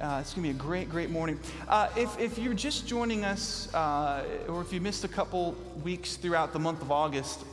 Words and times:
Uh, 0.00 0.18
it's 0.18 0.32
going 0.32 0.48
to 0.48 0.54
be 0.54 0.58
a 0.58 0.62
great, 0.62 0.88
great 0.88 1.10
morning. 1.10 1.38
Uh, 1.68 1.88
if, 1.94 2.18
if 2.18 2.38
you're 2.38 2.54
just 2.54 2.86
joining 2.86 3.22
us, 3.22 3.72
uh, 3.74 4.24
or 4.48 4.62
if 4.62 4.72
you 4.72 4.80
missed 4.80 5.04
a 5.04 5.08
couple 5.08 5.54
weeks 5.84 6.16
throughout 6.16 6.54
the 6.54 6.58
month 6.58 6.80
of 6.80 6.90
August, 6.90 7.44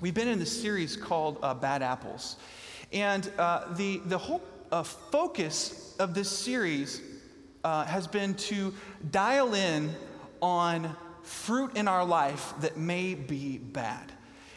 we've 0.00 0.14
been 0.14 0.28
in 0.28 0.38
this 0.38 0.62
series 0.62 0.96
called 0.96 1.38
uh, 1.42 1.54
Bad 1.54 1.82
Apples. 1.82 2.36
And 2.92 3.28
uh, 3.36 3.74
the, 3.74 4.00
the 4.06 4.16
whole 4.16 4.42
uh, 4.70 4.84
focus 4.84 5.96
of 5.98 6.14
this 6.14 6.30
series 6.30 7.00
has 7.64 8.06
been 8.06 8.34
to 8.34 8.72
dial 9.10 9.52
in 9.54 9.92
on 10.40 10.94
fruit 11.24 11.76
in 11.76 11.88
our 11.88 12.04
life 12.04 12.54
that 12.60 12.76
may 12.76 13.14
be 13.14 13.58
bad. 13.58 14.12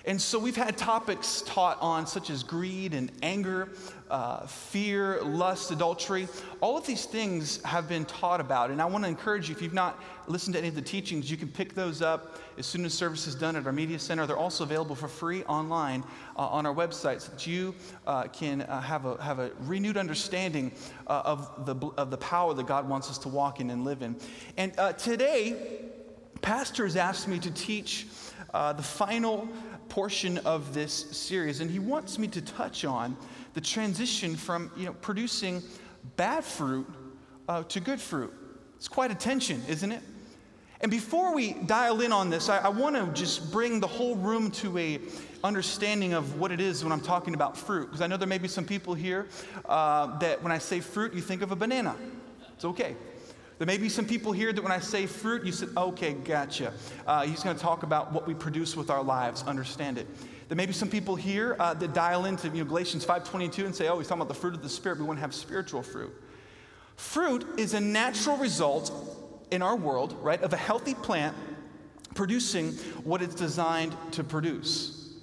And 0.09 0.19
so 0.19 0.39
we've 0.39 0.55
had 0.55 0.75
topics 0.75 1.43
taught 1.43 1.77
on, 1.81 2.07
such 2.07 2.31
as 2.31 2.41
greed 2.41 2.95
and 2.95 3.11
anger, 3.21 3.69
uh, 4.09 4.47
fear, 4.47 5.21
lust, 5.21 5.69
adultery. 5.69 6.27
All 6.61 6.75
of 6.75 6.87
these 6.87 7.05
things 7.05 7.61
have 7.61 7.87
been 7.87 8.05
taught 8.05 8.41
about. 8.41 8.71
And 8.71 8.81
I 8.81 8.85
want 8.85 9.03
to 9.03 9.07
encourage 9.07 9.49
you, 9.49 9.55
if 9.55 9.61
you've 9.61 9.71
not 9.71 10.01
listened 10.25 10.55
to 10.55 10.59
any 10.59 10.67
of 10.67 10.73
the 10.73 10.81
teachings, 10.81 11.29
you 11.29 11.37
can 11.37 11.47
pick 11.47 11.75
those 11.75 12.01
up 12.01 12.39
as 12.57 12.65
soon 12.65 12.85
as 12.85 12.93
service 12.95 13.27
is 13.27 13.35
done 13.35 13.55
at 13.55 13.67
our 13.67 13.71
media 13.71 13.99
center. 13.99 14.25
They're 14.25 14.35
also 14.35 14.63
available 14.63 14.95
for 14.95 15.07
free 15.07 15.43
online 15.43 16.03
uh, 16.35 16.47
on 16.47 16.65
our 16.65 16.73
website 16.73 17.21
so 17.21 17.31
that 17.31 17.45
you 17.45 17.75
uh, 18.07 18.23
can 18.29 18.63
uh, 18.63 18.81
have, 18.81 19.05
a, 19.05 19.21
have 19.21 19.37
a 19.37 19.51
renewed 19.59 19.95
understanding 19.95 20.71
uh, 21.05 21.21
of, 21.23 21.67
the, 21.67 21.75
of 21.99 22.09
the 22.09 22.17
power 22.17 22.55
that 22.55 22.65
God 22.65 22.89
wants 22.89 23.11
us 23.11 23.19
to 23.19 23.29
walk 23.29 23.59
in 23.59 23.69
and 23.69 23.85
live 23.85 24.01
in. 24.01 24.15
And 24.57 24.73
uh, 24.79 24.93
today, 24.93 25.83
pastors 26.41 26.95
asked 26.95 27.27
me 27.27 27.37
to 27.37 27.51
teach 27.51 28.07
the 28.51 28.81
final 28.81 29.47
portion 29.89 30.37
of 30.39 30.73
this 30.73 30.93
series, 30.93 31.59
and 31.59 31.69
he 31.69 31.79
wants 31.79 32.17
me 32.17 32.27
to 32.29 32.41
touch 32.41 32.85
on 32.85 33.17
the 33.53 33.61
transition 33.61 34.35
from 34.35 34.71
you 34.77 34.85
know, 34.85 34.93
producing 34.93 35.61
bad 36.15 36.43
fruit 36.43 36.87
uh, 37.47 37.63
to 37.63 37.79
good 37.79 37.99
fruit. 37.99 38.33
It's 38.75 38.87
quite 38.87 39.11
a 39.11 39.15
tension, 39.15 39.61
isn't 39.67 39.91
it? 39.91 40.01
And 40.81 40.89
before 40.89 41.35
we 41.35 41.53
dial 41.53 41.99
in 42.01 42.13
on 42.13 42.29
this, 42.29 42.47
I, 42.47 42.59
I 42.59 42.69
want 42.69 42.95
to 42.95 43.07
just 43.19 43.51
bring 43.51 43.81
the 43.81 43.87
whole 43.87 44.15
room 44.15 44.49
to 44.51 44.77
a 44.77 44.99
understanding 45.43 46.13
of 46.13 46.39
what 46.39 46.51
it 46.51 46.61
is 46.61 46.83
when 46.83 46.93
I'm 46.93 47.01
talking 47.01 47.33
about 47.33 47.57
fruit. 47.57 47.87
Because 47.87 48.01
I 48.01 48.07
know 48.07 48.15
there 48.15 48.27
may 48.27 48.37
be 48.37 48.47
some 48.47 48.65
people 48.65 48.93
here 48.93 49.27
uh, 49.65 50.17
that 50.19 50.41
when 50.41 50.53
I 50.53 50.57
say 50.57 50.79
fruit, 50.79 51.13
you 51.13 51.21
think 51.21 51.41
of 51.41 51.51
a 51.51 51.55
banana. 51.55 51.95
It's 52.55 52.63
okay. 52.63 52.95
There 53.59 53.65
may 53.65 53.77
be 53.77 53.89
some 53.89 54.05
people 54.05 54.31
here 54.31 54.53
that 54.53 54.61
when 54.61 54.71
I 54.71 54.79
say 54.79 55.05
fruit, 55.05 55.45
you 55.45 55.51
said, 55.51 55.67
okay, 55.75 56.13
gotcha. 56.13 56.71
Uh, 57.05 57.23
he's 57.23 57.43
going 57.43 57.57
to 57.57 57.61
talk 57.61 57.83
about 57.83 58.13
what 58.13 58.25
we 58.25 58.33
produce 58.33 58.77
with 58.77 58.89
our 58.89 59.03
lives, 59.03 59.43
understand 59.43 59.97
it. 59.97 60.07
There 60.47 60.55
may 60.55 60.65
be 60.65 60.71
some 60.71 60.89
people 60.89 61.17
here 61.17 61.57
uh, 61.59 61.73
that 61.73 61.93
dial 61.93 62.23
into 62.23 62.47
you 62.47 62.63
know, 62.63 62.69
Galatians 62.69 63.05
5.22 63.05 63.65
and 63.65 63.75
say, 63.75 63.89
oh, 63.89 63.97
he's 63.97 64.07
talking 64.07 64.21
about 64.21 64.33
the 64.33 64.39
fruit 64.39 64.53
of 64.53 64.63
the 64.63 64.69
Spirit. 64.69 64.97
We 64.97 65.03
want 65.03 65.17
to 65.17 65.21
have 65.21 65.35
spiritual 65.35 65.83
fruit. 65.83 66.13
Fruit 66.95 67.45
is 67.57 67.73
a 67.73 67.81
natural 67.81 68.37
result 68.37 68.93
in 69.51 69.61
our 69.61 69.75
world, 69.75 70.15
right, 70.21 70.41
of 70.41 70.53
a 70.53 70.57
healthy 70.57 70.95
plant 70.95 71.35
producing 72.15 72.71
what 73.03 73.21
it's 73.21 73.35
designed 73.35 73.93
to 74.11 74.23
produce. 74.23 75.15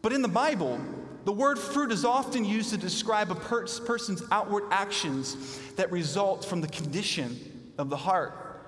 But 0.00 0.14
in 0.14 0.22
the 0.22 0.28
Bible, 0.28 0.80
the 1.26 1.32
word 1.32 1.58
fruit 1.58 1.92
is 1.92 2.06
often 2.06 2.46
used 2.46 2.70
to 2.70 2.78
describe 2.78 3.30
a 3.30 3.34
per- 3.34 3.66
person's 3.84 4.22
outward 4.30 4.64
actions 4.70 5.60
that 5.76 5.92
result 5.92 6.42
from 6.42 6.62
the 6.62 6.68
condition 6.68 7.51
of 7.82 7.90
the 7.90 7.96
heart. 7.96 8.64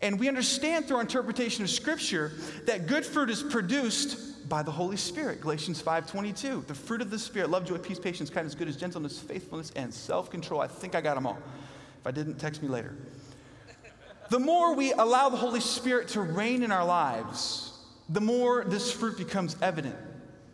And 0.00 0.18
we 0.18 0.28
understand 0.28 0.86
through 0.86 0.96
our 0.96 1.02
interpretation 1.02 1.62
of 1.62 1.70
Scripture 1.70 2.32
that 2.66 2.86
good 2.86 3.04
fruit 3.04 3.30
is 3.30 3.42
produced 3.42 4.48
by 4.48 4.62
the 4.62 4.70
Holy 4.70 4.96
Spirit. 4.96 5.40
Galatians 5.40 5.82
5:22. 5.82 6.66
The 6.66 6.74
fruit 6.74 7.02
of 7.02 7.10
the 7.10 7.18
Spirit, 7.18 7.50
love, 7.50 7.64
joy, 7.64 7.78
peace, 7.78 7.98
patience, 7.98 8.30
kindness, 8.30 8.54
goodness, 8.54 8.76
gentleness, 8.76 9.18
faithfulness, 9.18 9.72
and 9.76 9.92
self-control. 9.92 10.60
I 10.60 10.66
think 10.66 10.94
I 10.94 11.00
got 11.00 11.14
them 11.14 11.26
all. 11.26 11.38
If 12.00 12.06
I 12.06 12.10
didn't, 12.10 12.38
text 12.38 12.62
me 12.62 12.68
later. 12.68 12.96
The 14.30 14.38
more 14.38 14.74
we 14.74 14.92
allow 14.92 15.28
the 15.28 15.36
Holy 15.36 15.60
Spirit 15.60 16.08
to 16.08 16.20
reign 16.20 16.62
in 16.62 16.70
our 16.70 16.84
lives, 16.84 17.72
the 18.08 18.20
more 18.20 18.64
this 18.64 18.92
fruit 18.92 19.18
becomes 19.18 19.56
evident. 19.60 19.96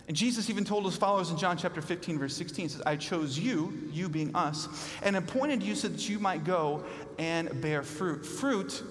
And 0.06 0.16
Jesus 0.16 0.50
even 0.50 0.65
told 0.65 0.84
his 0.84 0.97
followers 0.97 1.31
in 1.31 1.38
John 1.38 1.56
chapter 1.56 1.81
15, 1.81 2.19
verse 2.19 2.37
16, 2.37 2.69
says, 2.69 2.82
I 2.84 2.97
chose 2.97 3.38
you, 3.38 3.88
you 3.91 4.09
being 4.09 4.34
us, 4.37 4.69
and 5.03 5.16
appointed 5.16 5.62
you 5.62 5.75
so 5.75 5.88
that 5.88 6.09
you 6.09 6.19
might 6.19 6.44
go 6.44 6.84
and 7.19 7.60
bear 7.62 7.82
fruit. 7.82 8.26
Fruit 8.26 8.82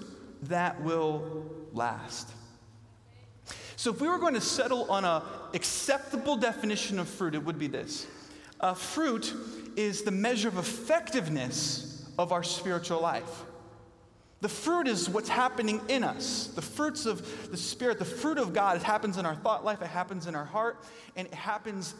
that 0.42 0.82
will 0.82 1.46
last. 1.72 2.30
So 3.76 3.90
if 3.90 4.00
we 4.00 4.08
were 4.08 4.18
going 4.18 4.34
to 4.34 4.40
settle 4.40 4.90
on 4.90 5.04
an 5.04 5.22
acceptable 5.52 6.36
definition 6.36 6.98
of 6.98 7.08
fruit, 7.08 7.34
it 7.34 7.44
would 7.44 7.58
be 7.58 7.66
this. 7.68 8.06
Uh, 8.60 8.74
fruit 8.74 9.34
is 9.76 10.02
the 10.02 10.10
measure 10.10 10.48
of 10.48 10.58
effectiveness 10.58 12.08
of 12.18 12.32
our 12.32 12.42
spiritual 12.42 13.00
life. 13.00 13.44
The 14.44 14.50
fruit 14.50 14.88
is 14.88 15.08
what's 15.08 15.30
happening 15.30 15.80
in 15.88 16.04
us. 16.04 16.48
The 16.48 16.60
fruits 16.60 17.06
of 17.06 17.50
the 17.50 17.56
Spirit, 17.56 17.98
the 17.98 18.04
fruit 18.04 18.36
of 18.36 18.52
God, 18.52 18.76
it 18.76 18.82
happens 18.82 19.16
in 19.16 19.24
our 19.24 19.34
thought 19.34 19.64
life, 19.64 19.80
it 19.80 19.86
happens 19.86 20.26
in 20.26 20.34
our 20.34 20.44
heart, 20.44 20.84
and 21.16 21.26
it 21.26 21.32
happens 21.32 21.94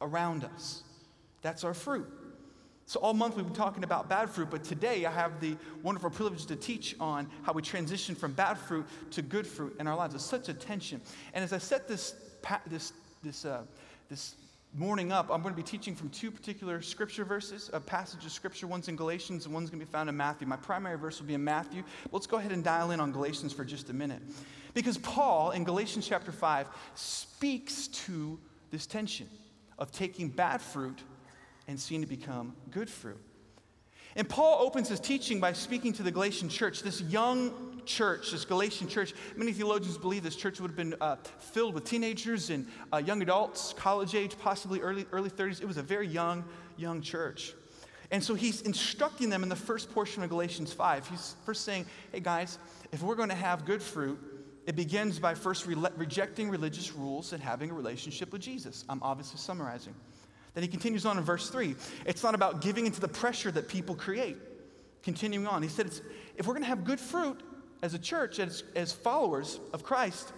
around 0.00 0.42
us. 0.42 0.82
That's 1.40 1.62
our 1.62 1.74
fruit. 1.74 2.04
So, 2.86 2.98
all 2.98 3.14
month 3.14 3.36
we've 3.36 3.46
been 3.46 3.54
talking 3.54 3.84
about 3.84 4.08
bad 4.08 4.28
fruit, 4.28 4.50
but 4.50 4.64
today 4.64 5.06
I 5.06 5.12
have 5.12 5.40
the 5.40 5.56
wonderful 5.84 6.10
privilege 6.10 6.46
to 6.46 6.56
teach 6.56 6.96
on 6.98 7.30
how 7.44 7.52
we 7.52 7.62
transition 7.62 8.16
from 8.16 8.32
bad 8.32 8.58
fruit 8.58 8.84
to 9.12 9.22
good 9.22 9.46
fruit 9.46 9.76
in 9.78 9.86
our 9.86 9.94
lives. 9.94 10.16
It's 10.16 10.24
such 10.24 10.48
a 10.48 10.54
tension. 10.54 11.00
And 11.32 11.44
as 11.44 11.52
I 11.52 11.58
set 11.58 11.86
this, 11.86 12.16
this, 12.66 12.92
this, 13.22 13.44
uh, 13.44 13.62
this 14.10 14.34
morning 14.74 15.12
up, 15.12 15.30
I'm 15.30 15.42
going 15.42 15.54
to 15.54 15.56
be 15.56 15.62
teaching 15.62 15.94
from 15.94 16.10
two 16.10 16.30
particular 16.30 16.82
scripture 16.82 17.24
verses, 17.24 17.70
a 17.72 17.80
passage 17.80 18.24
of 18.24 18.32
scripture. 18.32 18.66
One's 18.66 18.88
in 18.88 18.96
Galatians 18.96 19.44
and 19.44 19.54
one's 19.54 19.70
going 19.70 19.80
to 19.80 19.86
be 19.86 19.90
found 19.90 20.08
in 20.08 20.16
Matthew. 20.16 20.46
My 20.46 20.56
primary 20.56 20.98
verse 20.98 21.20
will 21.20 21.26
be 21.26 21.34
in 21.34 21.44
Matthew. 21.44 21.82
Let's 22.12 22.26
go 22.26 22.36
ahead 22.36 22.52
and 22.52 22.62
dial 22.62 22.90
in 22.90 23.00
on 23.00 23.12
Galatians 23.12 23.52
for 23.52 23.64
just 23.64 23.90
a 23.90 23.92
minute. 23.92 24.22
Because 24.74 24.98
Paul, 24.98 25.52
in 25.52 25.64
Galatians 25.64 26.06
chapter 26.06 26.32
5, 26.32 26.68
speaks 26.94 27.88
to 27.88 28.38
this 28.70 28.86
tension 28.86 29.28
of 29.78 29.90
taking 29.90 30.28
bad 30.28 30.60
fruit 30.60 30.98
and 31.66 31.78
seeing 31.78 32.02
it 32.02 32.08
become 32.08 32.54
good 32.70 32.90
fruit. 32.90 33.20
And 34.16 34.28
Paul 34.28 34.60
opens 34.60 34.88
his 34.88 35.00
teaching 35.00 35.40
by 35.40 35.52
speaking 35.52 35.92
to 35.94 36.02
the 36.02 36.10
Galatian 36.10 36.48
church, 36.48 36.82
this 36.82 37.00
young 37.02 37.67
church, 37.88 38.30
this 38.30 38.44
Galatian 38.44 38.86
church. 38.86 39.14
Many 39.36 39.52
theologians 39.52 39.98
believe 39.98 40.22
this 40.22 40.36
church 40.36 40.60
would 40.60 40.68
have 40.68 40.76
been 40.76 40.94
uh, 41.00 41.16
filled 41.38 41.74
with 41.74 41.84
teenagers 41.84 42.50
and 42.50 42.68
uh, 42.92 42.98
young 42.98 43.22
adults, 43.22 43.74
college 43.76 44.14
age, 44.14 44.38
possibly 44.38 44.80
early, 44.80 45.06
early 45.10 45.30
30s. 45.30 45.60
It 45.60 45.66
was 45.66 45.78
a 45.78 45.82
very 45.82 46.06
young, 46.06 46.44
young 46.76 47.00
church. 47.00 47.54
And 48.10 48.22
so 48.22 48.34
he's 48.34 48.62
instructing 48.62 49.28
them 49.28 49.42
in 49.42 49.48
the 49.48 49.56
first 49.56 49.90
portion 49.92 50.22
of 50.22 50.30
Galatians 50.30 50.72
5. 50.72 51.08
He's 51.08 51.34
first 51.44 51.64
saying, 51.64 51.86
hey 52.12 52.20
guys, 52.20 52.58
if 52.92 53.02
we're 53.02 53.16
going 53.16 53.28
to 53.28 53.34
have 53.34 53.64
good 53.64 53.82
fruit, 53.82 54.18
it 54.66 54.76
begins 54.76 55.18
by 55.18 55.34
first 55.34 55.66
re- 55.66 55.74
rejecting 55.96 56.50
religious 56.50 56.94
rules 56.94 57.32
and 57.32 57.42
having 57.42 57.70
a 57.70 57.74
relationship 57.74 58.32
with 58.32 58.42
Jesus. 58.42 58.84
I'm 58.88 59.02
obviously 59.02 59.38
summarizing. 59.38 59.94
Then 60.54 60.62
he 60.62 60.68
continues 60.68 61.06
on 61.06 61.18
in 61.18 61.24
verse 61.24 61.50
3. 61.50 61.74
It's 62.06 62.22
not 62.22 62.34
about 62.34 62.60
giving 62.60 62.86
into 62.86 63.00
the 63.00 63.08
pressure 63.08 63.50
that 63.50 63.68
people 63.68 63.94
create. 63.94 64.36
Continuing 65.02 65.46
on, 65.46 65.62
he 65.62 65.68
said, 65.68 65.90
if 66.36 66.46
we're 66.46 66.54
going 66.54 66.64
to 66.64 66.68
have 66.68 66.84
good 66.84 67.00
fruit 67.00 67.40
as 67.82 67.94
a 67.94 67.98
church, 67.98 68.38
as, 68.38 68.64
as 68.74 68.92
followers 68.92 69.60
of 69.72 69.82
Christ, 69.82 70.32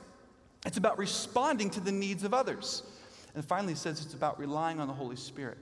it's 0.67 0.77
about 0.77 0.99
responding 0.99 1.71
to 1.71 1.81
the 1.81 1.93
needs 1.93 2.25
of 2.25 2.35
others. 2.35 2.83
And 3.35 3.45
finally, 3.45 3.73
he 3.73 3.79
says 3.79 4.05
it's 4.05 4.15
about 4.15 4.39
relying 4.39 4.81
on 4.81 4.89
the 4.89 4.95
Holy 4.95 5.17
Spirit. 5.17 5.59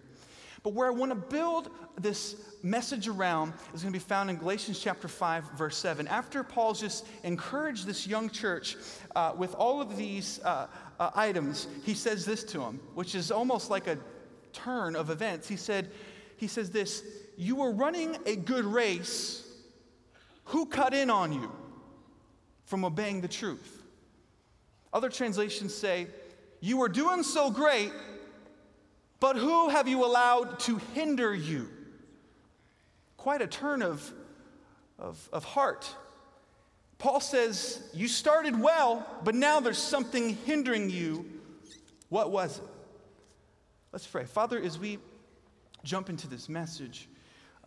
But 0.62 0.72
where 0.72 0.88
I 0.88 0.90
want 0.90 1.12
to 1.12 1.16
build 1.16 1.70
this 1.96 2.36
message 2.62 3.06
around 3.06 3.52
is 3.74 3.82
going 3.82 3.92
to 3.92 3.98
be 3.98 4.04
found 4.04 4.28
in 4.28 4.36
Galatians 4.36 4.80
chapter 4.80 5.06
5, 5.06 5.52
verse 5.52 5.76
7. 5.76 6.08
After 6.08 6.42
Paul's 6.42 6.80
just 6.80 7.06
encouraged 7.22 7.86
this 7.86 8.06
young 8.06 8.28
church 8.28 8.76
uh, 9.14 9.34
with 9.36 9.54
all 9.54 9.80
of 9.80 9.96
these 9.96 10.40
uh, 10.44 10.66
uh, 10.98 11.10
items, 11.14 11.68
he 11.84 11.94
says 11.94 12.24
this 12.24 12.42
to 12.44 12.58
them, 12.58 12.80
which 12.94 13.14
is 13.14 13.30
almost 13.30 13.70
like 13.70 13.86
a 13.86 13.98
turn 14.52 14.96
of 14.96 15.10
events. 15.10 15.48
He 15.48 15.56
said, 15.56 15.90
he 16.36 16.48
says 16.48 16.70
this, 16.70 17.04
you 17.36 17.56
were 17.56 17.70
running 17.70 18.16
a 18.26 18.34
good 18.34 18.64
race. 18.64 19.44
Who 20.46 20.66
cut 20.66 20.92
in 20.92 21.08
on 21.08 21.32
you 21.32 21.52
from 22.68 22.84
obeying 22.84 23.20
the 23.20 23.28
truth? 23.28 23.82
Other 24.92 25.08
translations 25.08 25.74
say, 25.74 26.06
you 26.60 26.76
were 26.76 26.88
doing 26.88 27.22
so 27.22 27.50
great, 27.50 27.92
but 29.20 29.36
who 29.36 29.68
have 29.68 29.88
you 29.88 30.04
allowed 30.04 30.60
to 30.60 30.76
hinder 30.94 31.34
you? 31.34 31.68
Quite 33.16 33.42
a 33.42 33.46
turn 33.46 33.82
of, 33.82 34.12
of, 34.98 35.28
of 35.32 35.44
heart. 35.44 35.92
Paul 36.98 37.20
says, 37.20 37.88
You 37.94 38.08
started 38.08 38.58
well, 38.58 39.06
but 39.24 39.34
now 39.34 39.60
there's 39.60 39.78
something 39.78 40.36
hindering 40.46 40.90
you. 40.90 41.24
What 42.08 42.30
was 42.30 42.58
it? 42.58 42.64
Let's 43.92 44.06
pray. 44.06 44.24
Father, 44.24 44.60
as 44.60 44.78
we 44.78 44.98
jump 45.84 46.10
into 46.10 46.28
this 46.28 46.48
message, 46.48 47.08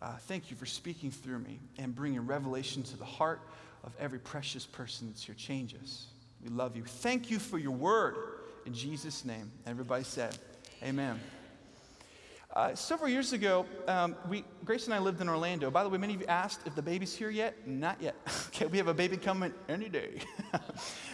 uh, 0.00 0.16
thank 0.22 0.50
you 0.50 0.56
for 0.56 0.66
speaking 0.66 1.10
through 1.10 1.38
me 1.38 1.60
and 1.78 1.94
bringing 1.94 2.26
revelation 2.26 2.82
to 2.82 2.96
the 2.96 3.04
heart 3.04 3.40
of 3.84 3.92
every 3.98 4.18
precious 4.18 4.66
person 4.66 5.08
that's 5.08 5.24
here. 5.24 5.34
Change 5.34 5.74
us. 5.74 6.06
We 6.42 6.50
love 6.50 6.76
you. 6.76 6.84
Thank 6.84 7.30
you 7.30 7.38
for 7.38 7.58
your 7.58 7.72
word. 7.72 8.16
In 8.66 8.74
Jesus' 8.74 9.24
name. 9.24 9.50
Everybody 9.66 10.04
said, 10.04 10.36
Amen. 10.82 11.20
Uh, 12.54 12.74
several 12.74 13.08
years 13.08 13.32
ago, 13.32 13.64
um, 13.88 14.14
we, 14.28 14.44
Grace 14.64 14.84
and 14.84 14.92
I 14.92 14.98
lived 14.98 15.22
in 15.22 15.28
Orlando. 15.28 15.70
By 15.70 15.82
the 15.84 15.88
way, 15.88 15.96
many 15.96 16.14
of 16.14 16.20
you 16.20 16.26
asked 16.26 16.60
if 16.66 16.74
the 16.74 16.82
baby's 16.82 17.14
here 17.14 17.30
yet. 17.30 17.66
Not 17.66 18.00
yet. 18.02 18.14
okay, 18.48 18.66
we 18.66 18.76
have 18.76 18.88
a 18.88 18.94
baby 18.94 19.16
coming 19.16 19.54
any 19.70 19.88
day. 19.88 20.18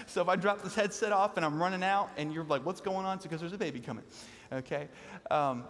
so 0.06 0.20
if 0.20 0.29
I 0.29 0.35
drop 0.35 0.62
this 0.62 0.75
headset 0.75 1.12
off 1.12 1.37
and 1.37 1.47
I'm 1.47 1.62
running 1.62 1.85
out 1.85 2.11
and 2.17 2.32
you're 2.32 2.44
like, 2.44 2.67
what's 2.67 2.81
going 2.81 3.06
on? 3.06 3.17
It's 3.17 3.25
because 3.25 3.38
there's 3.41 3.53
a 3.53 3.59
baby 3.59 3.79
coming. 3.79 4.03
Okay? 4.53 4.88
Um, 5.31 5.62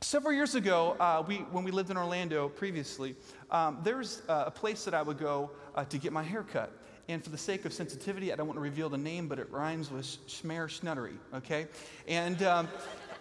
several 0.00 0.32
years 0.32 0.54
ago, 0.54 0.96
uh, 1.00 1.22
we, 1.26 1.36
when 1.50 1.64
we 1.64 1.70
lived 1.70 1.90
in 1.90 1.96
Orlando 1.96 2.48
previously, 2.48 3.16
um, 3.50 3.78
there's 3.82 4.22
uh, 4.28 4.44
a 4.46 4.50
place 4.50 4.84
that 4.84 4.94
I 4.94 5.02
would 5.02 5.18
go 5.18 5.50
uh, 5.74 5.84
to 5.84 5.98
get 5.98 6.12
my 6.12 6.22
hair 6.22 6.42
cut. 6.42 6.72
And 7.08 7.24
for 7.24 7.30
the 7.30 7.38
sake 7.38 7.64
of 7.64 7.72
sensitivity, 7.72 8.32
I 8.32 8.36
don't 8.36 8.46
want 8.46 8.58
to 8.58 8.62
reveal 8.62 8.90
the 8.90 8.98
name, 8.98 9.28
but 9.28 9.38
it 9.38 9.50
rhymes 9.50 9.90
with 9.90 10.04
Schmer 10.26 10.68
Schnuttery, 10.68 11.16
okay? 11.34 11.66
And 12.06 12.42
um, 12.42 12.68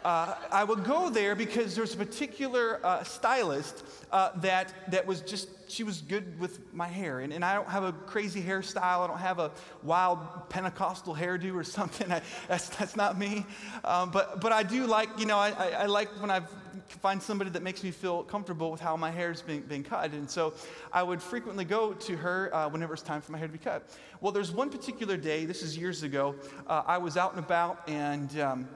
uh, 0.04 0.36
I 0.52 0.64
would 0.64 0.84
go 0.84 1.10
there 1.10 1.36
because 1.36 1.76
there's 1.76 1.94
a 1.94 1.98
particular 1.98 2.86
uh, 2.86 3.04
stylist 3.04 3.84
uh, 4.12 4.32
that, 4.38 4.74
that 4.92 5.08
was 5.08 5.22
just, 5.22 5.50
she 5.70 5.84
was 5.84 6.02
good 6.02 6.40
with 6.40 6.74
my 6.74 6.88
hair. 6.88 7.22
And, 7.22 7.34
and 7.34 7.44
I 7.44 7.56
don't 7.56 7.70
have 7.70 7.84
a 7.84 7.94
crazy 7.94 8.42
hairstyle. 8.42 9.04
I 9.04 9.08
don't 9.08 9.20
have 9.20 9.40
a 9.40 9.52
wild 9.84 10.50
Pentecostal 10.50 11.16
hairdo 11.16 11.56
or 11.56 11.64
something. 11.66 12.12
I, 12.12 12.22
that's, 12.48 12.70
that's 12.70 12.96
not 12.96 13.18
me. 13.18 13.46
Um, 13.84 14.12
but, 14.12 14.42
but 14.42 14.52
I 14.52 14.64
do 14.64 14.86
like, 14.86 15.10
you 15.18 15.26
know, 15.26 15.38
I, 15.38 15.50
I, 15.50 15.68
I 15.70 15.86
like 15.86 16.10
when 16.22 16.32
I 16.32 16.42
find 16.88 17.22
somebody 17.22 17.50
that 17.52 17.64
makes 17.64 17.84
me 17.84 17.92
feel 17.92 18.24
comfortable 18.24 18.72
with 18.72 18.82
how 18.82 18.96
my 18.98 19.12
hair's 19.12 19.42
being, 19.42 19.62
being 19.62 19.84
cut. 19.84 20.12
And 20.12 20.30
so 20.30 20.54
I 20.92 21.04
would 21.04 21.22
frequently 21.22 21.66
go 21.66 21.94
to 21.94 22.18
her 22.18 22.54
uh, 22.54 22.70
whenever 22.70 22.94
it's 22.94 23.04
time 23.04 23.22
for 23.22 23.32
my 23.32 23.38
hair 23.38 23.48
to 23.48 23.54
be 23.54 23.60
cut. 23.60 23.90
Well, 24.22 24.32
there's 24.32 24.52
one 24.52 24.70
particular 24.70 25.18
day, 25.18 25.46
this 25.46 25.62
is 25.62 25.78
years 25.78 26.04
ago, 26.04 26.36
uh, 26.68 26.84
I 26.86 26.98
was 26.98 27.18
out 27.18 27.34
and 27.34 27.44
about 27.44 27.88
and 27.88 28.40
um, 28.40 28.68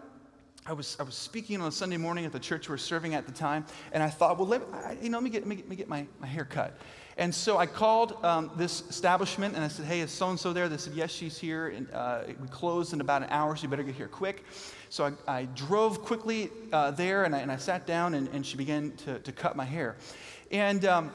I 0.65 0.73
was, 0.73 0.95
I 0.99 1.03
was 1.03 1.15
speaking 1.15 1.59
on 1.59 1.67
a 1.67 1.71
Sunday 1.71 1.97
morning 1.97 2.25
at 2.25 2.31
the 2.31 2.39
church 2.39 2.69
we 2.69 2.73
were 2.73 2.77
serving 2.77 3.15
at 3.15 3.25
the 3.25 3.31
time, 3.31 3.65
and 3.93 4.03
I 4.03 4.09
thought, 4.09 4.37
well, 4.37 4.47
let, 4.47 4.61
I, 4.71 4.95
you 5.01 5.09
know, 5.09 5.17
let 5.17 5.23
me 5.23 5.29
get, 5.31 5.41
let 5.41 5.47
me 5.47 5.55
get, 5.55 5.65
let 5.65 5.69
me 5.69 5.75
get 5.75 5.89
my, 5.89 6.05
my 6.19 6.27
hair 6.27 6.45
cut. 6.45 6.77
And 7.17 7.33
so 7.33 7.57
I 7.57 7.65
called 7.65 8.23
um, 8.23 8.51
this 8.55 8.83
establishment 8.89 9.55
and 9.55 9.63
I 9.63 9.67
said, 9.67 9.85
hey, 9.85 9.99
is 9.99 10.11
so 10.11 10.29
and 10.29 10.39
so 10.39 10.53
there? 10.53 10.69
They 10.69 10.77
said, 10.77 10.93
yes, 10.93 11.11
she's 11.11 11.37
here. 11.37 11.67
And 11.67 11.91
uh, 11.91 12.21
we 12.41 12.47
closed 12.47 12.93
in 12.93 13.01
about 13.01 13.21
an 13.21 13.29
hour, 13.31 13.55
so 13.55 13.63
you 13.63 13.69
better 13.69 13.83
get 13.83 13.95
here 13.95 14.07
quick. 14.07 14.43
So 14.91 15.15
I, 15.25 15.37
I 15.37 15.45
drove 15.45 16.01
quickly 16.01 16.51
uh, 16.73 16.91
there 16.91 17.23
and 17.23 17.33
I, 17.33 17.39
and 17.39 17.49
I, 17.49 17.55
sat 17.55 17.87
down 17.87 18.13
and, 18.13 18.27
and 18.33 18.45
she 18.45 18.57
began 18.57 18.91
to, 19.05 19.19
to 19.19 19.31
cut 19.31 19.55
my 19.55 19.63
hair. 19.63 19.95
And 20.51 20.83
um, 20.83 21.11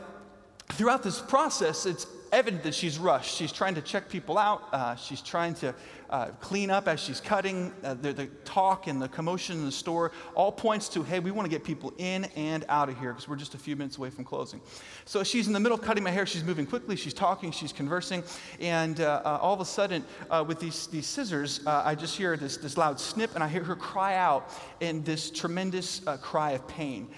throughout 0.69 1.03
this 1.03 1.21
process, 1.21 1.87
it's 1.87 2.07
evident 2.33 2.63
that 2.65 2.75
she's 2.75 2.99
rushed. 2.99 3.37
She's 3.37 3.53
trying 3.53 3.75
to 3.77 3.81
check 3.81 4.09
people 4.09 4.37
out. 4.39 4.69
Uh, 4.73 4.97
she's 4.97 5.23
trying 5.23 5.55
to 5.55 5.75
uh, 6.11 6.27
clean 6.41 6.71
up 6.71 6.89
as 6.89 7.01
she's 7.01 7.21
cutting. 7.21 7.73
Uh, 7.83 7.95
the, 7.95 8.13
the, 8.13 8.27
talk 8.45 8.87
and 8.87 9.01
the 9.01 9.09
commotion 9.09 9.57
in 9.57 9.65
the 9.65 9.73
store 9.73 10.13
all 10.35 10.53
points 10.53 10.89
to, 10.89 11.03
hey, 11.03 11.19
we 11.19 11.31
want 11.31 11.45
to 11.47 11.51
get 11.51 11.65
people 11.65 11.93
in 11.99 12.25
and 12.37 12.65
out 12.69 12.89
of 12.89 12.99
here 12.99 13.13
because 13.13 13.29
we're 13.29 13.37
just 13.37 13.55
a 13.55 13.59
few 13.59 13.77
minutes 13.77 13.99
away 13.99 14.11
from 14.11 14.25
closing. 14.25 14.61
So 15.05 15.25
she's 15.25 15.47
in 15.47 15.53
the 15.53 15.61
middle 15.61 15.77
of 15.77 15.85
cutting 15.85 16.05
my 16.05 16.11
hair. 16.11 16.27
She's 16.27 16.45
moving 16.45 16.67
quickly. 16.67 16.97
She's 16.97 17.15
talking. 17.15 17.51
She's 17.51 17.73
conversing. 17.73 18.23
And 18.61 19.01
uh, 19.01 19.23
uh, 19.25 19.39
all 19.41 19.55
of 19.55 19.61
a 19.61 19.65
sudden, 19.65 20.05
uh, 20.31 20.45
with 20.47 20.61
these, 20.61 20.87
these 20.89 21.07
scissors, 21.07 21.67
I 21.67 21.95
just 21.95 22.17
hear 22.17 22.37
this, 22.37 22.57
this 22.57 22.77
loud 22.77 23.01
snip 23.01 23.35
and 23.35 23.43
I 23.43 23.49
hear 23.49 23.65
her 23.65 23.77
cry 23.77 24.17
out 24.17 24.53
in 24.81 25.03
this 25.05 25.31
tremendous 25.31 26.01
cry 26.21 26.53
of 26.53 26.67
pain. 26.69 27.09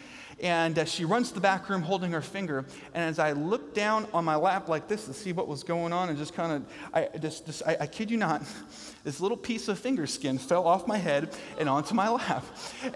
And 0.41 0.79
uh, 0.79 0.85
she 0.85 1.05
runs 1.05 1.29
to 1.29 1.35
the 1.35 1.41
back 1.41 1.69
room 1.69 1.83
holding 1.83 2.13
her 2.13 2.23
finger. 2.23 2.65
And 2.95 3.05
as 3.05 3.19
I 3.19 3.33
looked 3.33 3.75
down 3.75 4.07
on 4.15 4.25
my 4.25 4.37
lap 4.37 4.69
like 4.69 4.87
this 4.87 5.07
to 5.07 5.13
see 5.13 5.33
what 5.33 5.49
was 5.49 5.65
going 5.65 5.93
on, 5.93 6.09
and 6.09 6.19
just 6.19 6.35
kind 6.35 6.53
of, 6.53 6.73
I, 6.95 7.09
just, 7.19 7.47
just 7.47 7.63
I, 7.67 7.77
I 7.81 7.87
kid 7.87 8.11
you 8.11 8.17
not, 8.17 8.43
this 9.05 9.21
little 9.21 9.37
piece 9.37 9.69
of 9.69 9.79
finger 9.79 10.07
skin 10.07 10.39
fell 10.39 10.67
off 10.67 10.87
my 10.87 10.99
head 10.99 11.35
and 11.59 11.69
onto 11.69 11.95
my 11.95 12.09
lap. 12.09 12.45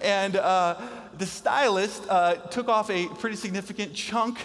And 0.03 0.37
uh, 0.37 0.81
the 1.19 1.27
stylist 1.27 2.05
uh, 2.09 2.35
took 2.35 2.69
off 2.69 2.91
a 2.91 3.09
pretty 3.09 3.37
significant 3.37 3.95
chunk 3.95 4.39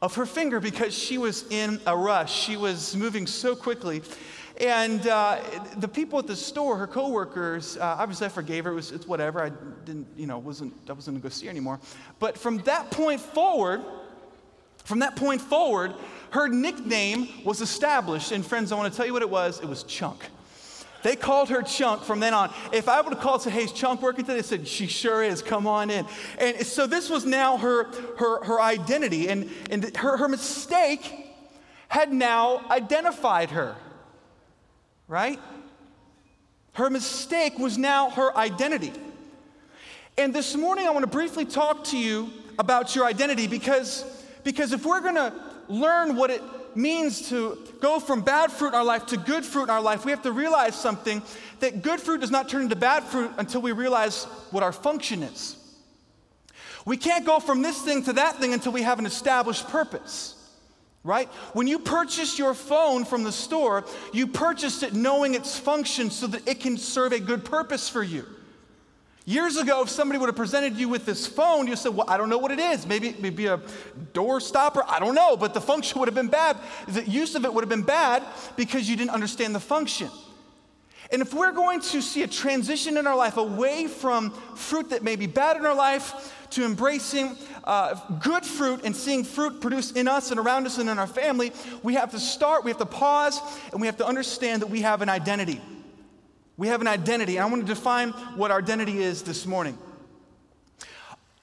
of 0.00 0.14
her 0.14 0.26
finger 0.26 0.60
because 0.60 0.96
she 0.96 1.18
was 1.18 1.44
in 1.50 1.80
a 1.86 1.96
rush. 1.96 2.32
She 2.32 2.56
was 2.56 2.94
moving 2.94 3.26
so 3.26 3.56
quickly. 3.56 4.02
And 4.58 5.06
uh, 5.06 5.40
the 5.76 5.86
people 5.86 6.18
at 6.18 6.26
the 6.26 6.34
store, 6.34 6.76
her 6.76 6.88
coworkers, 6.88 7.76
uh, 7.76 7.96
obviously 7.98 8.26
I 8.26 8.28
forgave 8.28 8.64
her. 8.64 8.72
It 8.72 8.74
was, 8.74 8.90
it's 8.90 9.06
whatever. 9.06 9.40
I 9.40 9.50
didn't, 9.84 10.08
you 10.16 10.26
know, 10.26 10.38
wasn't, 10.38 10.74
I 10.88 10.92
wasn't 10.92 11.14
going 11.14 11.22
to 11.22 11.28
go 11.28 11.28
see 11.28 11.46
her 11.46 11.50
anymore. 11.50 11.78
But 12.18 12.36
from 12.36 12.58
that 12.58 12.90
point 12.90 13.20
forward, 13.20 13.82
from 14.84 14.98
that 14.98 15.14
point 15.14 15.40
forward, 15.40 15.94
her 16.30 16.48
nickname 16.48 17.28
was 17.44 17.60
established. 17.60 18.32
And 18.32 18.44
friends, 18.44 18.72
I 18.72 18.76
want 18.76 18.92
to 18.92 18.96
tell 18.96 19.06
you 19.06 19.12
what 19.12 19.22
it 19.22 19.30
was. 19.30 19.60
It 19.60 19.68
was 19.68 19.84
Chunk. 19.84 20.24
They 21.04 21.14
called 21.14 21.50
her 21.50 21.62
Chunk 21.62 22.02
from 22.02 22.18
then 22.18 22.34
on. 22.34 22.52
If 22.72 22.88
I 22.88 23.00
would 23.00 23.12
have 23.12 23.22
called 23.22 23.46
and 23.46 23.52
said, 23.52 23.52
hey, 23.52 23.66
Chunk 23.72 24.02
working 24.02 24.24
today? 24.24 24.38
They 24.38 24.42
said, 24.42 24.66
she 24.66 24.88
sure 24.88 25.22
is, 25.22 25.40
come 25.40 25.68
on 25.68 25.88
in. 25.90 26.04
And 26.38 26.66
so 26.66 26.88
this 26.88 27.08
was 27.08 27.24
now 27.24 27.58
her, 27.58 27.84
her, 28.16 28.42
her 28.42 28.60
identity. 28.60 29.28
And, 29.28 29.48
and 29.70 29.96
her, 29.98 30.16
her 30.16 30.28
mistake 30.28 31.32
had 31.86 32.12
now 32.12 32.68
identified 32.70 33.50
her 33.50 33.76
right? 35.08 35.40
Her 36.74 36.90
mistake 36.90 37.58
was 37.58 37.76
now 37.76 38.10
her 38.10 38.36
identity. 38.36 38.92
And 40.16 40.34
this 40.34 40.54
morning, 40.54 40.86
I 40.86 40.90
want 40.90 41.02
to 41.02 41.10
briefly 41.10 41.44
talk 41.44 41.84
to 41.84 41.98
you 41.98 42.30
about 42.58 42.94
your 42.94 43.04
identity 43.04 43.46
because, 43.46 44.04
because 44.44 44.72
if 44.72 44.84
we're 44.84 45.00
going 45.00 45.14
to 45.14 45.32
learn 45.68 46.16
what 46.16 46.30
it 46.30 46.42
means 46.76 47.28
to 47.30 47.58
go 47.80 47.98
from 47.98 48.20
bad 48.20 48.52
fruit 48.52 48.68
in 48.68 48.74
our 48.74 48.84
life 48.84 49.06
to 49.06 49.16
good 49.16 49.44
fruit 49.44 49.64
in 49.64 49.70
our 49.70 49.80
life, 49.80 50.04
we 50.04 50.10
have 50.10 50.22
to 50.22 50.32
realize 50.32 50.74
something 50.74 51.22
that 51.60 51.82
good 51.82 52.00
fruit 52.00 52.20
does 52.20 52.30
not 52.30 52.48
turn 52.48 52.62
into 52.62 52.76
bad 52.76 53.02
fruit 53.02 53.32
until 53.38 53.60
we 53.60 53.72
realize 53.72 54.24
what 54.50 54.62
our 54.62 54.72
function 54.72 55.22
is. 55.22 55.56
We 56.84 56.96
can't 56.96 57.26
go 57.26 57.40
from 57.40 57.62
this 57.62 57.80
thing 57.82 58.04
to 58.04 58.12
that 58.14 58.36
thing 58.36 58.52
until 58.52 58.72
we 58.72 58.82
have 58.82 58.98
an 58.98 59.06
established 59.06 59.68
purpose 59.68 60.37
right? 61.08 61.28
When 61.54 61.66
you 61.66 61.78
purchase 61.78 62.38
your 62.38 62.52
phone 62.52 63.04
from 63.06 63.24
the 63.24 63.32
store, 63.32 63.84
you 64.12 64.26
purchased 64.26 64.82
it 64.82 64.92
knowing 64.92 65.34
its 65.34 65.58
function 65.58 66.10
so 66.10 66.26
that 66.26 66.46
it 66.46 66.60
can 66.60 66.76
serve 66.76 67.12
a 67.12 67.18
good 67.18 67.46
purpose 67.46 67.88
for 67.88 68.02
you. 68.02 68.26
Years 69.24 69.56
ago, 69.56 69.82
if 69.82 69.88
somebody 69.88 70.18
would 70.18 70.28
have 70.28 70.36
presented 70.36 70.76
you 70.76 70.88
with 70.88 71.06
this 71.06 71.26
phone, 71.26 71.66
you 71.66 71.76
said, 71.76 71.94
Well, 71.94 72.08
I 72.08 72.16
don't 72.16 72.28
know 72.28 72.38
what 72.38 72.50
it 72.50 72.58
is. 72.58 72.86
Maybe 72.86 73.08
it 73.08 73.36
be 73.36 73.46
a 73.46 73.60
door 74.12 74.40
stopper. 74.40 74.82
I 74.86 74.98
don't 74.98 75.14
know. 75.14 75.36
But 75.36 75.52
the 75.52 75.60
function 75.60 75.98
would 75.98 76.08
have 76.08 76.14
been 76.14 76.28
bad. 76.28 76.56
The 76.88 77.04
use 77.08 77.34
of 77.34 77.44
it 77.44 77.52
would 77.52 77.62
have 77.62 77.68
been 77.68 77.82
bad 77.82 78.22
because 78.56 78.88
you 78.88 78.96
didn't 78.96 79.10
understand 79.10 79.54
the 79.54 79.60
function. 79.60 80.08
And 81.10 81.22
if 81.22 81.32
we're 81.32 81.52
going 81.52 81.80
to 81.80 82.02
see 82.02 82.22
a 82.22 82.26
transition 82.26 82.96
in 82.96 83.06
our 83.06 83.16
life 83.16 83.38
away 83.38 83.86
from 83.86 84.30
fruit 84.54 84.90
that 84.90 85.02
may 85.02 85.16
be 85.16 85.26
bad 85.26 85.56
in 85.56 85.64
our 85.64 85.74
life 85.74 86.34
to 86.50 86.64
embracing 86.64 87.36
uh, 87.64 87.94
good 88.20 88.44
fruit 88.44 88.80
and 88.84 88.94
seeing 88.94 89.24
fruit 89.24 89.60
produced 89.60 89.96
in 89.96 90.08
us 90.08 90.30
and 90.30 90.40
around 90.40 90.66
us 90.66 90.78
and 90.78 90.88
in 90.88 90.98
our 90.98 91.06
family, 91.06 91.52
we 91.82 91.94
have 91.94 92.10
to 92.12 92.20
start, 92.20 92.64
we 92.64 92.70
have 92.70 92.78
to 92.78 92.86
pause, 92.86 93.40
and 93.72 93.80
we 93.80 93.86
have 93.86 93.96
to 93.98 94.06
understand 94.06 94.62
that 94.62 94.70
we 94.70 94.82
have 94.82 95.02
an 95.02 95.08
identity. 95.08 95.60
We 96.56 96.68
have 96.68 96.80
an 96.80 96.88
identity. 96.88 97.36
And 97.36 97.46
I 97.46 97.50
want 97.50 97.66
to 97.66 97.74
define 97.74 98.10
what 98.36 98.50
our 98.50 98.58
identity 98.58 98.98
is 99.02 99.22
this 99.22 99.46
morning. 99.46 99.78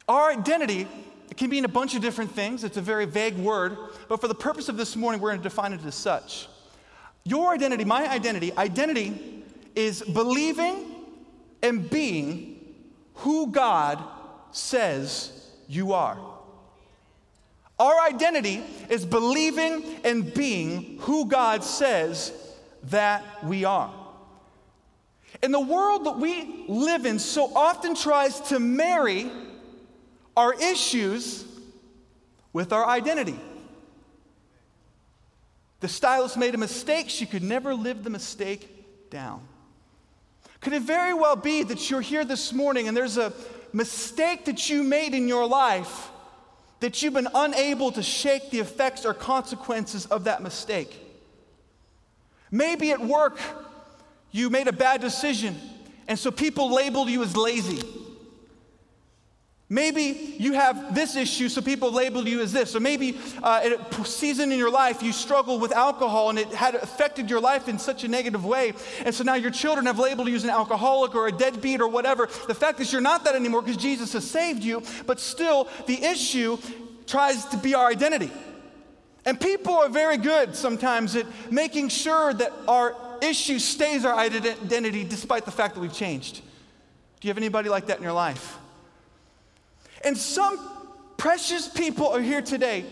Our 0.07 0.31
identity 0.31 0.87
it 1.29 1.37
can 1.37 1.49
mean 1.49 1.65
a 1.65 1.69
bunch 1.69 1.95
of 1.95 2.01
different 2.01 2.31
things. 2.31 2.63
It's 2.63 2.77
a 2.77 2.81
very 2.81 3.05
vague 3.05 3.35
word, 3.35 3.77
but 4.07 4.21
for 4.21 4.27
the 4.27 4.35
purpose 4.35 4.69
of 4.69 4.77
this 4.77 4.95
morning, 4.95 5.19
we're 5.19 5.29
going 5.29 5.41
to 5.41 5.43
define 5.43 5.73
it 5.73 5.83
as 5.85 5.95
such. 5.95 6.47
Your 7.23 7.53
identity, 7.53 7.83
my 7.83 8.07
identity, 8.07 8.55
identity 8.55 9.43
is 9.73 10.01
believing 10.01 11.05
and 11.63 11.89
being 11.89 12.75
who 13.15 13.47
God 13.47 14.03
says 14.55 15.31
you 15.67 15.93
are. 15.93 16.17
Our 17.77 17.99
identity 18.07 18.63
is 18.89 19.05
believing 19.05 19.83
and 20.03 20.33
being 20.33 20.99
who 21.01 21.27
God 21.27 21.63
says 21.63 22.31
that 22.83 23.43
we 23.43 23.65
are. 23.65 23.93
And 25.43 25.53
the 25.53 25.59
world 25.59 26.05
that 26.05 26.17
we 26.17 26.65
live 26.69 27.05
in 27.05 27.19
so 27.19 27.53
often 27.53 27.95
tries 27.95 28.39
to 28.41 28.59
marry 28.59 29.29
our 30.37 30.53
issues 30.53 31.43
with 32.53 32.71
our 32.71 32.85
identity. 32.85 33.39
The 35.81 35.89
stylist 35.89 36.37
made 36.37 36.55
a 36.55 36.57
mistake, 36.57 37.09
she 37.09 37.25
could 37.25 37.43
never 37.43 37.75
live 37.75 38.03
the 38.03 38.09
mistake 38.09 39.09
down. 39.09 39.45
Could 40.61 40.73
it 40.73 40.81
very 40.81 41.13
well 41.13 41.35
be 41.35 41.63
that 41.63 41.89
you're 41.89 42.01
here 42.01 42.23
this 42.23 42.53
morning 42.53 42.87
and 42.87 42.95
there's 42.95 43.17
a 43.17 43.33
mistake 43.75 44.45
that 44.45 44.69
you 44.69 44.83
made 44.83 45.13
in 45.13 45.27
your 45.27 45.45
life 45.45 46.09
that 46.79 47.01
you've 47.01 47.13
been 47.13 47.27
unable 47.35 47.91
to 47.91 48.01
shake 48.01 48.49
the 48.49 48.59
effects 48.59 49.05
or 49.05 49.13
consequences 49.13 50.05
of 50.05 50.23
that 50.23 50.41
mistake? 50.41 50.97
Maybe 52.49 52.91
at 52.91 53.01
work 53.01 53.37
you 54.31 54.49
made 54.49 54.67
a 54.67 54.73
bad 54.73 55.01
decision 55.01 55.59
and 56.07 56.17
so 56.17 56.31
people 56.31 56.73
labeled 56.73 57.09
you 57.09 57.21
as 57.21 57.35
lazy. 57.35 57.81
Maybe 59.75 60.33
you 60.37 60.53
have 60.53 60.95
this 60.95 61.17
issue, 61.17 61.49
so 61.49 61.61
people 61.61 61.91
label 61.91 62.25
you 62.25 62.39
as 62.39 62.53
this. 62.53 62.77
Or 62.77 62.79
maybe 62.79 63.17
uh, 63.43 63.59
at 63.61 63.99
a 63.99 64.05
season 64.05 64.53
in 64.53 64.57
your 64.57 64.71
life 64.71 65.03
you 65.03 65.11
struggled 65.11 65.61
with 65.61 65.73
alcohol 65.73 66.29
and 66.29 66.39
it 66.39 66.47
had 66.47 66.75
affected 66.75 67.29
your 67.29 67.41
life 67.41 67.67
in 67.67 67.77
such 67.77 68.05
a 68.05 68.07
negative 68.07 68.45
way. 68.45 68.71
And 69.03 69.13
so 69.13 69.25
now 69.25 69.33
your 69.33 69.51
children 69.51 69.85
have 69.87 69.99
labeled 69.99 70.29
you 70.29 70.35
as 70.35 70.45
an 70.45 70.49
alcoholic 70.49 71.13
or 71.13 71.27
a 71.27 71.31
deadbeat 71.33 71.81
or 71.81 71.89
whatever. 71.89 72.29
The 72.47 72.55
fact 72.55 72.79
is, 72.79 72.93
you're 72.93 73.01
not 73.01 73.25
that 73.25 73.35
anymore 73.35 73.63
because 73.63 73.75
Jesus 73.75 74.13
has 74.13 74.25
saved 74.25 74.63
you, 74.63 74.81
but 75.05 75.19
still, 75.19 75.67
the 75.87 76.01
issue 76.01 76.57
tries 77.05 77.43
to 77.47 77.57
be 77.57 77.75
our 77.75 77.87
identity. 77.87 78.31
And 79.25 79.37
people 79.37 79.73
are 79.73 79.89
very 79.89 80.15
good 80.15 80.55
sometimes 80.55 81.17
at 81.17 81.25
making 81.51 81.89
sure 81.89 82.33
that 82.33 82.53
our 82.69 82.95
issue 83.21 83.59
stays 83.59 84.05
our 84.05 84.15
identity 84.15 85.03
despite 85.03 85.43
the 85.43 85.51
fact 85.51 85.75
that 85.75 85.81
we've 85.81 85.93
changed. 85.93 86.35
Do 87.19 87.27
you 87.27 87.29
have 87.29 87.37
anybody 87.37 87.67
like 87.67 87.87
that 87.87 87.97
in 87.97 88.03
your 88.03 88.13
life? 88.13 88.57
And 90.05 90.15
some 90.15 90.59
precious 91.17 91.67
people 91.67 92.07
are 92.07 92.21
here 92.21 92.41
today 92.41 92.85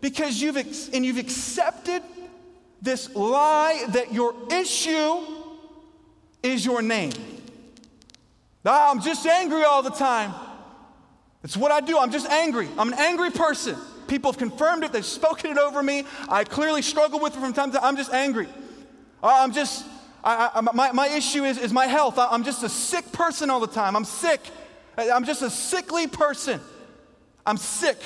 because 0.00 0.40
you've 0.40 0.56
ex- 0.56 0.88
and 0.92 1.04
you've 1.04 1.18
accepted 1.18 2.02
this 2.80 3.14
lie 3.14 3.84
that 3.90 4.12
your 4.12 4.34
issue 4.50 5.18
is 6.42 6.64
your 6.64 6.80
name. 6.80 7.12
I'm 8.64 9.00
just 9.00 9.26
angry 9.26 9.62
all 9.64 9.82
the 9.82 9.90
time. 9.90 10.32
It's 11.44 11.56
what 11.56 11.70
I 11.70 11.80
do. 11.80 11.98
I'm 11.98 12.10
just 12.10 12.28
angry. 12.28 12.68
I'm 12.78 12.88
an 12.88 12.98
angry 12.98 13.30
person. 13.30 13.76
People 14.08 14.32
have 14.32 14.38
confirmed 14.38 14.82
it. 14.82 14.92
They've 14.92 15.04
spoken 15.04 15.50
it 15.50 15.58
over 15.58 15.82
me. 15.82 16.04
I 16.28 16.44
clearly 16.44 16.82
struggle 16.82 17.20
with 17.20 17.36
it 17.36 17.40
from 17.40 17.52
time 17.52 17.70
to 17.70 17.78
time. 17.78 17.86
I'm 17.86 17.96
just 17.96 18.12
angry. 18.12 18.48
Uh, 19.22 19.38
I'm 19.40 19.52
just, 19.52 19.84
I, 20.24 20.50
I, 20.54 20.60
my, 20.60 20.92
my 20.92 21.08
issue 21.08 21.44
is, 21.44 21.58
is 21.58 21.72
my 21.72 21.86
health. 21.86 22.18
I, 22.18 22.28
I'm 22.28 22.44
just 22.44 22.62
a 22.62 22.68
sick 22.68 23.12
person 23.12 23.50
all 23.50 23.60
the 23.60 23.66
time. 23.66 23.94
I'm 23.94 24.04
sick. 24.04 24.40
I'm 24.96 25.24
just 25.24 25.42
a 25.42 25.50
sickly 25.50 26.06
person. 26.06 26.60
I'm 27.44 27.56
sick. 27.56 27.98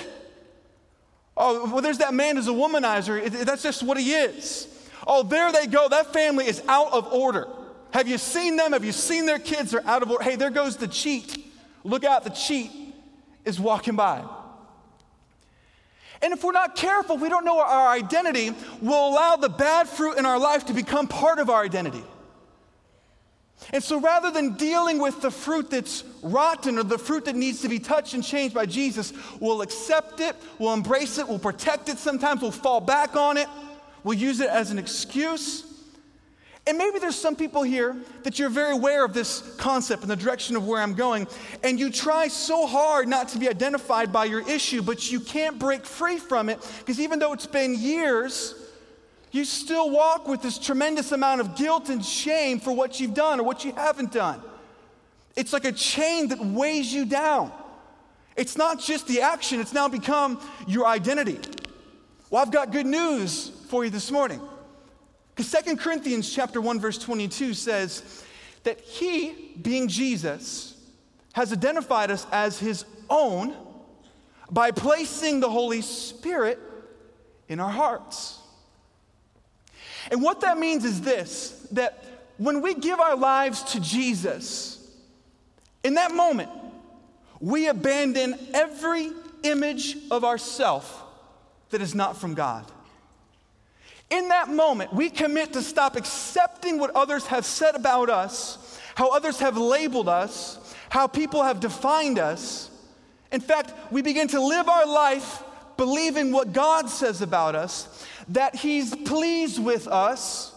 Oh, 1.36 1.70
well, 1.70 1.80
there's 1.80 1.98
that 1.98 2.12
man 2.12 2.36
who's 2.36 2.48
a 2.48 2.52
womanizer. 2.52 3.24
It, 3.24 3.46
that's 3.46 3.62
just 3.62 3.82
what 3.82 3.98
he 3.98 4.12
is. 4.12 4.68
Oh, 5.06 5.22
there 5.22 5.50
they 5.52 5.66
go. 5.66 5.88
That 5.88 6.12
family 6.12 6.46
is 6.46 6.62
out 6.68 6.92
of 6.92 7.12
order. 7.12 7.48
Have 7.92 8.06
you 8.06 8.18
seen 8.18 8.56
them? 8.56 8.72
Have 8.72 8.84
you 8.84 8.92
seen 8.92 9.26
their 9.26 9.38
kids? 9.38 9.70
They're 9.70 9.86
out 9.86 10.02
of 10.02 10.10
order. 10.10 10.22
Hey, 10.22 10.36
there 10.36 10.50
goes 10.50 10.76
the 10.76 10.88
cheat. 10.88 11.46
Look 11.82 12.04
out, 12.04 12.24
the 12.24 12.30
cheat 12.30 12.70
is 13.44 13.58
walking 13.58 13.96
by. 13.96 14.22
And 16.22 16.34
if 16.34 16.44
we're 16.44 16.52
not 16.52 16.76
careful, 16.76 17.16
we 17.16 17.30
don't 17.30 17.46
know 17.46 17.58
our 17.58 17.88
identity, 17.88 18.52
we'll 18.82 19.08
allow 19.08 19.36
the 19.36 19.48
bad 19.48 19.88
fruit 19.88 20.18
in 20.18 20.26
our 20.26 20.38
life 20.38 20.66
to 20.66 20.74
become 20.74 21.08
part 21.08 21.38
of 21.38 21.48
our 21.48 21.64
identity. 21.64 22.04
And 23.72 23.82
so 23.82 24.00
rather 24.00 24.30
than 24.30 24.54
dealing 24.54 24.98
with 24.98 25.20
the 25.20 25.30
fruit 25.30 25.70
that's 25.70 26.02
rotten 26.22 26.78
or 26.78 26.82
the 26.82 26.98
fruit 26.98 27.24
that 27.26 27.36
needs 27.36 27.62
to 27.62 27.68
be 27.68 27.78
touched 27.78 28.14
and 28.14 28.24
changed 28.24 28.54
by 28.54 28.66
Jesus, 28.66 29.12
we'll 29.38 29.62
accept 29.62 30.20
it, 30.20 30.34
we'll 30.58 30.74
embrace 30.74 31.18
it, 31.18 31.28
we'll 31.28 31.38
protect 31.38 31.88
it. 31.88 31.98
Sometimes 31.98 32.42
we'll 32.42 32.50
fall 32.50 32.80
back 32.80 33.16
on 33.16 33.36
it, 33.36 33.48
we'll 34.02 34.18
use 34.18 34.40
it 34.40 34.48
as 34.48 34.70
an 34.70 34.78
excuse. 34.78 35.66
And 36.66 36.76
maybe 36.76 36.98
there's 36.98 37.16
some 37.16 37.36
people 37.36 37.62
here 37.62 37.96
that 38.22 38.38
you're 38.38 38.50
very 38.50 38.72
aware 38.72 39.04
of 39.04 39.14
this 39.14 39.54
concept 39.56 40.02
and 40.02 40.10
the 40.10 40.16
direction 40.16 40.56
of 40.56 40.66
where 40.66 40.80
I'm 40.80 40.94
going, 40.94 41.26
and 41.62 41.80
you 41.80 41.90
try 41.90 42.28
so 42.28 42.66
hard 42.66 43.08
not 43.08 43.28
to 43.28 43.38
be 43.38 43.48
identified 43.48 44.12
by 44.12 44.26
your 44.26 44.46
issue, 44.48 44.82
but 44.82 45.10
you 45.10 45.20
can't 45.20 45.58
break 45.58 45.86
free 45.86 46.18
from 46.18 46.48
it 46.48 46.58
because 46.80 47.00
even 47.00 47.18
though 47.18 47.32
it's 47.32 47.46
been 47.46 47.74
years, 47.78 48.54
you 49.32 49.44
still 49.44 49.90
walk 49.90 50.26
with 50.26 50.42
this 50.42 50.58
tremendous 50.58 51.12
amount 51.12 51.40
of 51.40 51.56
guilt 51.56 51.88
and 51.88 52.04
shame 52.04 52.58
for 52.58 52.72
what 52.72 52.98
you've 52.98 53.14
done 53.14 53.38
or 53.38 53.44
what 53.44 53.64
you 53.64 53.72
haven't 53.72 54.12
done. 54.12 54.42
It's 55.36 55.52
like 55.52 55.64
a 55.64 55.72
chain 55.72 56.28
that 56.28 56.44
weighs 56.44 56.92
you 56.92 57.04
down. 57.04 57.52
It's 58.36 58.56
not 58.56 58.80
just 58.80 59.06
the 59.06 59.20
action, 59.20 59.60
it's 59.60 59.72
now 59.72 59.88
become 59.88 60.40
your 60.66 60.86
identity. 60.86 61.38
Well, 62.30 62.42
I've 62.42 62.50
got 62.50 62.72
good 62.72 62.86
news 62.86 63.50
for 63.68 63.84
you 63.84 63.90
this 63.90 64.10
morning. 64.10 64.40
Because 65.34 65.50
2 65.64 65.76
Corinthians 65.76 66.32
chapter 66.32 66.60
1 66.60 66.80
verse 66.80 66.98
22 66.98 67.54
says 67.54 68.24
that 68.64 68.80
he, 68.80 69.52
being 69.62 69.88
Jesus, 69.88 70.76
has 71.32 71.52
identified 71.52 72.10
us 72.10 72.26
as 72.32 72.58
his 72.58 72.84
own 73.08 73.54
by 74.50 74.72
placing 74.72 75.40
the 75.40 75.48
Holy 75.48 75.80
Spirit 75.80 76.58
in 77.48 77.60
our 77.60 77.70
hearts. 77.70 78.39
And 80.10 80.22
what 80.22 80.40
that 80.40 80.58
means 80.58 80.84
is 80.84 81.00
this 81.00 81.66
that 81.72 82.04
when 82.38 82.62
we 82.62 82.74
give 82.74 83.00
our 83.00 83.16
lives 83.16 83.62
to 83.72 83.80
Jesus, 83.80 84.78
in 85.84 85.94
that 85.94 86.14
moment, 86.14 86.50
we 87.40 87.68
abandon 87.68 88.38
every 88.54 89.10
image 89.42 89.96
of 90.10 90.24
ourself 90.24 91.02
that 91.70 91.80
is 91.80 91.94
not 91.94 92.16
from 92.16 92.34
God. 92.34 92.70
In 94.10 94.28
that 94.28 94.48
moment, 94.48 94.92
we 94.92 95.08
commit 95.08 95.52
to 95.52 95.62
stop 95.62 95.96
accepting 95.96 96.78
what 96.78 96.90
others 96.96 97.26
have 97.26 97.44
said 97.44 97.76
about 97.76 98.10
us, 98.10 98.78
how 98.94 99.10
others 99.10 99.38
have 99.38 99.56
labeled 99.56 100.08
us, 100.08 100.74
how 100.88 101.06
people 101.06 101.42
have 101.42 101.60
defined 101.60 102.18
us. 102.18 102.70
In 103.30 103.40
fact, 103.40 103.72
we 103.92 104.02
begin 104.02 104.26
to 104.28 104.40
live 104.40 104.68
our 104.68 104.86
life 104.86 105.44
believing 105.76 106.32
what 106.32 106.52
God 106.52 106.90
says 106.90 107.22
about 107.22 107.54
us 107.54 108.04
that 108.30 108.56
He's 108.56 108.94
pleased 108.94 109.62
with 109.62 109.86
us. 109.86 110.52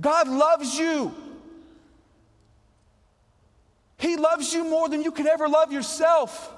God 0.00 0.28
loves 0.28 0.78
you. 0.78 1.14
He 3.98 4.16
loves 4.16 4.52
you 4.52 4.64
more 4.64 4.88
than 4.88 5.02
you 5.02 5.10
could 5.10 5.26
ever 5.26 5.48
love 5.48 5.72
yourself. 5.72 6.52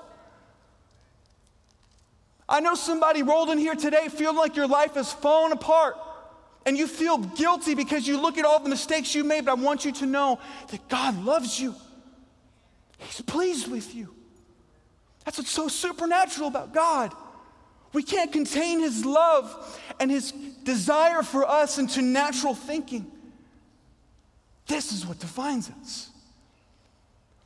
I 2.49 2.61
know 2.61 2.75
somebody 2.75 3.23
rolled 3.23 3.51
in 3.51 3.59
here 3.59 3.75
today 3.75 4.09
feeling 4.09 4.37
like 4.37 4.57
your 4.57 4.69
life 4.69 4.95
has 4.95 5.13
fallen 5.13 5.53
apart 5.53 5.97
and 6.65 6.77
you 6.77 6.87
feel 6.87 7.19
guilty 7.19 7.75
because 7.75 8.07
you 8.07 8.21
look 8.21 8.39
at 8.39 8.45
all 8.45 8.61
the 8.61 8.69
mistakes 8.69 9.15
you 9.15 9.25
made, 9.25 9.45
but 9.45 9.53
I 9.53 9.63
want 9.63 9.85
you 9.85 9.93
to 9.93 10.07
know 10.07 10.39
that 10.69 10.89
God 10.89 11.25
loves 11.25 11.61
you. 11.61 11.75
He's 12.99 13.21
pleased 13.21 13.71
with 13.71 13.95
you. 13.95 14.13
That's 15.25 15.39
what's 15.39 15.51
so 15.51 15.69
supernatural 15.69 16.49
about 16.49 16.73
God. 16.73 17.13
We 17.97 18.03
can't 18.03 18.31
contain 18.31 18.81
his 18.81 19.07
love 19.07 19.81
and 19.99 20.11
his 20.11 20.31
desire 20.33 21.23
for 21.23 21.49
us 21.49 21.79
into 21.79 22.03
natural 22.03 22.55
thinking. 22.55 23.11
This 24.67 24.93
is 24.93 25.07
what 25.07 25.19
defines 25.19 25.71
us. 25.81 26.11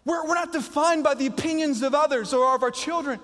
We're, 0.04 0.26
we're 0.26 0.34
not 0.34 0.52
defined 0.52 1.04
by 1.04 1.14
the 1.14 1.26
opinions 1.26 1.82
of 1.82 1.94
others 1.94 2.34
or 2.34 2.52
of 2.52 2.64
our 2.64 2.72
children 2.72 3.20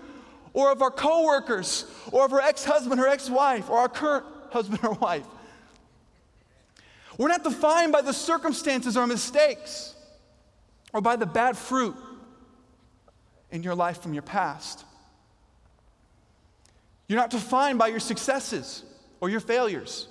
or 0.53 0.71
of 0.71 0.83
our 0.83 0.91
coworkers 0.93 1.87
or 2.13 2.27
of 2.27 2.33
our 2.33 2.41
ex-husband 2.41 3.01
or 3.01 3.09
ex-wife 3.09 3.69
or 3.71 3.81
our 3.81 3.89
current 3.89 4.25
husband 4.53 4.85
or 4.85 4.93
wife. 4.93 5.27
We're 7.19 7.27
not 7.27 7.43
defined 7.43 7.91
by 7.91 8.03
the 8.03 8.13
circumstances 8.13 8.97
or 8.97 9.05
mistakes 9.05 9.97
or 10.93 11.01
by 11.01 11.17
the 11.17 11.27
bad 11.27 11.59
fruit 11.59 11.97
in 13.51 13.65
your 13.65 13.75
life 13.75 14.01
from 14.01 14.13
your 14.15 14.23
past. 14.23 14.85
You're 17.09 17.19
not 17.19 17.31
defined 17.31 17.79
by 17.79 17.89
your 17.89 18.01
successes 18.01 18.83
or 19.21 19.29
your 19.29 19.41
failures. 19.41 20.09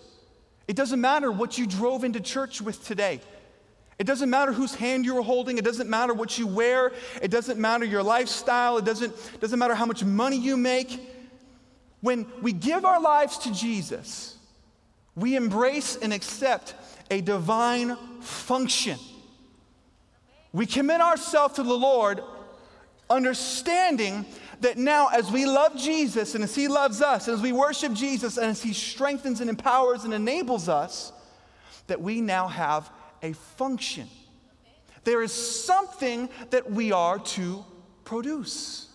It 0.67 0.75
doesn't 0.75 0.99
matter 0.99 1.31
what 1.31 1.57
you 1.57 1.67
drove 1.67 2.03
into 2.03 2.19
church 2.19 2.61
with 2.61 2.85
today. 2.85 3.21
It 3.97 4.05
doesn't 4.05 4.29
matter 4.29 4.51
whose 4.51 4.75
hand 4.75 5.05
you 5.05 5.15
were 5.15 5.21
holding. 5.21 5.57
It 5.57 5.63
doesn't 5.63 5.89
matter 5.89 6.13
what 6.13 6.37
you 6.37 6.47
wear. 6.47 6.91
It 7.21 7.31
doesn't 7.31 7.59
matter 7.59 7.85
your 7.85 8.03
lifestyle. 8.03 8.77
It 8.77 8.85
doesn't, 8.85 9.13
doesn't 9.39 9.57
matter 9.57 9.75
how 9.75 9.85
much 9.85 10.03
money 10.03 10.37
you 10.37 10.57
make. 10.57 11.11
When 12.01 12.25
we 12.41 12.51
give 12.51 12.83
our 12.83 12.99
lives 12.99 13.37
to 13.39 13.53
Jesus, 13.53 14.37
we 15.15 15.35
embrace 15.35 15.95
and 15.95 16.11
accept 16.11 16.75
a 17.09 17.21
divine 17.21 17.95
function. 18.21 18.99
We 20.51 20.65
commit 20.65 21.01
ourselves 21.01 21.55
to 21.55 21.63
the 21.63 21.73
Lord, 21.73 22.21
understanding 23.09 24.25
that 24.61 24.77
now, 24.77 25.07
as 25.07 25.31
we 25.31 25.45
love 25.45 25.77
Jesus 25.77 26.35
and 26.35 26.43
as 26.43 26.55
He 26.55 26.67
loves 26.67 27.01
us, 27.01 27.27
and 27.27 27.35
as 27.35 27.41
we 27.41 27.51
worship 27.51 27.93
Jesus 27.93 28.37
and 28.37 28.47
as 28.47 28.61
He 28.61 28.73
strengthens 28.73 29.41
and 29.41 29.49
empowers 29.49 30.03
and 30.03 30.13
enables 30.13 30.69
us, 30.69 31.11
that 31.87 32.01
we 32.01 32.21
now 32.21 32.47
have 32.47 32.89
a 33.21 33.33
function. 33.33 34.07
There 35.03 35.21
is 35.21 35.31
something 35.31 36.29
that 36.49 36.71
we 36.71 36.91
are 36.91 37.19
to 37.19 37.63
produce. 38.03 38.89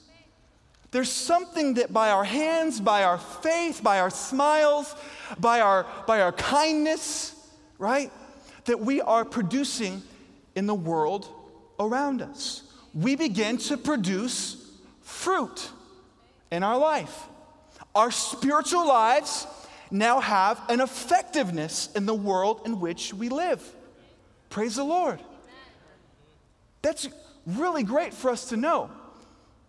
There's 0.90 1.11
something 1.11 1.75
that 1.75 1.93
by 1.93 2.11
our 2.11 2.25
hands, 2.25 2.81
by 2.81 3.05
our 3.05 3.19
faith, 3.19 3.81
by 3.83 4.00
our 4.00 4.11
smiles, 4.11 4.95
by 5.38 5.61
our, 5.61 5.87
by 6.07 6.21
our 6.21 6.33
kindness, 6.33 7.35
right, 7.79 8.11
that 8.64 8.81
we 8.81 9.00
are 9.00 9.25
producing 9.25 10.02
in 10.57 10.67
the 10.67 10.75
world 10.75 11.29
around 11.79 12.23
us. 12.23 12.64
We 12.93 13.14
begin 13.14 13.57
to 13.59 13.76
produce 13.76 14.60
fruit 15.21 15.69
in 16.50 16.62
our 16.62 16.79
life. 16.79 17.27
Our 17.95 18.11
spiritual 18.11 18.87
lives 18.89 19.47
now 19.91 20.21
have 20.21 20.61
an 20.69 20.81
effectiveness 20.81 21.91
in 21.95 22.07
the 22.07 22.15
world 22.15 22.62
in 22.65 22.81
which 22.81 23.12
we 23.12 23.29
live. 23.29 23.62
Praise 24.49 24.77
the 24.77 24.85
Lord. 24.85 25.21
That's 26.83 27.09
really 27.47 27.83
great 27.83 28.15
for 28.15 28.31
us 28.31 28.49
to 28.49 28.57
know. 28.57 28.91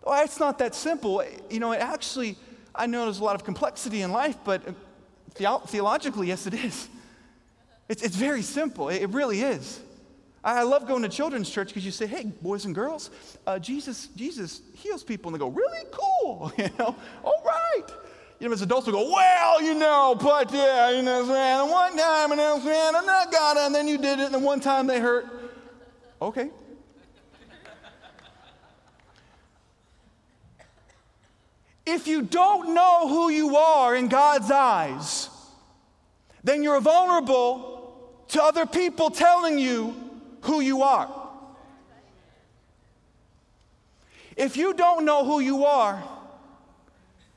Oh, 0.04 0.22
it's 0.24 0.40
not 0.40 0.58
that 0.58 0.74
simple. 0.74 1.22
You 1.50 1.60
know, 1.60 1.72
it 1.72 1.80
actually, 1.80 2.36
I 2.74 2.86
know 2.86 3.04
there's 3.04 3.20
a 3.20 3.24
lot 3.24 3.36
of 3.36 3.44
complexity 3.44 4.02
in 4.02 4.10
life, 4.10 4.36
but 4.44 4.66
uh, 4.66 4.72
the- 5.34 5.60
theologically, 5.66 6.28
yes, 6.28 6.46
it 6.46 6.54
is. 6.54 6.88
It's, 7.88 8.02
it's 8.02 8.16
very 8.16 8.42
simple. 8.42 8.88
It, 8.88 9.02
it 9.02 9.10
really 9.10 9.42
is. 9.42 9.80
I 10.44 10.62
love 10.64 10.88
going 10.88 11.02
to 11.02 11.08
children's 11.08 11.48
church 11.48 11.68
because 11.68 11.84
you 11.84 11.92
say, 11.92 12.06
hey, 12.06 12.24
boys 12.42 12.64
and 12.64 12.74
girls, 12.74 13.10
uh, 13.46 13.58
Jesus, 13.60 14.08
Jesus 14.16 14.60
heals 14.74 15.04
people. 15.04 15.28
And 15.28 15.36
they 15.36 15.38
go, 15.38 15.48
really 15.48 15.86
cool. 15.90 16.52
You 16.58 16.68
know, 16.78 16.96
all 17.24 17.42
right. 17.44 17.86
You 18.40 18.48
know, 18.48 18.54
as 18.54 18.62
adults, 18.62 18.86
we 18.88 18.92
go, 18.92 19.08
well, 19.12 19.62
you 19.62 19.74
know, 19.74 20.16
but 20.20 20.52
yeah, 20.52 20.90
you 20.90 21.02
know, 21.02 21.24
man, 21.26 21.70
one 21.70 21.96
time, 21.96 22.32
and 22.32 22.40
then, 22.40 22.64
man, 22.64 22.94
and 22.96 23.08
I 23.08 23.24
got 23.30 23.56
it, 23.56 23.60
and 23.60 23.74
then 23.74 23.86
you 23.86 23.98
did 23.98 24.18
it, 24.18 24.26
and 24.26 24.34
then 24.34 24.42
one 24.42 24.58
time 24.58 24.88
they 24.88 24.98
hurt. 24.98 25.26
Okay. 26.20 26.50
if 31.86 32.06
you 32.06 32.22
don't 32.22 32.74
know 32.74 33.08
who 33.08 33.28
you 33.28 33.56
are 33.56 33.94
in 33.94 34.08
God's 34.08 34.50
eyes, 34.50 35.28
then 36.42 36.62
you're 36.62 36.80
vulnerable 36.80 38.22
to 38.28 38.42
other 38.42 38.66
people 38.66 39.10
telling 39.10 39.58
you 39.58 39.94
who 40.42 40.60
you 40.60 40.82
are. 40.82 41.08
If 44.36 44.56
you 44.56 44.74
don't 44.74 45.04
know 45.04 45.24
who 45.24 45.40
you 45.40 45.64
are 45.64 46.02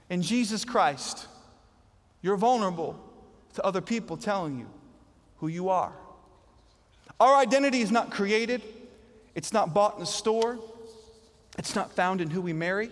in 0.09 0.21
Jesus 0.21 0.63
Christ, 0.63 1.27
you're 2.21 2.37
vulnerable 2.37 2.99
to 3.53 3.63
other 3.65 3.81
people 3.81 4.17
telling 4.17 4.59
you 4.59 4.67
who 5.37 5.47
you 5.47 5.69
are. 5.69 5.93
Our 7.19 7.35
identity 7.35 7.81
is 7.81 7.91
not 7.91 8.11
created, 8.11 8.61
it's 9.35 9.53
not 9.53 9.73
bought 9.73 9.97
in 9.97 10.03
a 10.03 10.05
store, 10.05 10.59
it's 11.57 11.75
not 11.75 11.91
found 11.93 12.21
in 12.21 12.29
who 12.29 12.41
we 12.41 12.53
marry, 12.53 12.91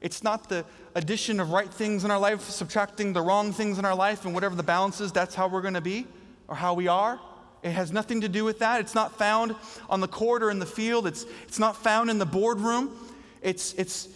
it's 0.00 0.22
not 0.24 0.48
the 0.48 0.64
addition 0.94 1.38
of 1.38 1.50
right 1.50 1.72
things 1.72 2.04
in 2.04 2.10
our 2.10 2.18
life, 2.18 2.42
subtracting 2.42 3.12
the 3.12 3.22
wrong 3.22 3.52
things 3.52 3.78
in 3.78 3.84
our 3.84 3.94
life, 3.94 4.24
and 4.24 4.34
whatever 4.34 4.54
the 4.54 4.62
balance 4.62 5.00
is, 5.00 5.12
that's 5.12 5.34
how 5.34 5.48
we're 5.48 5.62
going 5.62 5.74
to 5.74 5.80
be 5.80 6.06
or 6.48 6.54
how 6.54 6.74
we 6.74 6.88
are. 6.88 7.20
It 7.62 7.70
has 7.70 7.92
nothing 7.92 8.22
to 8.22 8.28
do 8.28 8.44
with 8.44 8.58
that. 8.58 8.80
It's 8.80 8.94
not 8.94 9.16
found 9.16 9.54
on 9.88 10.00
the 10.00 10.08
court 10.08 10.42
or 10.42 10.50
in 10.50 10.58
the 10.58 10.66
field. 10.66 11.06
It's, 11.06 11.24
it's 11.46 11.60
not 11.60 11.76
found 11.76 12.10
in 12.10 12.18
the 12.18 12.26
boardroom. 12.26 12.96
It's, 13.40 13.72
it's, 13.74 14.08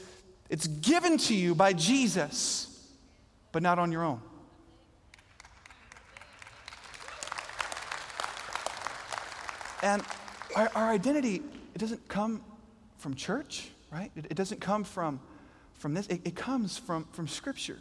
it's 0.50 0.66
given 0.66 1.16
to 1.18 1.34
you 1.34 1.54
by 1.54 1.72
Jesus, 1.72 2.88
but 3.52 3.62
not 3.62 3.78
on 3.78 3.92
your 3.92 4.02
own. 4.02 4.20
And 9.82 10.02
our, 10.56 10.70
our 10.74 10.90
identity, 10.90 11.42
it 11.74 11.78
doesn't 11.78 12.08
come 12.08 12.42
from 12.98 13.14
church, 13.14 13.68
right? 13.92 14.10
It, 14.16 14.26
it 14.30 14.34
doesn't 14.34 14.60
come 14.60 14.82
from, 14.82 15.20
from 15.74 15.94
this, 15.94 16.08
it, 16.08 16.22
it 16.24 16.34
comes 16.34 16.78
from, 16.78 17.04
from 17.12 17.28
Scripture. 17.28 17.78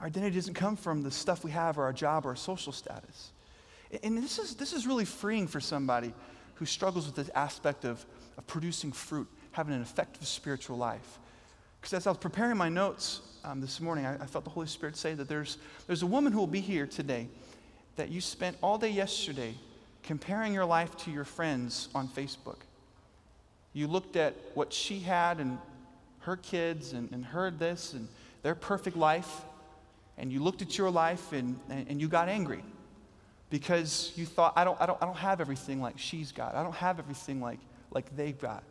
Our 0.00 0.08
identity 0.08 0.36
doesn't 0.36 0.54
come 0.54 0.76
from 0.76 1.02
the 1.02 1.10
stuff 1.10 1.44
we 1.44 1.50
have 1.52 1.78
or 1.78 1.84
our 1.84 1.92
job 1.94 2.26
or 2.26 2.30
our 2.30 2.36
social 2.36 2.72
status. 2.72 3.30
And 4.02 4.18
this 4.18 4.38
is, 4.38 4.54
this 4.54 4.72
is 4.72 4.86
really 4.86 5.04
freeing 5.04 5.46
for 5.46 5.60
somebody 5.60 6.12
who 6.54 6.66
struggles 6.66 7.06
with 7.06 7.14
this 7.14 7.30
aspect 7.34 7.84
of, 7.84 8.04
of 8.36 8.46
producing 8.46 8.92
fruit, 8.92 9.28
having 9.52 9.74
an 9.74 9.80
effective 9.80 10.26
spiritual 10.26 10.76
life. 10.76 11.18
Because 11.80 11.94
as 11.94 12.06
I 12.06 12.10
was 12.10 12.18
preparing 12.18 12.56
my 12.56 12.68
notes 12.68 13.20
um, 13.44 13.60
this 13.60 13.80
morning, 13.80 14.04
I, 14.04 14.14
I, 14.14 14.26
felt 14.26 14.44
the 14.44 14.50
Holy 14.50 14.66
Spirit 14.66 14.96
say 14.96 15.14
that 15.14 15.28
there's, 15.28 15.58
there's 15.86 16.02
a 16.02 16.06
woman 16.06 16.32
who 16.32 16.40
will 16.40 16.46
be 16.46 16.60
here 16.60 16.86
today 16.86 17.28
that 17.96 18.10
you 18.10 18.20
spent 18.20 18.56
all 18.62 18.76
day 18.76 18.90
yesterday 18.90 19.54
comparing 20.02 20.52
your 20.52 20.64
life 20.64 20.96
to 20.98 21.10
your 21.10 21.24
friends 21.24 21.88
on 21.94 22.08
Facebook. 22.08 22.58
You 23.72 23.86
looked 23.86 24.16
at 24.16 24.34
what 24.54 24.72
she 24.72 24.98
had 24.98 25.38
and 25.38 25.58
her 26.20 26.36
kids 26.36 26.92
and, 26.92 27.10
and 27.12 27.24
heard 27.24 27.58
this 27.58 27.92
and 27.92 28.08
their 28.42 28.54
perfect 28.54 28.96
life, 28.96 29.42
and 30.18 30.32
you 30.32 30.42
looked 30.42 30.62
at 30.62 30.76
your 30.76 30.90
life 30.90 31.32
and, 31.32 31.58
and, 31.70 31.86
and 31.88 32.00
you 32.00 32.08
got 32.08 32.28
angry 32.28 32.62
because 33.50 34.12
you 34.16 34.26
thought, 34.26 34.52
I 34.56 34.64
don't, 34.64 34.80
I, 34.80 34.86
don't, 34.86 35.02
I 35.02 35.06
don't 35.06 35.16
have 35.16 35.40
everything 35.40 35.80
like 35.80 35.98
she's 35.98 36.32
got. 36.32 36.54
I 36.54 36.62
don't 36.62 36.74
have 36.74 36.98
everything 36.98 37.40
like, 37.40 37.58
like 37.90 38.14
they've 38.16 38.38
got. 38.38 38.62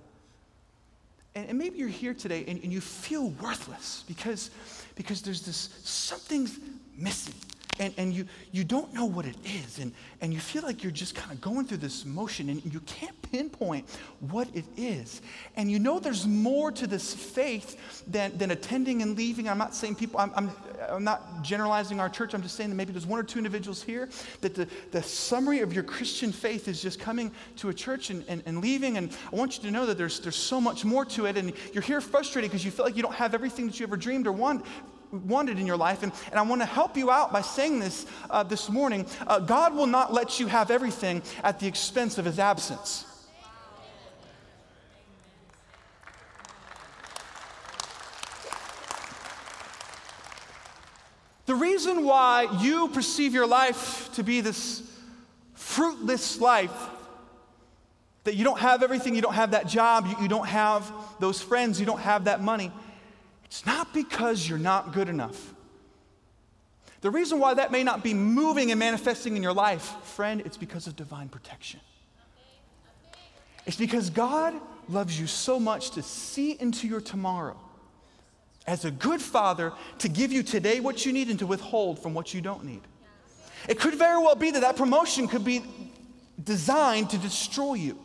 And, 1.35 1.49
and 1.49 1.57
maybe 1.57 1.77
you're 1.79 1.87
here 1.87 2.13
today 2.13 2.45
and, 2.47 2.61
and 2.63 2.71
you 2.71 2.81
feel 2.81 3.29
worthless 3.41 4.03
because, 4.07 4.51
because 4.95 5.21
there's 5.21 5.41
this 5.41 5.69
something's 5.83 6.59
missing 6.97 7.35
and, 7.79 7.93
and 7.97 8.13
you, 8.13 8.25
you 8.51 8.63
don't 8.63 8.93
know 8.93 9.05
what 9.05 9.25
it 9.25 9.35
is, 9.45 9.79
and, 9.79 9.91
and 10.21 10.33
you 10.33 10.39
feel 10.39 10.63
like 10.63 10.83
you're 10.83 10.91
just 10.91 11.15
kind 11.15 11.31
of 11.31 11.41
going 11.41 11.65
through 11.65 11.77
this 11.77 12.05
motion, 12.05 12.49
and 12.49 12.73
you 12.73 12.79
can't 12.81 13.19
pinpoint 13.31 13.87
what 14.19 14.47
it 14.53 14.65
is. 14.75 15.21
And 15.55 15.69
you 15.69 15.79
know 15.79 15.99
there's 15.99 16.25
more 16.25 16.71
to 16.71 16.87
this 16.87 17.13
faith 17.13 18.03
than, 18.07 18.37
than 18.37 18.51
attending 18.51 19.01
and 19.01 19.17
leaving. 19.17 19.47
I'm 19.47 19.57
not 19.57 19.75
saying 19.75 19.95
people, 19.95 20.19
I'm, 20.19 20.31
I'm, 20.35 20.51
I'm 20.89 21.03
not 21.03 21.43
generalizing 21.43 21.99
our 21.99 22.09
church, 22.09 22.33
I'm 22.33 22.41
just 22.41 22.55
saying 22.55 22.69
that 22.69 22.75
maybe 22.75 22.91
there's 22.91 23.05
one 23.05 23.19
or 23.19 23.23
two 23.23 23.39
individuals 23.39 23.81
here 23.81 24.09
that 24.41 24.55
the, 24.55 24.67
the 24.91 25.01
summary 25.01 25.59
of 25.59 25.73
your 25.73 25.83
Christian 25.83 26.31
faith 26.31 26.67
is 26.67 26.81
just 26.81 26.99
coming 26.99 27.31
to 27.57 27.69
a 27.69 27.73
church 27.73 28.09
and, 28.09 28.23
and, 28.27 28.43
and 28.45 28.61
leaving. 28.61 28.97
And 28.97 29.15
I 29.31 29.35
want 29.35 29.57
you 29.57 29.63
to 29.63 29.71
know 29.71 29.85
that 29.85 29.97
there's, 29.97 30.19
there's 30.19 30.35
so 30.35 30.61
much 30.61 30.85
more 30.85 31.05
to 31.05 31.25
it, 31.25 31.37
and 31.37 31.53
you're 31.73 31.83
here 31.83 32.01
frustrated 32.01 32.51
because 32.51 32.63
you 32.63 32.71
feel 32.71 32.85
like 32.85 32.95
you 32.95 33.03
don't 33.03 33.15
have 33.15 33.33
everything 33.33 33.67
that 33.67 33.79
you 33.79 33.85
ever 33.85 33.97
dreamed 33.97 34.27
or 34.27 34.31
want, 34.31 34.65
wanted 35.11 35.59
in 35.59 35.65
your 35.65 35.77
life. 35.77 36.03
And, 36.03 36.11
and 36.29 36.39
I 36.39 36.41
want 36.43 36.61
to 36.61 36.65
help 36.65 36.97
you 36.97 37.11
out 37.11 37.31
by 37.31 37.41
saying 37.41 37.79
this 37.79 38.05
uh, 38.29 38.43
this 38.43 38.69
morning. 38.69 39.05
Uh, 39.25 39.39
God 39.39 39.73
will 39.73 39.87
not 39.87 40.13
let 40.13 40.39
you 40.39 40.47
have 40.47 40.71
everything 40.71 41.21
at 41.43 41.59
the 41.59 41.67
expense 41.67 42.17
of 42.17 42.25
his 42.25 42.39
absence. 42.39 43.05
The 51.47 51.55
reason 51.55 52.03
why 52.03 52.49
you 52.61 52.89
perceive 52.89 53.33
your 53.33 53.47
life 53.47 54.13
to 54.13 54.23
be 54.23 54.41
this 54.41 54.83
fruitless 55.53 56.41
life, 56.41 56.89
that 58.25 58.35
you 58.35 58.43
don't 58.43 58.59
have 58.59 58.83
everything, 58.83 59.15
you 59.15 59.21
don't 59.21 59.33
have 59.33 59.51
that 59.51 59.65
job, 59.65 60.07
you, 60.07 60.15
you 60.23 60.27
don't 60.27 60.47
have 60.47 60.91
those 61.19 61.41
friends, 61.41 61.79
you 61.79 61.85
don't 61.85 62.01
have 62.01 62.25
that 62.25 62.41
money, 62.41 62.69
it's 63.45 63.65
not 63.65 63.93
because 63.93 64.47
you're 64.47 64.59
not 64.59 64.91
good 64.91 65.07
enough. 65.07 65.53
The 66.99 67.09
reason 67.09 67.39
why 67.39 67.53
that 67.53 67.71
may 67.71 67.83
not 67.83 68.03
be 68.03 68.13
moving 68.13 68.71
and 68.71 68.79
manifesting 68.79 69.37
in 69.37 69.43
your 69.43 69.53
life, 69.53 69.83
friend, 70.03 70.41
it's 70.43 70.57
because 70.57 70.85
of 70.85 70.97
divine 70.97 71.29
protection. 71.29 71.79
It's 73.65 73.77
because 73.77 74.09
God 74.09 74.53
loves 74.89 75.17
you 75.17 75.27
so 75.27 75.61
much 75.61 75.91
to 75.91 76.03
see 76.03 76.57
into 76.59 76.89
your 76.89 76.99
tomorrow 76.99 77.57
as 78.67 78.83
a 78.85 78.91
good 78.91 79.21
father 79.21 79.71
to 79.99 80.09
give 80.09 80.31
you 80.31 80.43
today 80.43 80.79
what 80.79 81.05
you 81.05 81.13
need 81.13 81.29
and 81.29 81.39
to 81.39 81.47
withhold 81.47 82.03
from 82.03 82.13
what 82.13 82.33
you 82.33 82.41
don't 82.41 82.65
need. 82.65 82.81
It 83.67 83.79
could 83.79 83.95
very 83.95 84.17
well 84.17 84.35
be 84.35 84.51
that 84.51 84.61
that 84.61 84.75
promotion 84.75 85.27
could 85.27 85.43
be 85.43 85.63
designed 86.43 87.09
to 87.11 87.17
destroy 87.17 87.75
you. 87.75 87.97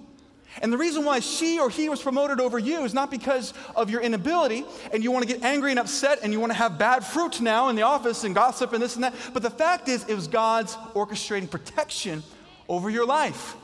And 0.61 0.73
the 0.73 0.77
reason 0.77 1.05
why 1.05 1.21
she 1.21 1.59
or 1.59 1.71
he 1.71 1.89
was 1.89 2.03
promoted 2.03 2.39
over 2.39 2.59
you 2.59 2.85
is 2.85 2.93
not 2.93 3.11
because 3.11 3.55
of 3.75 3.89
your 3.89 4.03
inability 4.03 4.65
and 4.93 5.03
you 5.03 5.11
want 5.11 5.27
to 5.27 5.33
get 5.33 5.43
angry 5.43 5.71
and 5.71 5.81
upset 5.81 6.19
and 6.23 6.33
you 6.33 6.41
want 6.41 6.53
to 6.53 6.59
have 6.59 6.79
bad 6.79 7.05
fruit 7.05 7.41
now 7.41 7.69
in 7.69 7.77
the 7.77 7.83
office 7.83 8.25
and 8.25 8.35
gossip 8.35 8.73
and 8.75 8.83
this 8.83 8.95
and 8.95 9.05
that. 9.05 9.15
But 9.33 9.43
the 9.43 9.51
fact 9.51 9.89
is, 9.89 10.05
it 10.05 10.15
was 10.15 10.29
God's 10.29 10.75
orchestrating 10.95 11.51
protection 11.51 12.23
over 12.69 12.91
your 12.91 13.07
life. 13.07 13.57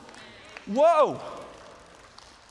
Whoa. 0.65 1.21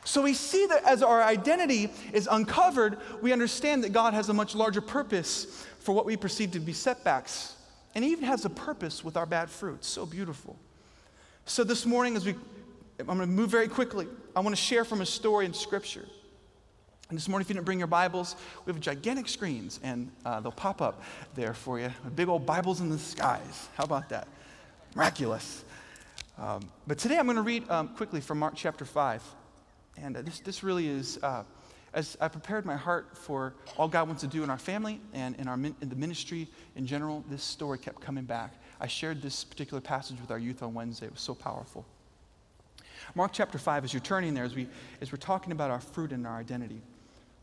So 0.08 0.22
we 0.22 0.32
see 0.32 0.64
that 0.64 0.84
as 0.84 1.02
our 1.02 1.22
identity 1.22 1.90
is 2.14 2.26
uncovered, 2.30 2.96
we 3.20 3.30
understand 3.30 3.84
that 3.84 3.92
God 3.92 4.14
has 4.14 4.30
a 4.30 4.32
much 4.32 4.54
larger 4.54 4.80
purpose 4.80 5.66
for 5.80 5.94
what 5.94 6.06
we 6.06 6.16
perceive 6.16 6.52
to 6.52 6.60
be 6.60 6.72
setbacks. 6.72 7.54
And 7.94 8.02
He 8.02 8.12
even 8.12 8.24
has 8.24 8.46
a 8.46 8.48
purpose 8.48 9.04
with 9.04 9.18
our 9.18 9.26
bad 9.26 9.50
fruit. 9.50 9.84
So 9.84 10.06
beautiful. 10.06 10.56
So 11.44 11.62
this 11.62 11.84
morning, 11.84 12.16
as 12.16 12.24
we 12.24 12.34
I'm 13.00 13.06
going 13.06 13.18
to 13.20 13.26
move 13.26 13.50
very 13.50 13.68
quickly. 13.68 14.08
I 14.34 14.40
want 14.40 14.56
to 14.56 14.60
share 14.60 14.84
from 14.84 15.02
a 15.02 15.06
story 15.06 15.44
in 15.44 15.52
Scripture. 15.52 16.06
And 17.10 17.18
this 17.18 17.28
morning, 17.28 17.44
if 17.44 17.50
you 17.50 17.54
didn't 17.54 17.66
bring 17.66 17.78
your 17.78 17.86
Bibles, 17.86 18.34
we 18.64 18.72
have 18.72 18.80
gigantic 18.80 19.28
screens, 19.28 19.78
and 19.82 20.10
uh, 20.24 20.40
they'll 20.40 20.52
pop 20.52 20.80
up 20.80 21.02
there 21.34 21.52
for 21.52 21.78
you. 21.78 21.92
Big 22.16 22.28
old 22.28 22.46
Bibles 22.46 22.80
in 22.80 22.88
the 22.88 22.98
skies. 22.98 23.68
How 23.76 23.84
about 23.84 24.08
that? 24.08 24.26
Miraculous. 24.94 25.64
Um, 26.38 26.66
but 26.86 26.96
today 26.96 27.18
I'm 27.18 27.26
going 27.26 27.36
to 27.36 27.42
read 27.42 27.70
um, 27.70 27.88
quickly 27.88 28.22
from 28.22 28.38
Mark 28.38 28.54
chapter 28.56 28.86
5. 28.86 29.22
And 30.02 30.16
uh, 30.16 30.22
this, 30.22 30.40
this 30.40 30.62
really 30.62 30.88
is, 30.88 31.18
uh, 31.22 31.44
as 31.94 32.16
I 32.20 32.28
prepared 32.28 32.66
my 32.66 32.76
heart 32.76 33.16
for 33.16 33.54
all 33.76 33.88
God 33.88 34.06
wants 34.06 34.22
to 34.22 34.28
do 34.28 34.42
in 34.42 34.50
our 34.50 34.58
family 34.58 35.00
and 35.12 35.36
in, 35.36 35.48
our, 35.48 35.54
in 35.54 35.88
the 35.88 35.96
ministry 35.96 36.48
in 36.76 36.86
general, 36.86 37.24
this 37.28 37.42
story 37.42 37.78
kept 37.78 38.00
coming 38.00 38.24
back. 38.24 38.54
I 38.80 38.86
shared 38.86 39.22
this 39.22 39.44
particular 39.44 39.80
passage 39.80 40.20
with 40.20 40.30
our 40.30 40.38
youth 40.38 40.62
on 40.62 40.74
Wednesday. 40.74 41.06
It 41.06 41.12
was 41.12 41.20
so 41.20 41.34
powerful. 41.34 41.84
Mark 43.14 43.32
chapter 43.32 43.58
5, 43.58 43.84
as 43.84 43.92
you're 43.92 44.00
turning 44.00 44.34
there, 44.34 44.44
as, 44.44 44.54
we, 44.54 44.68
as 45.00 45.12
we're 45.12 45.18
talking 45.18 45.52
about 45.52 45.70
our 45.70 45.80
fruit 45.80 46.12
and 46.12 46.26
our 46.26 46.38
identity, 46.38 46.80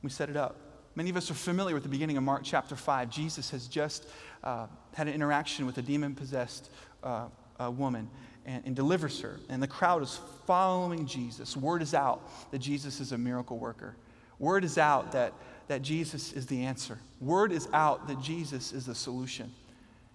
we 0.01 0.09
set 0.09 0.29
it 0.29 0.37
up. 0.37 0.57
Many 0.95 1.09
of 1.09 1.17
us 1.17 1.29
are 1.29 1.35
familiar 1.35 1.73
with 1.73 1.83
the 1.83 1.89
beginning 1.89 2.17
of 2.17 2.23
Mark 2.23 2.41
chapter 2.43 2.75
5. 2.75 3.09
Jesus 3.09 3.49
has 3.49 3.67
just 3.67 4.07
uh, 4.43 4.67
had 4.93 5.07
an 5.07 5.13
interaction 5.13 5.65
with 5.65 5.77
a 5.77 5.81
demon 5.81 6.15
possessed 6.15 6.69
uh, 7.03 7.27
woman 7.59 8.09
and, 8.45 8.63
and 8.65 8.75
delivers 8.75 9.19
her. 9.21 9.39
And 9.49 9.61
the 9.61 9.67
crowd 9.67 10.03
is 10.03 10.19
following 10.45 11.05
Jesus. 11.05 11.57
Word 11.57 11.81
is 11.81 11.93
out 11.93 12.51
that 12.51 12.59
Jesus 12.59 12.99
is 12.99 13.11
a 13.11 13.17
miracle 13.17 13.57
worker. 13.57 13.95
Word 14.39 14.63
is 14.63 14.77
out 14.77 15.11
that, 15.13 15.33
that 15.67 15.81
Jesus 15.81 16.33
is 16.33 16.45
the 16.45 16.65
answer. 16.65 16.99
Word 17.19 17.51
is 17.51 17.67
out 17.73 18.07
that 18.07 18.21
Jesus 18.21 18.73
is 18.73 18.85
the 18.85 18.95
solution. 18.95 19.51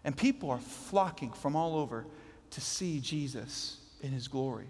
And 0.05 0.17
people 0.17 0.51
are 0.51 0.59
flocking 0.59 1.31
from 1.33 1.57
all 1.57 1.77
over 1.77 2.07
to 2.51 2.61
see 2.61 3.01
Jesus 3.01 3.79
in 4.01 4.11
his 4.11 4.29
glory. 4.29 4.67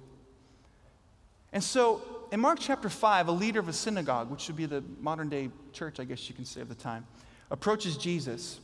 And 1.52 1.62
so, 1.62 2.02
in 2.30 2.40
Mark 2.40 2.58
chapter 2.60 2.88
5, 2.88 3.28
a 3.28 3.32
leader 3.32 3.58
of 3.58 3.68
a 3.68 3.72
synagogue, 3.72 4.30
which 4.30 4.46
would 4.46 4.56
be 4.56 4.66
the 4.66 4.84
modern 5.00 5.28
day 5.28 5.50
church, 5.72 5.98
I 5.98 6.04
guess 6.04 6.28
you 6.28 6.34
can 6.34 6.44
say, 6.44 6.60
of 6.60 6.68
the 6.68 6.74
time, 6.76 7.06
approaches 7.50 7.96
Jesus. 7.96 8.60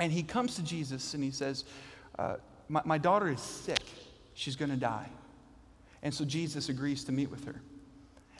And 0.00 0.10
he 0.10 0.22
comes 0.22 0.56
to 0.56 0.62
Jesus 0.62 1.14
and 1.14 1.22
he 1.22 1.30
says, 1.30 1.64
uh, 2.18 2.36
my, 2.68 2.82
my 2.84 2.98
daughter 2.98 3.30
is 3.30 3.40
sick. 3.40 3.82
She's 4.34 4.56
going 4.56 4.70
to 4.70 4.76
die. 4.76 5.08
And 6.02 6.12
so 6.12 6.24
Jesus 6.24 6.68
agrees 6.68 7.04
to 7.04 7.12
meet 7.12 7.30
with 7.30 7.44
her. 7.46 7.60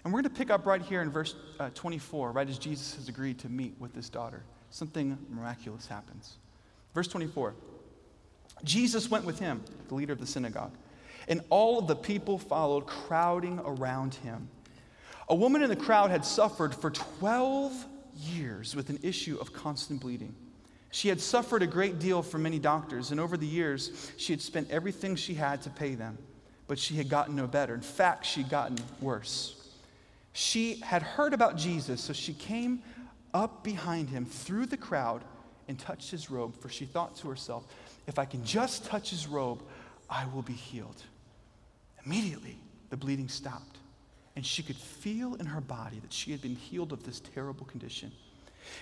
And 0.05 0.13
we're 0.13 0.21
going 0.21 0.35
to 0.35 0.39
pick 0.39 0.51
up 0.51 0.67
right 0.67 0.83
here 0.83 1.01
in 1.01 1.11
verse 1.11 1.35
uh, 1.59 1.71
24, 1.75 2.33
right 2.33 2.49
as 2.49 2.59
Jesus 2.59 2.95
has 2.97 3.09
agreed 3.09 3.39
to 3.41 3.49
meet 3.49 3.75
with 3.79 3.95
this 3.95 4.11
daughter. 4.11 4.43
Something 4.71 5.17
miraculous 5.31 5.87
happens. 5.87 6.37
Verse 6.95 7.09
24 7.09 7.55
Jesus 8.63 9.11
went 9.11 9.25
with 9.25 9.39
him, 9.39 9.63
the 9.89 9.95
leader 9.95 10.13
of 10.13 10.21
the 10.21 10.27
synagogue, 10.27 10.73
and 11.27 11.41
all 11.51 11.79
of 11.79 11.87
the 11.87 11.97
people 11.97 12.39
followed, 12.39 12.87
crowding 12.87 13.61
around 13.65 14.15
him. 14.15 14.49
A 15.29 15.35
woman 15.35 15.63
in 15.63 15.71
the 15.71 15.77
crowd 15.77 16.11
had 16.11 16.25
suffered 16.25 16.75
for 16.75 16.91
12 16.91 17.87
years 18.17 18.77
with 18.77 18.91
an 18.91 18.99
issue 19.03 19.39
of 19.41 19.53
constant 19.53 20.01
bleeding. 20.01 20.35
She 20.95 21.09
had 21.09 21.21
suffered 21.21 21.61
a 21.65 21.67
great 21.67 21.99
deal 21.99 22.23
from 22.23 22.45
many 22.45 22.61
doctors, 22.61 23.11
and 23.11 23.19
over 23.19 23.37
the 23.37 23.45
years, 23.45 24.13
she 24.17 24.33
had 24.33 24.41
spent 24.41 24.71
everything 24.71 25.17
she 25.17 25.35
had 25.35 25.61
to 25.63 25.71
pay 25.71 25.97
them, 25.97 26.17
but 26.69 26.79
she 26.79 26.95
had 26.95 27.09
gotten 27.09 27.35
no 27.35 27.49
better. 27.49 27.75
In 27.75 27.81
fact, 27.81 28.25
she'd 28.25 28.49
gotten 28.49 28.79
worse. 29.01 29.73
She 30.35 30.77
had 30.77 31.03
heard 31.03 31.35
about 31.35 31.57
Jesus, 31.57 32.01
so 32.01 32.13
she 32.13 32.33
came 32.33 32.81
up 33.35 33.65
behind 33.65 34.09
him 34.09 34.25
through 34.25 34.67
the 34.67 34.77
crowd 34.77 35.25
and 35.67 35.77
touched 35.77 36.13
his 36.13 36.31
robe, 36.31 36.55
for 36.61 36.69
she 36.69 36.85
thought 36.85 37.17
to 37.17 37.29
herself, 37.29 37.67
if 38.07 38.17
I 38.17 38.25
can 38.25 38.45
just 38.45 38.85
touch 38.85 39.11
his 39.11 39.27
robe, 39.27 39.65
I 40.09 40.27
will 40.27 40.43
be 40.43 40.53
healed. 40.53 41.03
Immediately, 42.07 42.57
the 42.91 42.97
bleeding 42.97 43.29
stopped, 43.29 43.79
and 44.37 44.47
she 44.47 44.63
could 44.63 44.77
feel 44.77 45.35
in 45.35 45.47
her 45.47 45.61
body 45.61 45.99
that 45.99 46.13
she 46.13 46.31
had 46.31 46.41
been 46.41 46.55
healed 46.55 46.93
of 46.93 47.03
this 47.03 47.19
terrible 47.35 47.67
condition. 47.67 48.13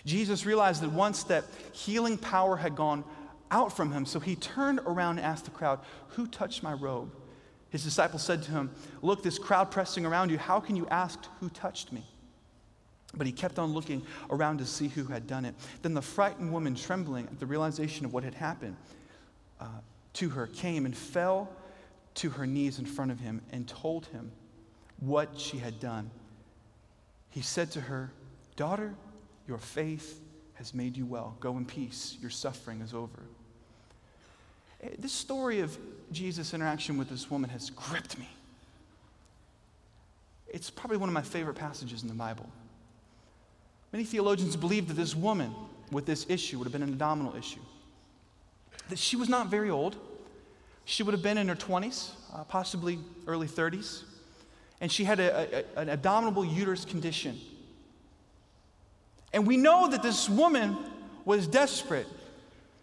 Jesus 0.05 0.47
realized 0.47 0.83
that 0.83 0.91
once 0.91 1.25
that 1.25 1.45
healing 1.73 2.19
power 2.19 2.57
had 2.57 2.77
gone 2.77 3.05
out 3.51 3.77
from 3.77 3.93
him, 3.93 4.07
so 4.07 4.19
he 4.21 4.37
turned 4.37 4.81
around 4.81 5.19
and 5.19 5.27
asked 5.27 5.45
the 5.45 5.51
crowd, 5.51 5.81
Who 6.09 6.27
touched 6.27 6.63
my 6.63 6.73
robe? 6.73 7.15
His 7.71 7.85
disciples 7.85 8.23
said 8.23 8.43
to 8.45 8.51
him, 8.51 8.71
Look, 9.01 9.23
this 9.23 9.39
crowd 9.39 9.71
pressing 9.71 10.05
around 10.05 10.31
you, 10.31 10.39
how 10.39 10.61
can 10.61 10.77
you 10.77 10.87
ask 10.89 11.19
who 11.41 11.49
touched 11.49 11.93
me? 11.93 12.05
But 13.15 13.27
he 13.27 13.33
kept 13.33 13.59
on 13.59 13.73
looking 13.73 14.03
around 14.31 14.59
to 14.59 14.67
see 14.67 14.89
who 14.89 15.05
had 15.05 15.27
done 15.27 15.45
it. 15.45 15.55
Then 15.83 15.95
the 15.95 16.03
frightened 16.03 16.53
woman, 16.53 16.75
trembling 16.75 17.27
at 17.27 17.39
the 17.39 17.47
realization 17.47 18.07
of 18.07 18.13
what 18.13 18.25
had 18.25 18.35
happened 18.35 18.77
uh, 19.61 19.67
to 20.15 20.31
her, 20.31 20.47
came 20.47 20.87
and 20.87 20.97
fell 20.97 21.51
to 22.15 22.31
her 22.31 22.47
knees 22.47 22.79
in 22.79 22.87
front 22.87 23.11
of 23.11 23.21
him 23.21 23.43
and 23.53 23.67
told 23.67 24.07
him 24.07 24.33
what 25.01 25.39
she 25.39 25.59
had 25.59 25.81
done. 25.81 26.11
He 27.31 27.43
said 27.43 27.71
to 27.73 27.81
her, 27.81 28.13
Daughter, 28.57 28.95
your 29.53 29.59
faith 29.59 30.19
has 30.55 30.73
made 30.73 30.97
you 30.97 31.05
well. 31.05 31.37
Go 31.39 31.59
in 31.59 31.67
peace. 31.67 32.17
Your 32.23 32.31
suffering 32.31 32.81
is 32.81 32.95
over. 32.95 33.21
Eh, 34.83 34.89
this 34.99 35.13
story 35.13 35.61
of 35.61 35.77
Jesus' 36.11 36.55
interaction 36.55 36.97
with 36.97 37.11
this 37.11 37.31
woman 37.31 37.51
has 37.51 37.69
gripped 37.69 38.19
me. 38.19 38.31
It's 40.49 40.71
probably 40.71 40.97
one 40.97 41.11
of 41.11 41.13
my 41.13 41.21
favorite 41.21 41.57
passages 41.57 42.01
in 42.01 42.09
the 42.09 42.15
Bible. 42.15 42.49
Many 43.93 44.05
theologians 44.05 44.57
believe 44.57 44.89
that 44.89 44.95
this 44.95 45.15
woman 45.15 45.55
with 45.91 46.07
this 46.07 46.25
issue 46.31 46.57
would 46.57 46.65
have 46.65 46.73
been 46.73 46.83
an 46.83 46.89
abdominal 46.89 47.37
issue. 47.37 47.61
That 48.89 48.99
she 48.99 49.17
was 49.17 49.29
not 49.29 49.49
very 49.49 49.69
old. 49.69 49.97
She 50.87 51.03
would 51.03 51.13
have 51.13 51.23
been 51.23 51.37
in 51.37 51.49
her 51.49 51.55
20s, 51.55 52.13
uh, 52.33 52.45
possibly 52.45 52.99
early 53.27 53.49
30s. 53.49 54.05
And 54.81 54.91
she 54.91 55.05
had 55.05 55.21
a, 55.21 55.67
a, 55.77 55.81
an 55.83 55.91
abdominal 55.91 56.43
uterus 56.43 56.87
condition. 56.87 57.39
And 59.33 59.47
we 59.47 59.57
know 59.57 59.89
that 59.89 60.03
this 60.03 60.29
woman 60.29 60.77
was 61.25 61.47
desperate, 61.47 62.07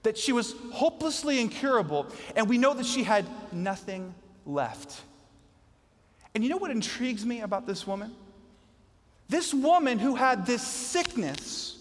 that 0.04 0.18
she 0.18 0.32
was 0.32 0.56
hopelessly 0.72 1.40
incurable, 1.40 2.08
and 2.36 2.50
we 2.50 2.58
know 2.58 2.74
that 2.74 2.86
she 2.86 3.04
had 3.04 3.26
nothing 3.52 4.14
left. 4.46 5.02
And 6.34 6.44
you 6.44 6.50
know 6.50 6.58
what 6.58 6.72
intrigues 6.72 7.26
me 7.26 7.42
about 7.42 7.68
this 7.68 7.86
woman? 7.86 8.16
This 9.28 9.54
woman 9.54 10.00
who 10.00 10.16
had 10.16 10.46
this 10.46 10.66
sickness 10.66 11.76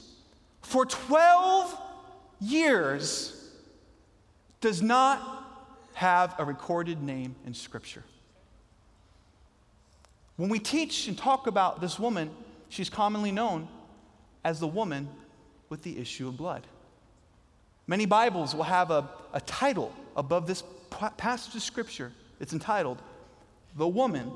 for 0.61 0.85
12 0.85 1.81
years 2.41 3.51
does 4.61 4.83
not 4.83 5.47
have 5.95 6.35
a 6.39 6.45
recorded 6.45 7.03
name 7.03 7.35
in 7.47 7.55
Scripture. 7.55 8.05
When 10.37 10.49
we 10.49 10.59
teach 10.59 11.09
and 11.09 11.17
talk 11.17 11.47
about 11.47 11.81
this 11.81 11.99
woman, 11.99 12.31
she's 12.69 12.91
commonly 12.91 13.33
known 13.33 13.69
as 14.45 14.61
the 14.61 14.67
woman 14.67 15.09
with 15.69 15.83
the 15.83 15.99
issue 15.99 16.29
of 16.29 16.37
blood. 16.37 16.67
Many 17.87 18.07
Bibles 18.07 18.55
will 18.55 18.65
have 18.65 18.91
a, 18.91 19.09
a 19.33 19.41
title 19.41 19.93
above 20.17 20.47
this 20.47 20.63
passage 21.17 21.55
of 21.55 21.63
Scripture. 21.63 22.13
It's 22.41 22.53
entitled, 22.53 23.01
The 23.77 23.89
Woman 23.89 24.31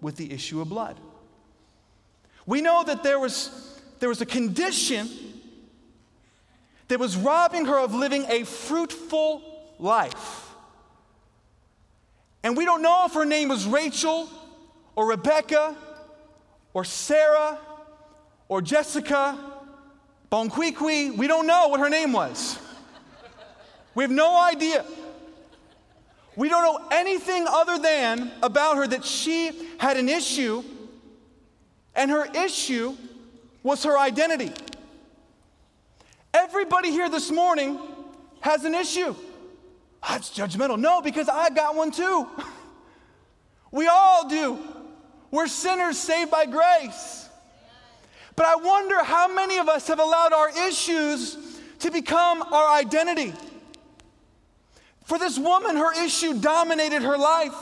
with 0.00 0.16
the 0.16 0.32
Issue 0.32 0.60
of 0.60 0.68
Blood. 0.68 0.98
We 2.46 2.60
know 2.60 2.84
that 2.84 3.02
there 3.02 3.18
was, 3.18 3.80
there 4.00 4.08
was 4.08 4.20
a 4.20 4.26
condition 4.26 5.08
that 6.88 6.98
was 6.98 7.16
robbing 7.16 7.66
her 7.66 7.78
of 7.78 7.94
living 7.94 8.24
a 8.28 8.44
fruitful 8.44 9.42
life. 9.78 10.50
And 12.42 12.56
we 12.56 12.64
don't 12.64 12.82
know 12.82 13.04
if 13.06 13.14
her 13.14 13.24
name 13.24 13.48
was 13.48 13.66
Rachel 13.66 14.28
or 14.96 15.08
Rebecca 15.08 15.76
or 16.74 16.84
Sarah 16.84 17.58
or 18.50 18.60
Jessica 18.60 19.38
Bonquiqui. 20.30 21.16
We 21.16 21.26
don't 21.28 21.46
know 21.46 21.68
what 21.68 21.80
her 21.80 21.88
name 21.88 22.12
was. 22.12 22.58
We 23.94 24.04
have 24.04 24.10
no 24.10 24.38
idea. 24.42 24.84
We 26.36 26.48
don't 26.48 26.64
know 26.64 26.88
anything 26.90 27.46
other 27.48 27.78
than 27.78 28.30
about 28.42 28.76
her 28.76 28.86
that 28.88 29.04
she 29.04 29.52
had 29.78 29.96
an 29.96 30.08
issue 30.08 30.62
and 31.94 32.10
her 32.10 32.26
issue 32.34 32.96
was 33.62 33.84
her 33.84 33.98
identity. 33.98 34.52
Everybody 36.34 36.90
here 36.90 37.08
this 37.08 37.30
morning 37.30 37.78
has 38.40 38.64
an 38.64 38.74
issue. 38.74 39.14
That's 40.08 40.30
judgmental. 40.30 40.78
No, 40.78 41.00
because 41.02 41.28
I 41.28 41.50
got 41.50 41.74
one 41.74 41.90
too. 41.90 42.26
We 43.72 43.86
all 43.86 44.28
do. 44.28 44.58
We're 45.30 45.46
sinners 45.46 45.96
saved 45.96 46.32
by 46.32 46.44
grace. 46.44 47.29
But 48.40 48.48
I 48.48 48.56
wonder 48.56 49.04
how 49.04 49.28
many 49.28 49.58
of 49.58 49.68
us 49.68 49.86
have 49.88 49.98
allowed 49.98 50.32
our 50.32 50.48
issues 50.66 51.36
to 51.80 51.90
become 51.90 52.40
our 52.40 52.74
identity. 52.74 53.34
For 55.04 55.18
this 55.18 55.38
woman, 55.38 55.76
her 55.76 55.92
issue 56.02 56.40
dominated 56.40 57.02
her 57.02 57.18
life. 57.18 57.54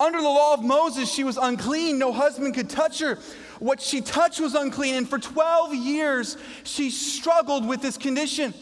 Under 0.00 0.18
the 0.20 0.28
law 0.28 0.54
of 0.54 0.64
Moses, 0.64 1.08
she 1.08 1.22
was 1.22 1.36
unclean. 1.36 2.00
No 2.00 2.10
husband 2.10 2.52
could 2.56 2.68
touch 2.68 2.98
her. 2.98 3.20
What 3.60 3.80
she 3.80 4.00
touched 4.00 4.40
was 4.40 4.56
unclean. 4.56 4.96
And 4.96 5.08
for 5.08 5.20
12 5.20 5.72
years, 5.72 6.36
she 6.64 6.90
struggled 6.90 7.64
with 7.64 7.80
this 7.80 7.96
condition. 7.96 8.52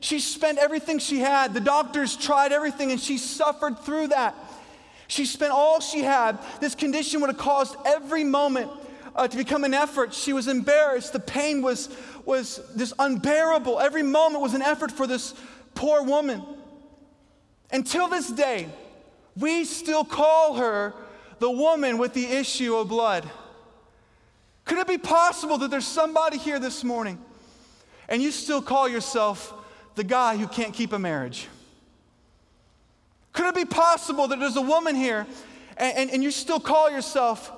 She 0.00 0.18
spent 0.18 0.58
everything 0.58 0.98
she 0.98 1.20
had. 1.20 1.54
The 1.54 1.60
doctors 1.60 2.16
tried 2.16 2.50
everything, 2.50 2.90
and 2.90 3.00
she 3.00 3.18
suffered 3.18 3.78
through 3.78 4.08
that. 4.08 4.34
She 5.06 5.26
spent 5.26 5.52
all 5.52 5.78
she 5.78 6.00
had. 6.00 6.40
This 6.60 6.74
condition 6.74 7.20
would 7.20 7.30
have 7.30 7.38
caused 7.38 7.76
every 7.86 8.24
moment 8.24 8.68
uh, 9.14 9.28
to 9.28 9.36
become 9.36 9.64
an 9.64 9.74
effort. 9.74 10.12
She 10.12 10.32
was 10.32 10.48
embarrassed. 10.48 11.12
The 11.12 11.20
pain 11.20 11.62
was, 11.62 11.88
was 12.24 12.60
just 12.76 12.94
unbearable. 12.98 13.78
Every 13.80 14.02
moment 14.02 14.42
was 14.42 14.54
an 14.54 14.62
effort 14.62 14.90
for 14.90 15.06
this 15.06 15.34
poor 15.74 16.02
woman. 16.02 16.42
Until 17.70 18.08
this 18.08 18.30
day, 18.30 18.68
we 19.36 19.64
still 19.64 20.04
call 20.04 20.56
her 20.56 20.94
the 21.38 21.50
woman 21.50 21.98
with 21.98 22.14
the 22.14 22.26
issue 22.26 22.76
of 22.76 22.88
blood. 22.88 23.28
Could 24.64 24.78
it 24.78 24.86
be 24.86 24.98
possible 24.98 25.58
that 25.58 25.70
there's 25.70 25.86
somebody 25.86 26.38
here 26.38 26.58
this 26.58 26.84
morning 26.84 27.18
and 28.08 28.22
you 28.22 28.30
still 28.30 28.62
call 28.62 28.88
yourself 28.88 29.52
the 29.94 30.04
guy 30.04 30.36
who 30.36 30.46
can't 30.46 30.72
keep 30.72 30.92
a 30.92 30.98
marriage? 30.98 31.48
Could 33.32 33.46
it 33.46 33.54
be 33.54 33.64
possible 33.64 34.28
that 34.28 34.38
there's 34.38 34.56
a 34.56 34.62
woman 34.62 34.94
here 34.94 35.26
and, 35.76 35.98
and, 35.98 36.10
and 36.10 36.22
you 36.22 36.30
still 36.30 36.60
call 36.60 36.90
yourself 36.90 37.52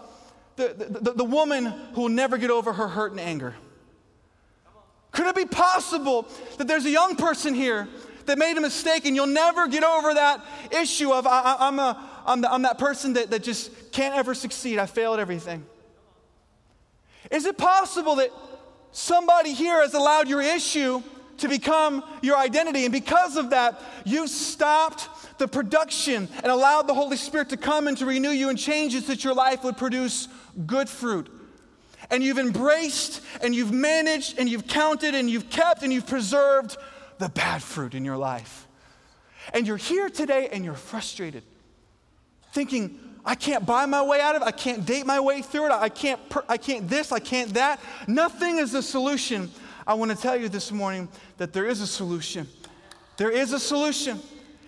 the, 0.57 0.99
the, 1.01 1.13
the 1.13 1.25
woman 1.25 1.67
who 1.95 2.03
will 2.03 2.09
never 2.09 2.39
get 2.39 2.51
over 2.51 2.73
her 2.73 2.89
hurt 2.89 3.13
and 3.13 3.21
anger? 3.21 3.55
Could 5.13 5.27
it 5.27 5.37
be 5.37 5.45
possible 5.47 6.29
that 6.59 6.67
there's 6.67 6.85
a 6.85 6.91
young 6.91 7.17
person 7.17 7.55
here 7.55 7.89
that 8.27 8.39
made 8.39 8.57
a 8.59 8.61
mistake, 8.61 9.07
and 9.07 9.17
you'll 9.17 9.27
never 9.27 9.67
get 9.69 9.85
over 9.85 10.13
that 10.15 10.45
issue 10.71 11.13
of 11.13 11.27
I, 11.27 11.57
am 11.61 11.79
a, 11.79 12.23
I'm, 12.27 12.41
the, 12.41 12.53
I'm 12.53 12.63
that 12.63 12.79
person 12.79 13.15
that, 13.15 13.31
that 13.31 13.43
just 13.43 13.93
can't 13.93 14.15
ever 14.15 14.35
succeed. 14.35 14.79
I 14.79 14.87
fail 14.87 15.15
at 15.15 15.21
everything. 15.21 15.65
Is 17.31 17.47
it 17.47 17.57
possible 17.57 18.17
that 18.17 18.31
somebody 18.93 19.53
here 19.53 19.81
has 19.81 19.95
allowed 19.95 20.29
your 20.29 20.43
issue 20.43 21.03
to 21.39 21.49
become 21.49 22.03
your 22.23 22.37
identity, 22.37 22.85
and 22.85 22.93
because 22.93 23.37
of 23.37 23.51
that, 23.51 23.81
you 24.05 24.27
stopped 24.27 25.09
the 25.39 25.47
production 25.47 26.29
and 26.43 26.47
allowed 26.47 26.87
the 26.87 26.95
Holy 26.95 27.17
Spirit 27.17 27.51
to 27.51 27.57
come 27.57 27.89
and 27.89 27.97
to 27.99 28.07
renew 28.07 28.31
you 28.31 28.49
and 28.49 28.59
change 28.59 28.95
it 28.95 29.03
so 29.03 29.09
that 29.09 29.23
your 29.23 29.35
life 29.35 29.63
would 29.65 29.77
produce 29.77 30.29
good 30.65 30.89
fruit? 30.89 31.29
And 32.11 32.23
you've 32.23 32.39
embraced 32.39 33.21
and 33.43 33.55
you've 33.55 33.73
managed 33.73 34.39
and 34.39 34.49
you've 34.49 34.67
counted 34.67 35.15
and 35.15 35.29
you've 35.29 35.51
kept 35.51 35.83
and 35.83 35.93
you've 35.93 36.07
preserved 36.07 36.77
the 37.19 37.29
bad 37.29 37.63
fruit 37.63 37.95
in 37.95 38.05
your 38.05 38.17
life. 38.17 38.67
And 39.53 39.67
you're 39.67 39.77
here 39.77 40.09
today 40.09 40.49
and 40.53 40.65
you're 40.65 40.75
frustrated, 40.75 41.43
thinking, 42.53 42.99
I 43.25 43.35
can't 43.35 43.67
buy 43.67 43.87
my 43.87 44.03
way 44.03 44.21
out 44.21 44.37
of 44.37 44.43
it. 44.43 44.45
I 44.45 44.53
can't 44.53 44.87
date 44.87 45.05
my 45.05 45.19
way 45.19 45.43
through 45.43 45.67
it. 45.67 45.73
I 45.73 45.89
can't, 45.89 46.29
per- 46.29 46.45
I 46.49 46.57
can't 46.57 46.89
this, 46.89 47.11
I 47.11 47.19
can't 47.19 47.53
that. 47.55 47.81
Nothing 48.07 48.59
is 48.59 48.73
the 48.73 48.83
solution. 48.83 49.51
I 49.87 49.95
want 49.95 50.13
to 50.13 50.17
tell 50.17 50.37
you 50.37 50.49
this 50.49 50.71
morning 50.71 51.09
that 51.39 51.53
there 51.53 51.67
is 51.67 51.81
a 51.81 51.87
solution. 51.87 52.47
There 53.17 53.31
is 53.31 53.53
a 53.53 53.59
solution. 53.59 54.21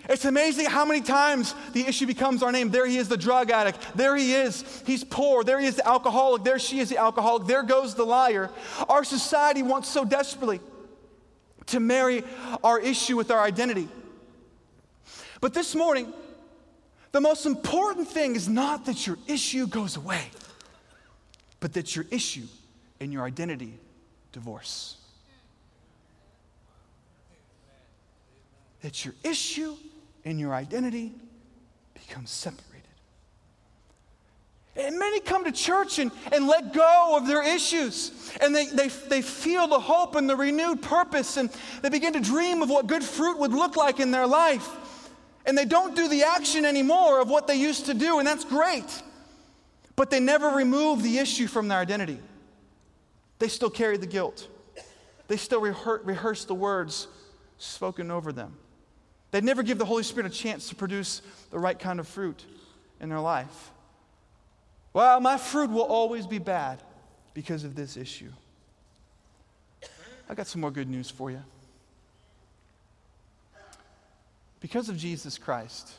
It's 0.09 0.25
amazing 0.25 0.65
how 0.65 0.85
many 0.85 1.01
times 1.01 1.53
the 1.73 1.85
issue 1.85 2.07
becomes 2.07 2.41
our 2.41 2.51
name. 2.51 2.71
There 2.71 2.87
he 2.87 2.97
is, 2.97 3.07
the 3.07 3.15
drug 3.15 3.51
addict. 3.51 3.77
There 3.95 4.15
he 4.15 4.33
is, 4.33 4.81
he's 4.87 5.03
poor. 5.03 5.43
There 5.43 5.59
he 5.59 5.67
is, 5.67 5.75
the 5.75 5.87
alcoholic. 5.87 6.43
There 6.43 6.57
she 6.57 6.79
is, 6.79 6.89
the 6.89 6.97
alcoholic. 6.97 7.45
There 7.45 7.61
goes 7.61 7.93
the 7.93 8.05
liar. 8.05 8.49
Our 8.89 9.03
society 9.03 9.61
wants 9.61 9.87
so 9.87 10.03
desperately 10.03 10.61
to 11.67 11.79
marry 11.79 12.23
our 12.63 12.79
issue 12.79 13.17
with 13.17 13.29
our 13.29 13.39
identity. 13.39 13.87
But 15.41 15.53
this 15.53 15.75
morning, 15.75 16.11
the 17.11 17.21
most 17.21 17.45
important 17.45 18.07
thing 18.07 18.35
is 18.35 18.49
not 18.49 18.85
that 18.85 19.05
your 19.05 19.19
issue 19.27 19.67
goes 19.67 19.95
away, 19.95 20.23
but 21.59 21.73
that 21.73 21.95
your 21.95 22.05
issue 22.09 22.47
and 22.99 23.13
your 23.13 23.25
identity 23.25 23.75
divorce. 24.31 24.97
That 28.81 29.05
your 29.05 29.13
issue 29.23 29.75
and 30.29 30.39
your 30.39 30.53
identity 30.53 31.13
become 31.93 32.25
separated. 32.25 32.69
And 34.75 34.97
many 34.97 35.19
come 35.19 35.43
to 35.43 35.51
church 35.51 35.99
and, 35.99 36.11
and 36.31 36.47
let 36.47 36.73
go 36.73 37.17
of 37.17 37.27
their 37.27 37.43
issues. 37.43 38.31
And 38.39 38.55
they, 38.55 38.67
they, 38.67 38.87
they 38.87 39.21
feel 39.21 39.67
the 39.67 39.79
hope 39.79 40.15
and 40.15 40.29
the 40.29 40.35
renewed 40.35 40.81
purpose. 40.81 41.35
And 41.37 41.49
they 41.81 41.89
begin 41.89 42.13
to 42.13 42.21
dream 42.21 42.61
of 42.61 42.69
what 42.69 42.87
good 42.87 43.03
fruit 43.03 43.39
would 43.39 43.51
look 43.51 43.75
like 43.75 43.99
in 43.99 44.11
their 44.11 44.27
life. 44.27 44.69
And 45.45 45.57
they 45.57 45.65
don't 45.65 45.95
do 45.95 46.07
the 46.07 46.23
action 46.23 46.63
anymore 46.63 47.19
of 47.19 47.29
what 47.29 47.47
they 47.47 47.55
used 47.55 47.87
to 47.87 47.93
do, 47.93 48.19
and 48.19 48.27
that's 48.27 48.45
great. 48.45 49.01
But 49.95 50.11
they 50.11 50.19
never 50.19 50.49
remove 50.49 51.01
the 51.01 51.17
issue 51.17 51.47
from 51.47 51.67
their 51.67 51.79
identity. 51.79 52.19
They 53.39 53.47
still 53.47 53.69
carry 53.69 53.97
the 53.97 54.07
guilt, 54.07 54.47
they 55.27 55.37
still 55.37 55.61
rehearse 55.61 56.45
the 56.45 56.55
words 56.55 57.07
spoken 57.57 58.11
over 58.11 58.31
them. 58.31 58.55
They 59.31 59.41
never 59.41 59.61
give 59.63 59.77
the 59.77 59.85
Holy 59.85 60.03
Spirit 60.03 60.31
a 60.31 60.35
chance 60.35 60.69
to 60.69 60.75
produce 60.75 61.21
the 61.51 61.59
right 61.59 61.77
kind 61.77 61.99
of 61.99 62.07
fruit 62.07 62.43
in 62.99 63.09
their 63.09 63.19
life. 63.19 63.71
Well, 64.93 65.19
my 65.19 65.37
fruit 65.37 65.69
will 65.69 65.83
always 65.83 66.25
be 66.25 66.39
bad 66.39 66.81
because 67.33 67.63
of 67.63 67.75
this 67.75 67.95
issue. 67.95 68.31
I 70.29 70.35
got 70.35 70.47
some 70.47 70.61
more 70.61 70.71
good 70.71 70.89
news 70.89 71.09
for 71.09 71.31
you. 71.31 71.41
Because 74.59 74.89
of 74.89 74.97
Jesus 74.97 75.37
Christ, 75.37 75.91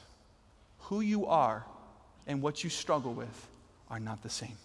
who 0.81 1.01
you 1.01 1.27
are 1.27 1.65
and 2.27 2.43
what 2.43 2.63
you 2.63 2.71
struggle 2.71 3.13
with 3.13 3.49
are 3.91 4.01
not 4.01 4.23
the 4.23 4.29
same. 4.29 4.57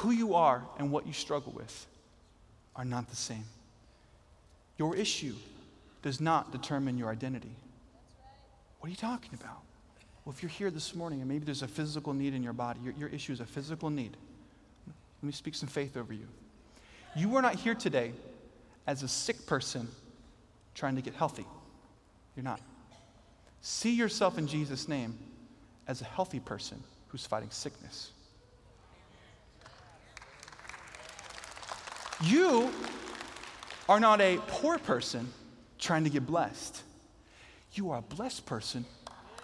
Who 0.00 0.12
you 0.12 0.34
are 0.34 0.62
and 0.78 0.90
what 0.90 1.06
you 1.06 1.12
struggle 1.12 1.52
with 1.54 1.86
are 2.74 2.86
not 2.86 3.10
the 3.10 3.16
same. 3.16 3.44
Your 4.78 4.96
issue 4.96 5.34
does 6.00 6.22
not 6.22 6.52
determine 6.52 6.96
your 6.96 7.10
identity. 7.10 7.54
What 8.78 8.86
are 8.86 8.90
you 8.90 8.96
talking 8.96 9.38
about? 9.38 9.58
Well, 10.24 10.34
if 10.34 10.42
you're 10.42 10.48
here 10.48 10.70
this 10.70 10.94
morning 10.94 11.20
and 11.20 11.28
maybe 11.28 11.44
there's 11.44 11.60
a 11.60 11.68
physical 11.68 12.14
need 12.14 12.32
in 12.32 12.42
your 12.42 12.54
body, 12.54 12.80
your, 12.82 12.94
your 12.94 13.08
issue 13.10 13.32
is 13.32 13.40
a 13.40 13.44
physical 13.44 13.90
need. 13.90 14.16
Let 14.86 15.26
me 15.26 15.32
speak 15.32 15.54
some 15.54 15.68
faith 15.68 15.98
over 15.98 16.14
you. 16.14 16.26
You 17.14 17.36
are 17.36 17.42
not 17.42 17.56
here 17.56 17.74
today 17.74 18.12
as 18.86 19.02
a 19.02 19.08
sick 19.08 19.44
person 19.46 19.86
trying 20.74 20.96
to 20.96 21.02
get 21.02 21.14
healthy. 21.14 21.44
You're 22.36 22.44
not. 22.44 22.60
See 23.60 23.94
yourself 23.94 24.38
in 24.38 24.46
Jesus' 24.46 24.88
name 24.88 25.18
as 25.86 26.00
a 26.00 26.04
healthy 26.06 26.40
person 26.40 26.82
who's 27.08 27.26
fighting 27.26 27.50
sickness. 27.50 28.12
You 32.22 32.70
are 33.88 34.00
not 34.00 34.20
a 34.20 34.38
poor 34.46 34.78
person 34.78 35.32
trying 35.78 36.04
to 36.04 36.10
get 36.10 36.26
blessed. 36.26 36.82
You 37.72 37.90
are 37.90 37.98
a 37.98 38.02
blessed 38.02 38.46
person 38.46 38.84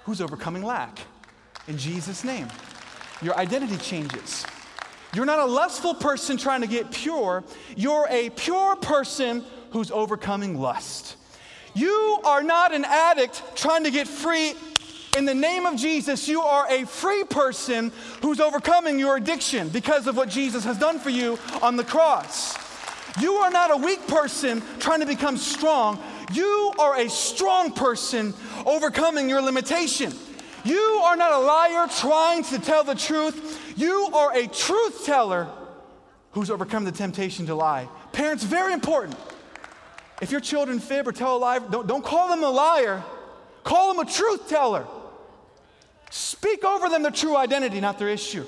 who's 0.04 0.20
overcoming 0.20 0.62
lack. 0.62 1.00
In 1.68 1.78
Jesus' 1.78 2.22
name. 2.24 2.48
Your 3.22 3.36
identity 3.36 3.76
changes. 3.78 4.44
You're 5.14 5.24
not 5.24 5.38
a 5.38 5.46
lustful 5.46 5.94
person 5.94 6.36
trying 6.36 6.60
to 6.60 6.66
get 6.66 6.90
pure. 6.90 7.42
You're 7.76 8.06
a 8.10 8.30
pure 8.30 8.76
person 8.76 9.42
who's 9.70 9.90
overcoming 9.90 10.60
lust. 10.60 11.16
You 11.74 12.20
are 12.24 12.42
not 12.42 12.74
an 12.74 12.84
addict 12.84 13.42
trying 13.54 13.84
to 13.84 13.90
get 13.90 14.06
free. 14.06 14.54
In 15.16 15.24
the 15.24 15.34
name 15.34 15.64
of 15.64 15.76
Jesus, 15.76 16.28
you 16.28 16.42
are 16.42 16.70
a 16.70 16.84
free 16.84 17.24
person 17.24 17.90
who's 18.20 18.38
overcoming 18.38 18.98
your 18.98 19.16
addiction 19.16 19.70
because 19.70 20.06
of 20.06 20.16
what 20.16 20.28
Jesus 20.28 20.64
has 20.64 20.78
done 20.78 20.98
for 20.98 21.08
you 21.08 21.38
on 21.62 21.76
the 21.76 21.84
cross. 21.84 22.45
You 23.20 23.34
are 23.34 23.50
not 23.50 23.70
a 23.70 23.76
weak 23.76 24.06
person 24.06 24.62
trying 24.78 25.00
to 25.00 25.06
become 25.06 25.36
strong. 25.36 26.02
You 26.32 26.72
are 26.78 26.98
a 26.98 27.08
strong 27.08 27.72
person 27.72 28.34
overcoming 28.64 29.28
your 29.28 29.40
limitation. 29.40 30.12
You 30.64 30.80
are 31.04 31.16
not 31.16 31.32
a 31.32 31.38
liar 31.38 31.86
trying 31.88 32.42
to 32.44 32.58
tell 32.58 32.82
the 32.82 32.94
truth. 32.94 33.74
You 33.76 34.08
are 34.12 34.36
a 34.36 34.46
truth 34.48 35.04
teller 35.06 35.48
who's 36.32 36.50
overcome 36.50 36.84
the 36.84 36.92
temptation 36.92 37.46
to 37.46 37.54
lie. 37.54 37.88
Parents, 38.12 38.42
very 38.42 38.72
important. 38.72 39.16
If 40.20 40.30
your 40.30 40.40
children 40.40 40.80
fib 40.80 41.06
or 41.06 41.12
tell 41.12 41.36
a 41.36 41.38
lie, 41.38 41.58
don't, 41.58 41.86
don't 41.86 42.04
call 42.04 42.28
them 42.28 42.42
a 42.42 42.50
liar, 42.50 43.02
call 43.64 43.94
them 43.94 44.06
a 44.06 44.10
truth 44.10 44.48
teller. 44.48 44.86
Speak 46.10 46.64
over 46.64 46.88
them 46.88 47.02
their 47.02 47.10
true 47.10 47.36
identity, 47.36 47.80
not 47.80 47.98
their 47.98 48.08
issue. 48.08 48.44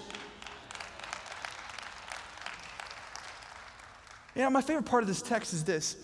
You 4.34 4.42
know, 4.42 4.50
my 4.50 4.62
favorite 4.62 4.86
part 4.86 5.02
of 5.02 5.08
this 5.08 5.22
text 5.22 5.52
is 5.52 5.64
this. 5.64 5.96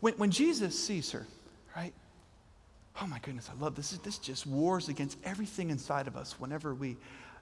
When, 0.00 0.14
when 0.14 0.30
Jesus 0.30 0.78
sees 0.78 1.10
her, 1.12 1.26
right? 1.76 1.92
Oh 3.00 3.06
my 3.06 3.18
goodness, 3.20 3.48
I 3.54 3.60
love 3.62 3.74
this. 3.76 3.90
This 3.90 4.18
just 4.18 4.46
wars 4.46 4.88
against 4.88 5.18
everything 5.24 5.70
inside 5.70 6.06
of 6.06 6.16
us 6.16 6.38
whenever 6.38 6.74
we 6.74 6.96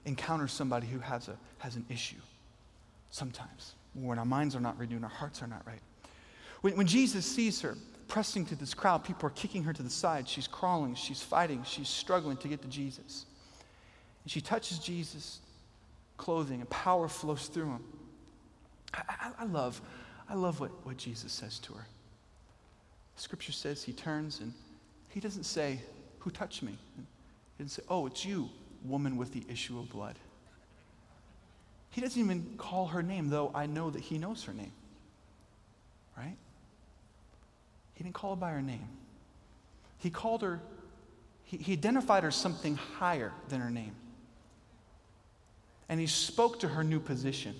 encounter 0.05 0.47
somebody 0.47 0.87
who 0.87 0.99
has, 0.99 1.27
a, 1.27 1.37
has 1.59 1.75
an 1.75 1.85
issue. 1.89 2.17
Sometimes, 3.09 3.73
when 3.93 4.19
our 4.19 4.25
minds 4.25 4.55
are 4.55 4.59
not 4.59 4.77
renewed, 4.77 5.03
our 5.03 5.09
hearts 5.09 5.41
are 5.41 5.47
not 5.47 5.65
right. 5.65 5.81
When, 6.61 6.77
when 6.77 6.87
Jesus 6.87 7.25
sees 7.25 7.61
her 7.61 7.75
pressing 8.07 8.45
to 8.45 8.55
this 8.55 8.73
crowd, 8.73 9.03
people 9.03 9.27
are 9.27 9.31
kicking 9.31 9.63
her 9.63 9.73
to 9.73 9.83
the 9.83 9.89
side. 9.89 10.27
She's 10.27 10.47
crawling, 10.47 10.95
she's 10.95 11.21
fighting, 11.21 11.63
she's 11.63 11.89
struggling 11.89 12.37
to 12.37 12.47
get 12.47 12.61
to 12.61 12.67
Jesus. 12.67 13.25
And 14.23 14.31
she 14.31 14.41
touches 14.41 14.79
Jesus' 14.79 15.39
clothing, 16.17 16.61
and 16.61 16.69
power 16.69 17.07
flows 17.07 17.47
through 17.47 17.67
him. 17.67 17.83
I, 18.93 19.01
I, 19.07 19.31
I 19.39 19.45
love, 19.45 19.81
I 20.29 20.33
love 20.35 20.59
what, 20.59 20.71
what 20.85 20.97
Jesus 20.97 21.31
says 21.31 21.59
to 21.59 21.73
her. 21.73 21.85
Scripture 23.15 23.51
says 23.51 23.83
he 23.83 23.93
turns 23.93 24.39
and 24.39 24.53
he 25.09 25.19
doesn't 25.19 25.45
say, 25.45 25.79
Who 26.19 26.29
touched 26.29 26.61
me? 26.63 26.77
He 27.57 27.63
doesn't 27.63 27.81
say, 27.81 27.87
Oh, 27.89 28.05
it's 28.05 28.25
you, 28.25 28.49
woman 28.83 29.17
with 29.17 29.33
the 29.33 29.43
issue 29.49 29.79
of 29.79 29.89
blood. 29.89 30.15
He 31.91 32.01
doesn't 32.01 32.21
even 32.21 32.53
call 32.57 32.87
her 32.87 33.01
name, 33.01 33.29
though 33.29 33.51
I 33.55 33.65
know 33.65 33.89
that 33.89 34.01
he 34.01 34.17
knows 34.17 34.43
her 34.43 34.53
name. 34.53 34.71
Right? 36.15 36.35
He 37.95 38.03
didn't 38.03 38.15
call 38.15 38.35
her 38.35 38.39
by 38.39 38.51
her 38.51 38.61
name. 38.61 38.87
He 39.97 40.11
called 40.11 40.43
her, 40.43 40.59
he, 41.43 41.57
he 41.57 41.73
identified 41.73 42.23
her 42.23 42.29
something 42.29 42.75
higher 42.75 43.33
than 43.49 43.61
her 43.61 43.71
name. 43.71 43.95
And 45.89 45.99
he 45.99 46.05
spoke 46.05 46.59
to 46.59 46.67
her 46.67 46.83
new 46.83 46.99
position. 46.99 47.55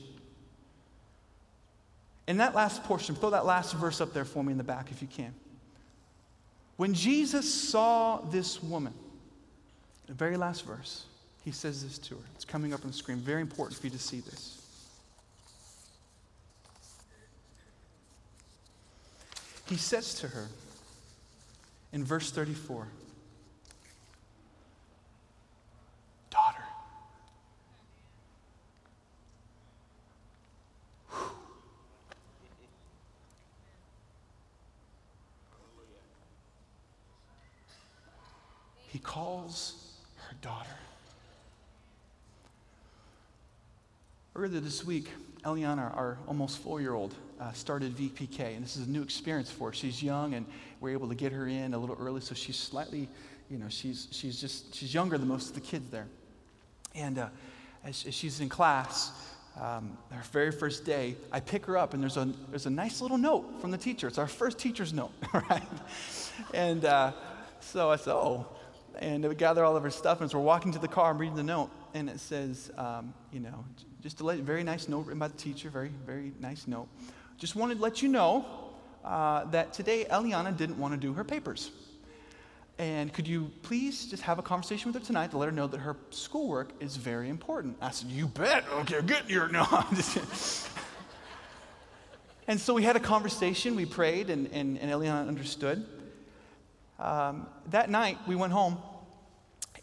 In 2.27 2.37
that 2.37 2.53
last 2.53 2.83
portion, 2.83 3.15
throw 3.15 3.29
that 3.29 3.45
last 3.45 3.73
verse 3.75 4.01
up 4.01 4.13
there 4.13 4.25
for 4.25 4.43
me 4.43 4.51
in 4.51 4.57
the 4.57 4.63
back 4.63 4.91
if 4.91 5.01
you 5.01 5.07
can. 5.07 5.33
When 6.75 6.93
Jesus 6.93 7.51
saw 7.51 8.19
this 8.19 8.61
woman, 8.61 8.93
the 10.07 10.13
very 10.13 10.37
last 10.37 10.65
verse, 10.65 11.05
he 11.43 11.51
says 11.51 11.83
this 11.83 11.97
to 11.99 12.15
her. 12.15 12.21
It's 12.35 12.45
coming 12.45 12.73
up 12.73 12.81
on 12.81 12.91
the 12.91 12.97
screen. 12.97 13.17
Very 13.17 13.41
important 13.41 13.79
for 13.79 13.87
you 13.87 13.91
to 13.91 13.99
see 13.99 14.19
this. 14.19 14.61
He 19.67 19.77
says 19.77 20.13
to 20.15 20.27
her 20.27 20.47
in 21.93 22.03
verse 22.03 22.31
34 22.31 22.87
He 38.97 39.03
calls 39.17 39.73
her 40.17 40.35
daughter. 40.43 40.69
Earlier 44.35 44.59
this 44.59 44.85
week, 44.85 45.09
Eliana, 45.43 45.95
our 45.97 46.19
almost 46.27 46.59
four 46.59 46.81
year 46.81 46.93
old, 46.93 47.15
uh, 47.41 47.51
started 47.53 47.97
VPK, 47.97 48.55
and 48.55 48.63
this 48.63 48.77
is 48.77 48.85
a 48.85 48.89
new 48.89 49.01
experience 49.01 49.49
for 49.49 49.69
her. 49.69 49.73
She's 49.73 50.03
young, 50.03 50.35
and 50.35 50.45
we're 50.81 50.91
able 50.91 51.09
to 51.09 51.15
get 51.15 51.31
her 51.31 51.47
in 51.47 51.73
a 51.73 51.79
little 51.79 51.97
early, 51.99 52.21
so 52.21 52.35
she's 52.35 52.57
slightly, 52.57 53.09
you 53.49 53.57
know, 53.57 53.69
she's, 53.69 54.07
she's 54.11 54.39
just, 54.39 54.75
she's 54.75 54.93
younger 54.93 55.17
than 55.17 55.27
most 55.27 55.49
of 55.49 55.55
the 55.55 55.61
kids 55.61 55.89
there. 55.89 56.05
And 56.93 57.17
uh, 57.17 57.29
as, 57.83 58.05
as, 58.05 58.13
she's 58.13 58.39
in 58.39 58.49
class, 58.49 59.11
um, 59.59 59.97
her 60.11 60.21
very 60.31 60.51
first 60.51 60.85
day, 60.85 61.15
I 61.31 61.39
pick 61.39 61.65
her 61.65 61.75
up, 61.75 61.95
and 61.95 62.03
there's 62.03 62.17
a, 62.17 62.31
there's 62.51 62.67
a 62.67 62.75
nice 62.83 63.01
little 63.01 63.17
note 63.17 63.61
from 63.61 63.71
the 63.71 63.79
teacher. 63.79 64.07
It's 64.07 64.19
our 64.19 64.27
first 64.27 64.59
teacher's 64.59 64.93
note, 64.93 65.13
right? 65.33 65.63
And 66.53 66.85
uh, 66.85 67.13
so 67.61 67.89
I 67.89 67.95
said, 67.95 68.13
oh. 68.13 68.45
And 68.99 69.27
we 69.27 69.35
gather 69.35 69.63
all 69.63 69.75
of 69.75 69.83
her 69.83 69.91
stuff, 69.91 70.19
and 70.19 70.25
as 70.25 70.33
we're 70.33 70.41
walking 70.41 70.71
to 70.73 70.79
the 70.79 70.87
car, 70.87 71.11
I'm 71.11 71.17
reading 71.17 71.35
the 71.35 71.43
note, 71.43 71.69
and 71.93 72.09
it 72.09 72.19
says, 72.19 72.71
um, 72.77 73.13
you 73.31 73.39
know, 73.39 73.63
just 74.01 74.21
a 74.21 74.35
very 74.35 74.63
nice 74.63 74.87
note 74.87 75.05
written 75.05 75.19
by 75.19 75.27
the 75.27 75.37
teacher, 75.37 75.69
very, 75.69 75.91
very 76.05 76.31
nice 76.39 76.67
note. 76.67 76.87
Just 77.37 77.55
wanted 77.55 77.75
to 77.75 77.81
let 77.81 78.01
you 78.01 78.09
know 78.09 78.45
uh, 79.03 79.45
that 79.45 79.73
today 79.73 80.05
Eliana 80.09 80.55
didn't 80.55 80.77
want 80.79 80.93
to 80.93 80.99
do 80.99 81.13
her 81.13 81.23
papers. 81.23 81.71
And 82.79 83.11
could 83.11 83.27
you 83.27 83.51
please 83.63 84.05
just 84.05 84.21
have 84.23 84.37
a 84.37 84.43
conversation 84.43 84.91
with 84.91 85.01
her 85.01 85.05
tonight 85.05 85.31
to 85.31 85.37
let 85.37 85.47
her 85.47 85.51
know 85.51 85.67
that 85.67 85.79
her 85.79 85.97
schoolwork 86.11 86.69
is 86.79 86.95
very 86.95 87.29
important? 87.29 87.77
I 87.81 87.91
said, 87.91 88.09
You 88.09 88.27
bet. 88.27 88.65
Okay, 88.71 89.01
get 89.01 89.29
your. 89.29 89.47
No, 89.51 89.65
and 92.47 92.59
so 92.59 92.73
we 92.73 92.83
had 92.83 92.95
a 92.95 92.99
conversation, 92.99 93.75
we 93.75 93.85
prayed, 93.85 94.29
and, 94.29 94.47
and, 94.53 94.77
and 94.77 94.91
Eliana 94.91 95.27
understood. 95.27 95.85
Um, 96.99 97.47
that 97.69 97.89
night, 97.89 98.17
we 98.27 98.35
went 98.35 98.51
home, 98.53 98.77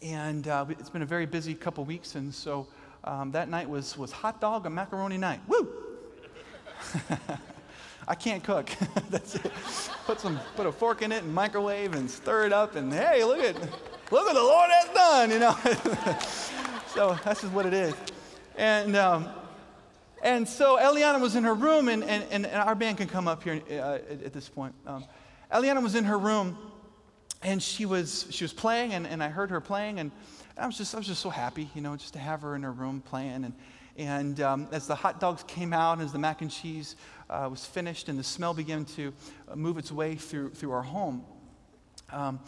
and 0.01 0.47
uh, 0.47 0.65
it's 0.69 0.89
been 0.89 1.01
a 1.01 1.05
very 1.05 1.25
busy 1.25 1.53
couple 1.53 1.85
weeks, 1.85 2.15
and 2.15 2.33
so 2.33 2.67
um, 3.03 3.31
that 3.31 3.49
night 3.49 3.69
was, 3.69 3.97
was 3.97 4.11
hot 4.11 4.41
dog 4.41 4.65
and 4.65 4.75
macaroni 4.75 5.17
night. 5.17 5.39
Woo! 5.47 5.67
I 8.07 8.15
can't 8.15 8.43
cook. 8.43 8.69
That's 9.09 9.35
it. 9.35 9.51
Put 10.05 10.19
some, 10.19 10.39
put 10.55 10.67
a 10.67 10.71
fork 10.71 11.01
in 11.01 11.11
it 11.11 11.23
and 11.23 11.33
microwave 11.33 11.95
and 11.95 12.09
stir 12.09 12.45
it 12.45 12.53
up 12.53 12.75
and 12.75 12.93
hey, 12.93 13.23
look 13.23 13.39
at, 13.39 13.55
look 13.59 13.71
what 14.11 14.33
the 14.33 14.43
Lord 14.43 14.69
has 14.69 14.89
done, 14.93 15.31
you 15.31 15.39
know. 15.39 15.57
so 16.93 17.17
that's 17.23 17.41
just 17.41 17.53
what 17.53 17.65
it 17.65 17.73
is. 17.73 17.95
And 18.57 18.95
um, 18.95 19.29
and 20.21 20.47
so 20.47 20.77
Eliana 20.77 21.21
was 21.21 21.35
in 21.35 21.43
her 21.43 21.53
room, 21.53 21.87
and, 21.87 22.03
and, 22.03 22.23
and 22.31 22.45
our 22.47 22.73
band 22.73 22.97
can 22.97 23.07
come 23.07 23.27
up 23.27 23.43
here 23.43 23.61
uh, 23.69 23.73
at, 24.09 24.23
at, 24.23 24.33
this 24.33 24.49
point. 24.49 24.73
Um, 24.87 25.05
Eliana 25.51 25.83
was 25.83 25.93
in 25.93 26.03
her 26.05 26.17
room, 26.17 26.57
and 27.45 27.61
she 27.61 27.85
was 27.85 28.27
she 28.31 28.43
was 28.43 28.51
playing, 28.51 28.93
and, 28.93 29.05
and 29.05 29.23
I 29.23 29.29
heard 29.29 29.51
her 29.51 29.61
playing, 29.61 29.99
and 29.99 30.11
I 30.57 30.65
was 30.65 30.77
just 30.77 30.93
I 30.93 30.97
was 30.97 31.07
just 31.07 31.21
so 31.21 31.29
happy, 31.29 31.69
you 31.75 31.81
know, 31.81 31.95
just 31.95 32.13
to 32.13 32.19
have 32.19 32.41
her 32.41 32.55
in 32.55 32.63
her 32.63 32.71
room 32.71 33.01
playing, 33.01 33.45
and 33.45 33.53
and 33.97 34.41
um, 34.41 34.67
as 34.71 34.87
the 34.87 34.95
hot 34.95 35.19
dogs 35.19 35.43
came 35.43 35.71
out, 35.71 35.93
and 35.93 36.01
as 36.01 36.11
the 36.11 36.19
mac 36.19 36.41
and 36.41 36.51
cheese 36.51 36.95
uh, 37.29 37.47
was 37.49 37.63
finished, 37.63 38.09
and 38.09 38.17
the 38.19 38.23
smell 38.23 38.53
began 38.53 38.83
to 38.83 39.13
move 39.53 39.77
its 39.77 39.91
way 39.91 40.15
through, 40.15 40.49
through 40.49 40.71
our 40.71 40.81
home, 40.81 41.23
um, 42.11 42.39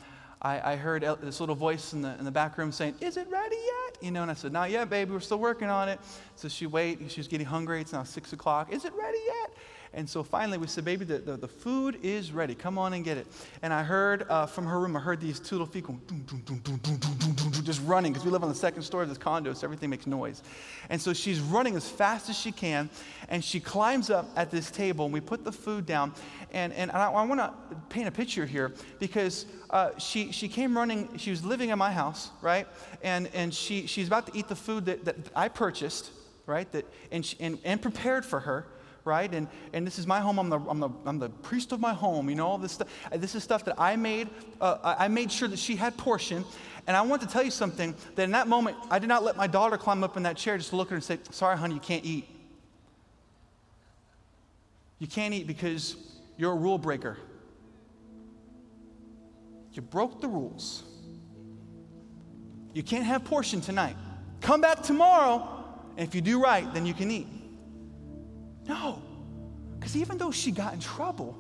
I, 0.42 0.74
I, 0.74 0.76
heard 0.76 1.04
this 1.22 1.40
little 1.40 1.56
voice 1.56 1.94
in 1.94 2.02
the, 2.02 2.18
in 2.20 2.26
the 2.26 2.32
back 2.32 2.58
room 2.58 2.72
saying, 2.72 2.96
Is 3.00 3.18
it 3.18 3.28
ready 3.30 3.56
yet? 3.56 3.98
You 4.02 4.12
know, 4.12 4.24
and 4.24 4.30
I 4.30 4.34
said, 4.34 4.52
Not 4.52 4.70
yet, 4.72 4.90
baby. 4.90 5.12
We're 5.12 5.20
still 5.20 5.40
working 5.40 5.70
on 5.70 5.90
it. 5.90 6.00
So 6.36 6.48
she 6.48 6.68
wait. 6.68 7.00
She 7.10 7.20
was 7.20 7.28
getting 7.28 7.48
hungry. 7.48 7.82
It's 7.82 7.94
now 7.94 8.04
six 8.04 8.34
o'clock. 8.34 8.72
Is 8.72 8.86
it 8.86 8.94
ready 8.94 9.18
yet? 9.26 9.58
And 9.98 10.08
so 10.08 10.22
finally 10.22 10.60
we 10.60 10.68
said, 10.68 10.86
Baby, 10.86 11.06
the, 11.06 11.18
the, 11.18 11.38
the 11.38 11.48
food 11.48 11.98
is 12.04 12.32
ready. 12.32 12.54
Come 12.54 12.78
on 12.78 12.94
and 12.94 13.04
get 13.04 13.18
it. 13.18 13.26
And 13.64 13.74
I 13.74 13.82
heard 13.82 14.28
uh, 14.30 14.46
from 14.46 14.68
her 14.68 14.80
room, 14.80 14.96
I 14.96 15.00
heard 15.00 15.20
these 15.20 15.40
two 15.40 15.56
little 15.56 15.66
feet 15.66 15.86
going, 15.86 16.00
doom, 16.06 16.44
doom, 16.46 16.60
doom, 16.60 17.64
just 17.64 17.82
running, 17.84 18.14
because 18.14 18.24
we 18.24 18.30
live 18.30 18.44
on 18.44 18.50
the 18.50 18.56
second 18.56 18.84
story 18.84 19.04
of 19.04 19.10
this 19.10 19.18
condo, 19.18 19.54
so 19.54 19.66
everything 19.66 19.90
makes 19.90 20.06
noise. 20.06 20.44
And 20.92 21.02
so 21.02 21.14
she's 21.14 21.40
running 21.40 21.76
as 21.76 21.90
fast 21.90 22.30
as 22.30 22.38
she 22.38 22.52
can, 22.52 22.92
and 23.28 23.44
she 23.44 23.60
climbs 23.60 24.12
up 24.12 24.30
at 24.36 24.52
this 24.52 24.70
table, 24.70 25.06
and 25.06 25.14
we 25.14 25.20
put 25.20 25.44
the 25.44 25.52
food 25.52 25.88
down. 25.88 26.14
And, 26.54 26.74
and 26.74 26.92
I, 26.92 27.12
I 27.12 27.26
want 27.26 27.42
to 27.42 27.52
paint 27.90 28.08
a 28.08 28.12
picture 28.12 28.46
here 28.46 28.74
because 29.00 29.48
uh, 29.72 29.98
she, 29.98 30.32
she 30.32 30.48
came 30.48 30.78
running, 30.78 31.18
she 31.18 31.32
was 31.32 31.44
living 31.44 31.70
in 31.72 31.80
my 31.80 31.92
house, 31.92 32.30
right? 32.44 32.68
And, 33.02 33.32
and 33.34 33.52
she, 33.52 33.88
she's 33.88 34.06
about 34.06 34.28
to 34.28 34.38
eat 34.38 34.48
the 34.48 34.56
food 34.56 34.86
that, 34.86 35.06
that 35.06 35.16
I 35.36 35.48
purchased, 35.48 36.12
right? 36.46 36.72
That, 36.72 36.86
and, 37.12 37.26
she, 37.26 37.36
and, 37.40 37.58
and 37.64 37.82
prepared 37.82 38.24
for 38.24 38.42
her 38.42 38.68
right? 39.08 39.34
And, 39.34 39.48
and 39.74 39.88
this 39.88 39.98
is 39.98 40.06
my 40.06 40.20
home. 40.20 40.38
I'm 40.38 40.50
the, 40.50 40.60
I'm, 40.60 40.80
the, 40.80 40.90
I'm 41.06 41.18
the 41.18 41.30
priest 41.30 41.72
of 41.72 41.80
my 41.80 41.94
home. 41.94 42.30
You 42.30 42.36
know, 42.36 42.48
all 42.48 42.58
this 42.60 42.74
stuff. 42.74 42.88
This 43.12 43.34
is 43.34 43.44
stuff 43.44 43.66
that 43.66 43.80
I 43.80 43.96
made. 43.96 44.30
Uh, 44.62 44.96
I 45.00 45.08
made 45.08 45.32
sure 45.32 45.48
that 45.48 45.58
she 45.58 45.76
had 45.76 45.98
portion. 45.98 46.46
And 46.86 46.96
I 46.96 47.02
want 47.02 47.22
to 47.24 47.28
tell 47.28 47.44
you 47.44 47.52
something 47.52 47.96
that 48.16 48.24
in 48.24 48.32
that 48.32 48.48
moment, 48.48 48.78
I 48.92 49.00
did 49.00 49.08
not 49.08 49.24
let 49.24 49.36
my 49.36 49.48
daughter 49.48 49.78
climb 49.78 50.04
up 50.04 50.16
in 50.16 50.24
that 50.24 50.38
chair 50.38 50.58
just 50.58 50.70
to 50.70 50.76
look 50.76 50.88
at 50.88 50.92
her 50.92 50.96
and 50.96 51.04
say, 51.04 51.18
Sorry, 51.32 51.58
honey, 51.58 51.74
you 51.74 51.80
can't 51.80 52.06
eat. 52.06 52.28
You 55.00 55.08
can't 55.08 55.34
eat 55.34 55.48
because 55.48 55.96
you're 56.38 56.52
a 56.52 56.56
rule 56.56 56.78
breaker. 56.78 57.18
You 59.74 59.82
broke 59.82 60.22
the 60.22 60.28
rules. 60.28 60.84
You 62.74 62.84
can't 62.84 63.06
have 63.06 63.24
portion 63.26 63.62
tonight. 63.62 63.96
Come 64.42 64.62
back 64.62 64.82
tomorrow, 64.82 65.66
and 65.98 66.08
if 66.08 66.16
you 66.16 66.22
do 66.22 66.42
right, 66.42 66.72
then 66.74 66.86
you 66.86 66.94
can 66.94 67.12
eat. 67.12 67.28
No. 68.68 69.02
Because 69.80 69.96
even 69.96 70.18
though 70.18 70.32
she 70.32 70.52
got 70.52 70.74
in 70.74 70.80
trouble, 70.80 71.38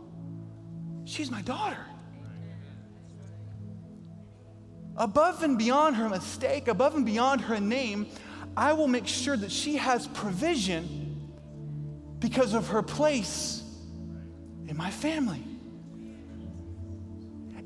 she's 1.05 1.29
my 1.29 1.41
daughter. 1.41 1.85
Above 4.95 5.43
and 5.43 5.57
beyond 5.57 5.95
her 5.95 6.09
mistake, 6.09 6.67
above 6.67 6.95
and 6.95 7.05
beyond 7.05 7.41
her 7.41 7.59
name, 7.59 8.07
I 8.55 8.73
will 8.73 8.87
make 8.87 9.05
sure 9.05 9.37
that 9.37 9.51
she 9.51 9.75
has 9.77 10.07
provision 10.07 11.29
because 12.19 12.53
of 12.53 12.69
her 12.69 12.81
place 12.81 13.63
in 14.67 14.75
my 14.75 14.89
family. 14.89 15.43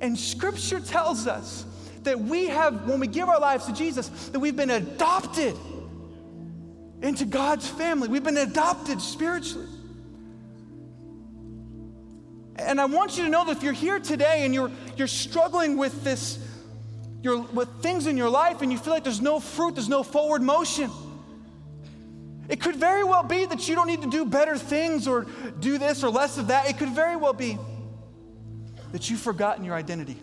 And 0.02 0.18
scripture 0.18 0.80
tells 0.80 1.28
us 1.28 1.66
that 2.04 2.20
we 2.20 2.48
have, 2.48 2.90
when 2.90 3.00
we 3.00 3.08
give 3.08 3.30
our 3.30 3.40
lives 3.40 3.66
to 3.68 3.74
Jesus, 3.74 4.10
that 4.30 4.40
we've 4.40 4.56
been 4.56 4.72
adopted 4.72 5.56
into 7.02 7.26
God's 7.26 7.68
family. 7.68 8.08
We've 8.08 8.24
been 8.24 8.38
adopted 8.38 9.02
spiritually. 9.02 9.68
And 12.58 12.80
I 12.80 12.86
want 12.86 13.18
you 13.18 13.24
to 13.24 13.30
know 13.30 13.46
that 13.46 13.58
if 13.58 13.64
you're 13.64 13.74
here 13.74 14.00
today 14.00 14.46
and 14.46 14.54
you're, 14.54 14.72
you're 14.96 15.08
struggling 15.08 15.78
with 15.78 16.04
this, 16.04 16.38
you're, 17.24 17.42
with 17.42 17.70
things 17.82 18.06
in 18.06 18.18
your 18.18 18.30
life 18.30 18.62
and 18.62 18.72
you 18.72 18.78
feel 18.78 18.94
like 18.94 19.04
there's 19.04 19.22
no 19.22 19.40
fruit, 19.40 19.76
there's 19.76 19.90
no 19.90 20.04
forward 20.04 20.42
motion, 20.42 20.92
it 22.50 22.60
could 22.60 22.76
very 22.76 23.04
well 23.04 23.24
be 23.24 23.46
that 23.46 23.68
you 23.68 23.76
don't 23.76 23.88
need 23.88 24.02
to 24.02 24.10
do 24.10 24.26
better 24.26 24.58
things 24.58 25.08
or 25.08 25.26
do 25.60 25.78
this 25.78 26.04
or 26.04 26.10
less 26.10 26.38
of 26.38 26.48
that. 26.48 26.70
It 26.70 26.78
could 26.78 26.90
very 26.90 27.16
well 27.16 27.34
be 27.34 27.58
that 28.92 29.10
you've 29.10 29.22
forgotten 29.22 29.64
your 29.64 29.76
identity. 29.76 30.18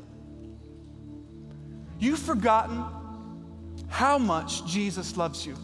You've 1.99 2.19
forgotten 2.19 2.85
how 3.89 4.19
much 4.19 4.65
Jesus 4.67 5.17
loves 5.17 5.45
you. 5.47 5.57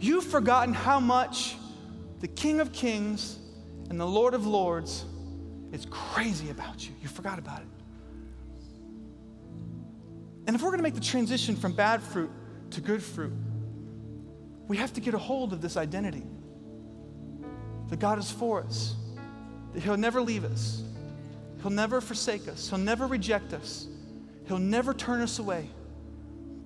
You've 0.00 0.24
forgotten 0.24 0.72
how 0.72 0.98
much 0.98 1.56
the 2.20 2.28
King 2.28 2.60
of 2.60 2.72
Kings 2.72 3.38
and 3.90 4.00
the 4.00 4.06
Lord 4.06 4.32
of 4.32 4.46
Lords 4.46 5.04
is 5.72 5.86
crazy 5.90 6.50
about 6.50 6.86
you. 6.86 6.94
You 7.02 7.08
forgot 7.08 7.38
about 7.38 7.60
it. 7.60 7.66
And 10.46 10.56
if 10.56 10.62
we're 10.62 10.70
going 10.70 10.78
to 10.78 10.82
make 10.82 10.94
the 10.94 11.00
transition 11.00 11.54
from 11.54 11.72
bad 11.72 12.02
fruit 12.02 12.30
to 12.70 12.80
good 12.80 13.02
fruit, 13.02 13.32
we 14.68 14.78
have 14.78 14.92
to 14.94 15.00
get 15.00 15.14
a 15.14 15.18
hold 15.18 15.52
of 15.52 15.60
this 15.60 15.76
identity 15.76 16.22
that 17.88 17.98
God 17.98 18.18
is 18.18 18.30
for 18.30 18.62
us, 18.62 18.94
that 19.74 19.82
He'll 19.82 19.96
never 19.96 20.22
leave 20.22 20.44
us, 20.44 20.82
He'll 21.60 21.70
never 21.70 22.00
forsake 22.00 22.48
us, 22.48 22.70
He'll 22.70 22.78
never 22.78 23.06
reject 23.06 23.52
us, 23.52 23.86
He'll 24.46 24.58
never 24.58 24.94
turn 24.94 25.20
us 25.20 25.38
away. 25.38 25.68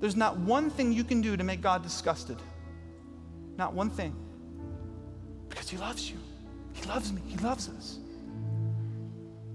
There's 0.00 0.16
not 0.16 0.38
one 0.38 0.70
thing 0.70 0.92
you 0.92 1.02
can 1.02 1.20
do 1.20 1.36
to 1.36 1.42
make 1.42 1.60
God 1.60 1.82
disgusted. 1.82 2.38
Not 3.56 3.74
one 3.74 3.90
thing. 3.90 4.14
Because 5.48 5.68
He 5.68 5.76
loves 5.76 6.10
you. 6.10 6.16
He 6.72 6.84
loves 6.88 7.12
me. 7.12 7.22
He 7.26 7.36
loves 7.38 7.68
us. 7.68 7.98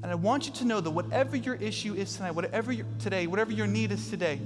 And 0.01 0.11
I 0.11 0.15
want 0.15 0.47
you 0.47 0.53
to 0.53 0.65
know 0.65 0.79
that 0.79 0.89
whatever 0.89 1.35
your 1.35 1.55
issue 1.55 1.93
is 1.93 2.15
tonight, 2.15 2.31
whatever 2.31 2.71
your, 2.71 2.85
today, 2.99 3.27
whatever 3.27 3.51
your 3.51 3.67
need 3.67 3.91
is 3.91 4.09
today, 4.09 4.39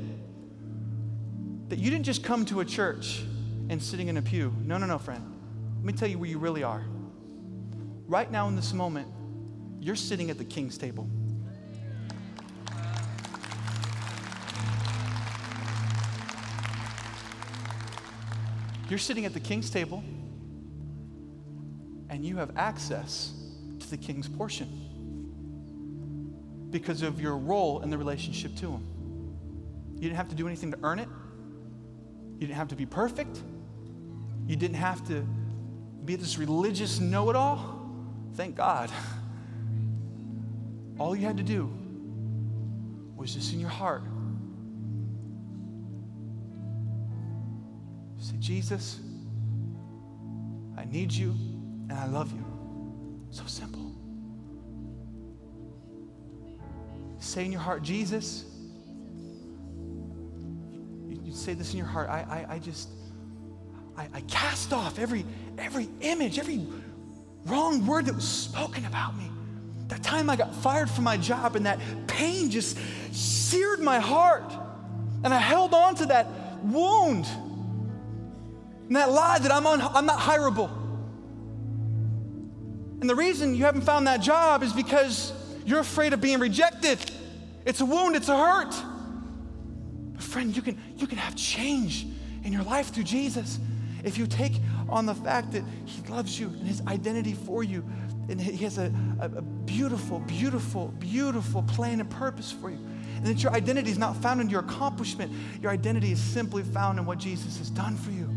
that 1.70 1.78
you 1.78 1.92
didn't 1.92 2.06
just 2.06 2.24
come 2.24 2.46
to 2.46 2.62
a 2.62 2.66
church 2.66 3.24
and 3.70 3.82
sitting 3.82 4.08
in 4.08 4.18
a 4.18 4.22
pew. 4.22 4.54
No, 4.64 4.78
no, 4.78 4.88
no, 4.88 4.98
friend. 4.98 5.24
Let 5.78 5.86
me 5.86 5.94
tell 5.94 6.08
you 6.08 6.18
where 6.18 6.30
you 6.30 6.40
really 6.40 6.64
are. 6.64 6.84
Right 8.08 8.32
now, 8.32 8.48
in 8.48 8.56
this 8.56 8.74
moment, 8.74 9.08
you're 9.80 9.96
sitting 9.96 10.30
at 10.30 10.38
the 10.38 10.46
king's 10.46 10.78
table. 10.78 11.08
You're 18.90 19.00
sitting 19.00 19.26
at 19.26 19.34
the 19.34 19.40
king's 19.40 19.70
table 19.70 20.04
and 22.10 22.24
you 22.24 22.38
have 22.38 22.56
access 22.58 23.34
to 23.80 23.90
the 23.90 23.98
king's 23.98 24.28
portion. 24.28 24.68
because 26.74 27.04
of 27.04 27.22
your 27.22 27.38
role 27.38 27.82
in 27.84 27.92
the 27.92 27.98
relationship 27.98 28.56
to 28.56 28.72
Him. 28.72 28.84
You 29.94 30.02
didn't 30.02 30.18
have 30.18 30.30
to 30.30 30.36
do 30.36 30.48
anything 30.48 30.72
to 30.72 30.80
earn 30.84 31.00
it, 31.00 31.08
you 32.34 32.48
didn't 32.48 32.56
have 32.56 32.70
to 32.70 32.76
be 32.76 32.86
perfect, 32.86 33.42
you 34.48 34.56
didn't 34.56 34.78
have 34.78 35.08
to 35.08 35.22
be 36.04 36.16
this 36.16 36.38
religious 36.38 37.00
know 37.00 37.30
it 37.30 37.36
all. 37.36 37.80
Thank 38.34 38.56
God. 38.56 38.92
All 40.98 41.16
you 41.16 41.26
had 41.26 41.38
to 41.38 41.44
do 41.44 41.72
was 43.16 43.36
just 43.36 43.54
in 43.54 43.60
your 43.60 43.70
heart 43.70 44.04
say, 48.24 48.38
Jesus, 48.40 49.00
I 50.78 50.86
need 50.86 51.12
you 51.12 51.32
and 51.90 51.92
I 51.92 52.06
love 52.08 52.32
you. 52.32 52.46
So 53.32 53.44
simple. 53.48 53.92
Say 57.20 57.46
in 57.46 57.52
your 57.52 57.62
heart, 57.62 57.84
Jesus, 57.84 58.46
you, 61.10 61.34
say 61.34 61.54
this 61.54 61.72
in 61.74 61.78
your 61.78 61.88
heart, 61.88 62.10
I, 62.10 62.46
I, 62.50 62.56
I 62.56 62.60
just, 62.60 62.90
I, 63.98 64.08
I 64.14 64.22
cast 64.22 64.72
off 64.72 65.00
every, 65.00 65.26
every 65.58 65.90
image, 66.00 66.40
every 66.40 66.66
wrong 67.46 67.86
word 67.86 68.06
that 68.06 68.16
was 68.16 68.28
spoken 68.28 68.86
about 68.86 69.18
me. 69.18 69.30
That 69.90 70.02
time 70.02 70.30
I 70.30 70.38
got 70.38 70.56
fired 70.56 70.90
from 70.90 71.04
my 71.04 71.18
job 71.18 71.58
and 71.58 71.66
that 71.66 71.80
pain 72.08 72.50
just 72.50 72.78
seared 73.12 73.82
my 73.82 74.00
heart. 74.00 74.54
And 75.26 75.34
I 75.34 75.40
held 75.40 75.74
on 75.74 75.96
to 75.96 76.06
that 76.08 76.28
wound 76.64 77.28
and 78.88 78.96
that 78.96 79.12
lie 79.12 79.40
that 79.40 79.52
I'm, 79.52 79.66
on, 79.66 79.82
I'm 79.82 80.06
not 80.06 80.20
hireable. 80.20 80.70
And 83.02 83.10
the 83.10 83.16
reason 83.16 83.56
you 83.56 83.66
haven't 83.66 83.82
found 83.82 84.08
that 84.08 84.22
job 84.22 84.64
is 84.64 84.72
because 84.72 85.34
you're 85.66 85.80
afraid 85.80 86.14
of 86.14 86.22
being 86.22 86.40
rejected. 86.40 87.00
It's 87.66 87.82
a 87.82 87.86
wound, 87.86 88.16
it's 88.16 88.30
a 88.30 88.38
hurt. 88.38 88.74
But 90.14 90.24
friend, 90.24 90.56
you 90.56 90.62
can, 90.62 90.80
you 90.98 91.08
can 91.08 91.18
have 91.18 91.36
change 91.36 92.08
in 92.44 92.54
your 92.54 92.64
life 92.64 92.94
through 92.94 93.04
Jesus 93.04 93.60
if 94.04 94.18
you 94.18 94.28
take 94.28 94.54
on 94.90 95.06
the 95.06 95.16
fact 95.16 95.52
that 95.54 95.64
He 95.86 96.02
loves 96.10 96.40
you 96.40 96.48
and 96.48 96.68
His 96.68 96.82
identity 96.88 97.34
for 97.34 97.64
you, 97.64 97.84
and 98.30 98.40
He 98.40 98.64
has 98.64 98.78
a, 98.78 98.94
a, 99.20 99.26
a 99.26 99.42
beautiful, 99.42 100.20
beautiful, 100.20 100.90
beautiful 101.00 101.64
plan 101.64 102.00
and 102.00 102.10
purpose 102.10 102.52
for 102.52 102.70
you. 102.70 102.80
And 103.18 103.26
that 103.26 103.42
your 103.42 103.54
identity 103.54 103.90
is 103.92 103.98
not 103.98 104.18
found 104.18 104.42
in 104.42 104.50
your 104.50 104.60
accomplishment, 104.62 105.32
your 105.62 105.72
identity 105.72 106.12
is 106.12 106.22
simply 106.22 106.64
found 106.64 107.00
in 107.00 107.06
what 107.06 107.18
Jesus 107.18 107.58
has 107.58 107.70
done 107.70 107.96
for 107.96 108.12
you. 108.12 108.33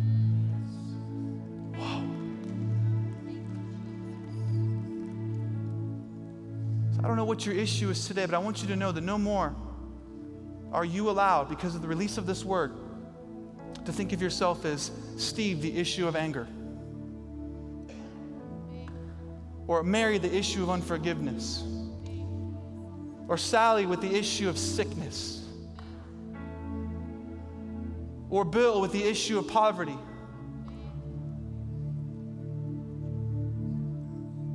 I 7.06 7.08
don't 7.08 7.16
know 7.16 7.24
what 7.24 7.46
your 7.46 7.54
issue 7.54 7.88
is 7.88 8.08
today, 8.08 8.26
but 8.26 8.34
I 8.34 8.38
want 8.38 8.62
you 8.62 8.66
to 8.66 8.74
know 8.74 8.90
that 8.90 9.02
no 9.04 9.16
more 9.16 9.54
are 10.72 10.84
you 10.84 11.08
allowed, 11.08 11.48
because 11.48 11.76
of 11.76 11.80
the 11.80 11.86
release 11.86 12.18
of 12.18 12.26
this 12.26 12.44
word, 12.44 12.72
to 13.84 13.92
think 13.92 14.12
of 14.12 14.20
yourself 14.20 14.64
as 14.64 14.90
Steve, 15.16 15.62
the 15.62 15.78
issue 15.78 16.08
of 16.08 16.16
anger, 16.16 16.48
or 19.68 19.84
Mary, 19.84 20.18
the 20.18 20.34
issue 20.34 20.64
of 20.64 20.70
unforgiveness, 20.70 21.62
or 23.28 23.38
Sally 23.38 23.86
with 23.86 24.00
the 24.00 24.12
issue 24.12 24.48
of 24.48 24.58
sickness, 24.58 25.44
or 28.30 28.44
Bill 28.44 28.80
with 28.80 28.90
the 28.90 29.04
issue 29.04 29.38
of 29.38 29.46
poverty, 29.46 29.96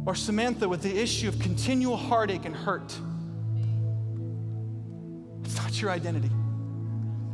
or 0.06 0.16
Samantha 0.16 0.68
with 0.68 0.82
the 0.82 0.96
issue 0.96 1.28
of 1.28 1.40
continual 1.40 1.98
heartache 1.98 2.46
and 2.46 2.56
hurt. 2.56 2.98
It's 5.44 5.58
not 5.58 5.82
your 5.82 5.92
identity. 5.92 6.32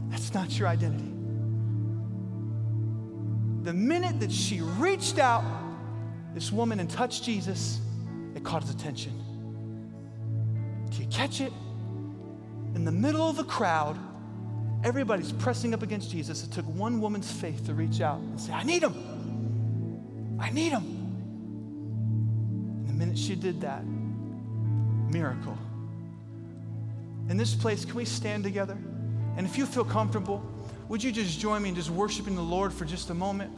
That's 0.09 0.33
not 0.33 0.57
your 0.57 0.67
identity 0.67 1.17
the 3.67 3.73
minute 3.73 4.21
that 4.21 4.31
she 4.31 4.61
reached 4.61 5.19
out, 5.19 5.43
this 6.33 6.53
woman, 6.53 6.79
and 6.79 6.89
touched 6.89 7.25
Jesus, 7.25 7.81
it 8.33 8.41
caught 8.41 8.61
his 8.61 8.73
attention. 8.73 9.11
Do 10.89 11.01
you 11.03 11.07
catch 11.09 11.41
it? 11.41 11.51
In 12.75 12.85
the 12.85 12.93
middle 12.93 13.29
of 13.29 13.35
the 13.35 13.43
crowd, 13.43 13.99
everybody's 14.85 15.33
pressing 15.33 15.73
up 15.73 15.83
against 15.83 16.09
Jesus. 16.09 16.45
It 16.45 16.51
took 16.53 16.65
one 16.65 17.01
woman's 17.01 17.29
faith 17.29 17.65
to 17.65 17.73
reach 17.73 17.99
out 17.99 18.19
and 18.19 18.39
say, 18.39 18.53
I 18.53 18.63
need 18.63 18.83
him. 18.83 20.37
I 20.39 20.49
need 20.49 20.71
him. 20.71 20.96
Minute 22.97 23.17
she 23.17 23.35
did 23.35 23.61
that, 23.61 23.85
miracle. 23.85 25.55
In 27.29 27.37
this 27.37 27.53
place, 27.53 27.85
can 27.85 27.93
we 27.93 28.05
stand 28.05 28.43
together? 28.43 28.75
And 29.35 29.45
if 29.45 29.55
you 29.55 29.67
feel 29.67 29.85
comfortable, 29.85 30.43
would 30.89 31.03
you 31.03 31.11
just 31.11 31.39
join 31.39 31.61
me 31.61 31.69
in 31.69 31.75
just 31.75 31.91
worshiping 31.91 32.35
the 32.35 32.41
Lord 32.41 32.73
for 32.73 32.85
just 32.85 33.11
a 33.11 33.13
moment? 33.13 33.51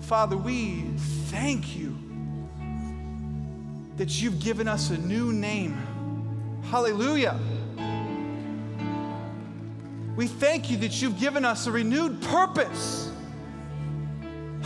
Father, 0.00 0.38
we 0.38 0.84
thank 1.26 1.76
you 1.76 1.98
that 3.96 4.22
you've 4.22 4.38
given 4.38 4.68
us 4.68 4.88
a 4.90 4.96
new 4.96 5.32
name. 5.32 5.76
Hallelujah. 6.70 7.38
We 10.16 10.28
thank 10.28 10.70
you 10.70 10.78
that 10.78 11.02
you've 11.02 11.18
given 11.20 11.44
us 11.44 11.66
a 11.66 11.72
renewed 11.72 12.22
purpose. 12.22 13.10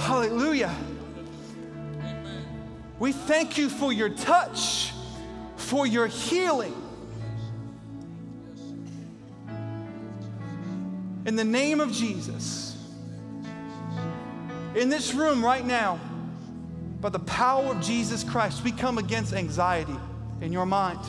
Hallelujah. 0.01 0.75
We 2.99 3.13
thank 3.13 3.59
you 3.59 3.69
for 3.69 3.93
your 3.93 4.09
touch, 4.09 4.93
for 5.57 5.87
your 5.87 6.07
healing. 6.07 6.75
In 11.27 11.37
the 11.37 11.45
name 11.45 11.81
of 11.81 11.93
Jesus, 11.93 12.77
in 14.75 14.89
this 14.89 15.13
room 15.13 15.45
right 15.45 15.65
now, 15.65 16.01
by 17.01 17.11
the 17.11 17.19
power 17.21 17.75
of 17.75 17.81
Jesus 17.81 18.25
Christ, 18.25 18.65
we 18.65 18.73
come 18.73 18.99
against 18.99 19.35
anxiety 19.35 19.97
in 20.41 20.51
your 20.51 20.67
mind. 20.67 21.01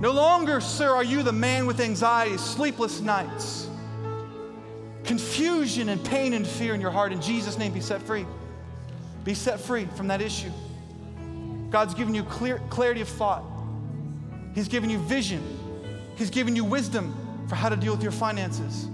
No 0.00 0.12
longer, 0.12 0.60
sir, 0.60 0.94
are 0.94 1.04
you 1.04 1.24
the 1.24 1.32
man 1.32 1.66
with 1.66 1.80
anxiety, 1.80 2.38
sleepless 2.38 3.00
nights, 3.00 3.68
confusion 5.08 5.88
and 5.88 6.04
pain 6.04 6.34
and 6.34 6.46
fear 6.46 6.74
in 6.74 6.82
your 6.82 6.90
heart. 6.90 7.12
In 7.12 7.22
Jesus' 7.22 7.56
name, 7.56 7.72
be 7.72 7.80
set 7.80 8.02
free. 8.02 8.26
Be 9.24 9.32
set 9.32 9.58
free 9.58 9.86
from 9.96 10.08
that 10.08 10.20
issue. 10.20 10.50
God's 11.70 11.94
given 11.94 12.14
you 12.14 12.22
clear, 12.24 12.60
clarity 12.68 13.00
of 13.00 13.08
thought, 13.08 13.42
He's 14.54 14.68
given 14.68 14.90
you 14.90 14.98
vision, 14.98 15.42
He's 16.16 16.28
given 16.28 16.54
you 16.54 16.62
wisdom 16.62 17.14
for 17.48 17.54
how 17.54 17.70
to 17.70 17.76
deal 17.76 17.94
with 17.94 18.02
your 18.02 18.12
finances, 18.12 18.86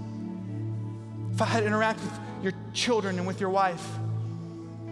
for 1.35 1.43
how 1.43 1.59
to 1.59 1.65
interact 1.65 1.99
with 1.99 2.19
your 2.43 2.53
children 2.73 3.17
and 3.17 3.27
with 3.27 3.41
your 3.41 3.49
wife. 3.49 3.85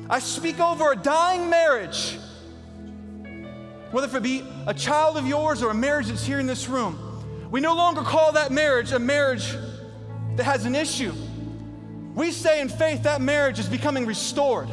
I 0.10 0.20
speak 0.20 0.60
over 0.60 0.92
a 0.92 0.96
dying 0.98 1.50
marriage, 1.50 2.20
whether 3.92 4.18
it 4.18 4.24
be 4.24 4.44
a 4.68 4.74
child 4.74 5.16
of 5.16 5.26
yours 5.26 5.64
or 5.64 5.72
a 5.72 5.74
marriage 5.74 6.08
that's 6.08 6.26
here 6.26 6.40
in 6.40 6.48
this 6.48 6.68
room. 6.68 7.00
We 7.50 7.62
no 7.62 7.76
longer 7.76 8.02
call 8.02 8.34
that 8.34 8.52
marriage 8.52 8.92
a 8.92 9.00
marriage 9.00 9.56
that 10.36 10.44
has 10.44 10.66
an 10.66 10.76
issue. 10.76 11.14
We 12.16 12.32
say 12.32 12.62
in 12.62 12.70
faith 12.70 13.04
that 13.04 13.22
marriage 13.22 13.60
is 13.60 13.68
becoming 13.68 14.06
restored 14.06 14.70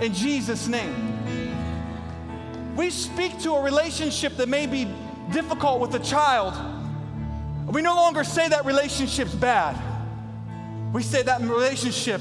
in 0.00 0.14
Jesus' 0.14 0.68
name. 0.68 1.06
We 2.76 2.90
speak 2.90 3.38
to 3.40 3.52
a 3.52 3.62
relationship 3.62 4.36
that 4.36 4.48
may 4.48 4.66
be 4.66 4.88
difficult 5.32 5.80
with 5.80 5.94
a 5.94 5.98
child 5.98 6.54
we 7.70 7.82
no 7.82 7.94
longer 7.94 8.24
say 8.24 8.48
that 8.48 8.64
relationship's 8.64 9.34
bad. 9.34 9.80
We 10.92 11.04
say 11.04 11.22
that 11.22 11.40
relationship 11.40 12.20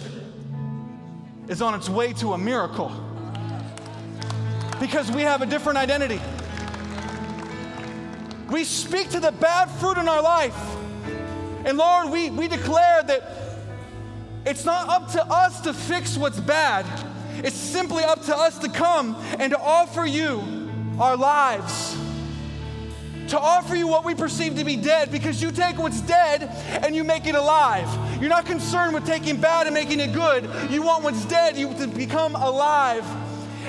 is 1.48 1.62
on 1.62 1.74
its 1.74 1.90
way 1.90 2.14
to 2.14 2.34
a 2.34 2.38
miracle 2.38 2.92
because 4.80 5.10
we 5.12 5.24
have 5.24 5.42
a 5.42 5.48
different 5.48 5.80
identity. 5.80 6.22
We 8.52 8.64
speak 8.64 9.10
to 9.10 9.20
the 9.20 9.32
bad 9.32 9.72
fruit 9.80 9.98
in 9.98 10.08
our 10.08 10.22
life. 10.22 10.56
And 11.66 11.78
Lord, 11.78 12.10
we, 12.10 12.30
we 12.30 12.48
declare 12.48 13.04
that 13.04 13.32
it's 14.46 14.66
not 14.66 14.90
up 14.90 15.12
to 15.12 15.26
us 15.26 15.62
to 15.62 15.74
fix 15.74 16.18
what's 16.18 16.40
bad, 16.40 16.86
it's 17.44 17.56
simply 17.56 18.04
up 18.04 18.24
to 18.26 18.36
us 18.36 18.58
to 18.60 18.70
come 18.70 19.16
and 19.40 19.52
to 19.52 19.60
offer 19.60 20.06
you 20.06 20.42
our 21.00 21.16
lives 21.16 21.98
to 23.30 23.40
offer 23.40 23.76
you 23.76 23.88
what 23.88 24.04
we 24.04 24.16
perceive 24.16 24.56
to 24.56 24.64
be 24.64 24.76
dead 24.76 25.12
because 25.12 25.42
you 25.42 25.52
take 25.52 25.78
what's 25.78 26.02
dead 26.02 26.44
and 26.84 26.96
you 26.96 27.04
make 27.04 27.28
it 27.28 27.36
alive. 27.36 27.88
You're 28.20 28.30
not 28.30 28.46
concerned 28.46 28.94
with 28.94 29.06
taking 29.06 29.40
bad 29.40 29.68
and 29.68 29.74
making 29.74 30.00
it 30.00 30.14
good. 30.14 30.50
You 30.72 30.82
want 30.82 31.04
what's 31.04 31.26
dead 31.26 31.56
you 31.56 31.72
to 31.76 31.88
become 31.88 32.36
alive. 32.36 33.06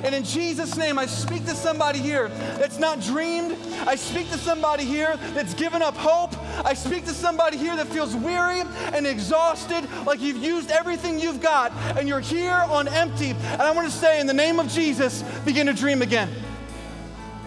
And 0.02 0.14
in 0.14 0.24
Jesus' 0.24 0.76
name, 0.76 0.98
I 0.98 1.06
speak 1.06 1.44
to 1.46 1.54
somebody 1.54 1.98
here 1.98 2.28
that's 2.58 2.78
not 2.78 3.00
dreamed. 3.00 3.56
I 3.86 3.96
speak 3.96 4.30
to 4.30 4.38
somebody 4.38 4.84
here 4.84 5.16
that's 5.34 5.54
given 5.54 5.82
up 5.82 5.96
hope. 5.96 6.34
I 6.64 6.74
speak 6.74 7.04
to 7.06 7.12
somebody 7.12 7.56
here 7.56 7.76
that 7.76 7.86
feels 7.88 8.14
weary 8.14 8.62
and 8.92 9.06
exhausted, 9.06 9.88
like 10.06 10.20
you've 10.20 10.42
used 10.42 10.70
everything 10.70 11.18
you've 11.18 11.40
got 11.40 11.72
and 11.98 12.08
you're 12.08 12.20
here 12.20 12.52
on 12.52 12.88
empty. 12.88 13.30
And 13.30 13.62
I 13.62 13.70
want 13.72 13.90
to 13.90 13.96
say, 13.96 14.20
in 14.20 14.26
the 14.26 14.34
name 14.34 14.58
of 14.58 14.68
Jesus, 14.68 15.22
begin 15.44 15.66
to 15.66 15.72
dream 15.72 16.02
again. 16.02 16.30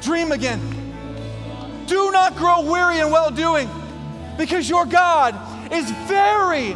Dream 0.01 0.31
again. 0.31 0.83
Do 1.87 2.11
not 2.11 2.35
grow 2.35 2.69
weary 2.69 2.99
in 2.99 3.11
well 3.11 3.31
doing 3.31 3.69
because 4.37 4.69
your 4.69 4.85
God 4.85 5.35
is 5.71 5.89
very, 6.07 6.75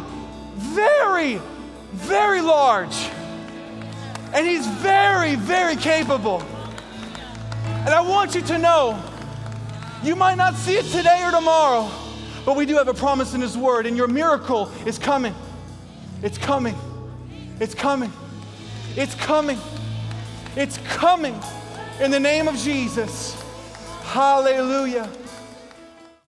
very, 0.56 1.40
very 1.92 2.40
large. 2.40 3.10
And 4.32 4.46
He's 4.46 4.66
very, 4.66 5.34
very 5.34 5.76
capable. 5.76 6.42
And 7.80 7.90
I 7.90 8.00
want 8.00 8.34
you 8.34 8.42
to 8.42 8.58
know 8.58 9.02
you 10.02 10.14
might 10.14 10.36
not 10.36 10.54
see 10.54 10.76
it 10.76 10.84
today 10.86 11.22
or 11.24 11.30
tomorrow, 11.30 11.90
but 12.44 12.56
we 12.56 12.66
do 12.66 12.76
have 12.76 12.88
a 12.88 12.94
promise 12.94 13.34
in 13.34 13.40
His 13.40 13.56
Word, 13.56 13.86
and 13.86 13.96
your 13.96 14.08
miracle 14.08 14.70
is 14.86 14.98
coming. 14.98 15.34
It's 16.22 16.38
coming. 16.38 16.76
It's 17.60 17.74
coming. 17.74 18.12
It's 18.96 19.14
coming. 19.14 19.58
It's 20.56 20.78
coming 20.78 21.40
in 22.00 22.10
the 22.10 22.20
name 22.20 22.48
of 22.48 22.56
Jesus. 22.56 23.40
Hallelujah. 24.02 25.10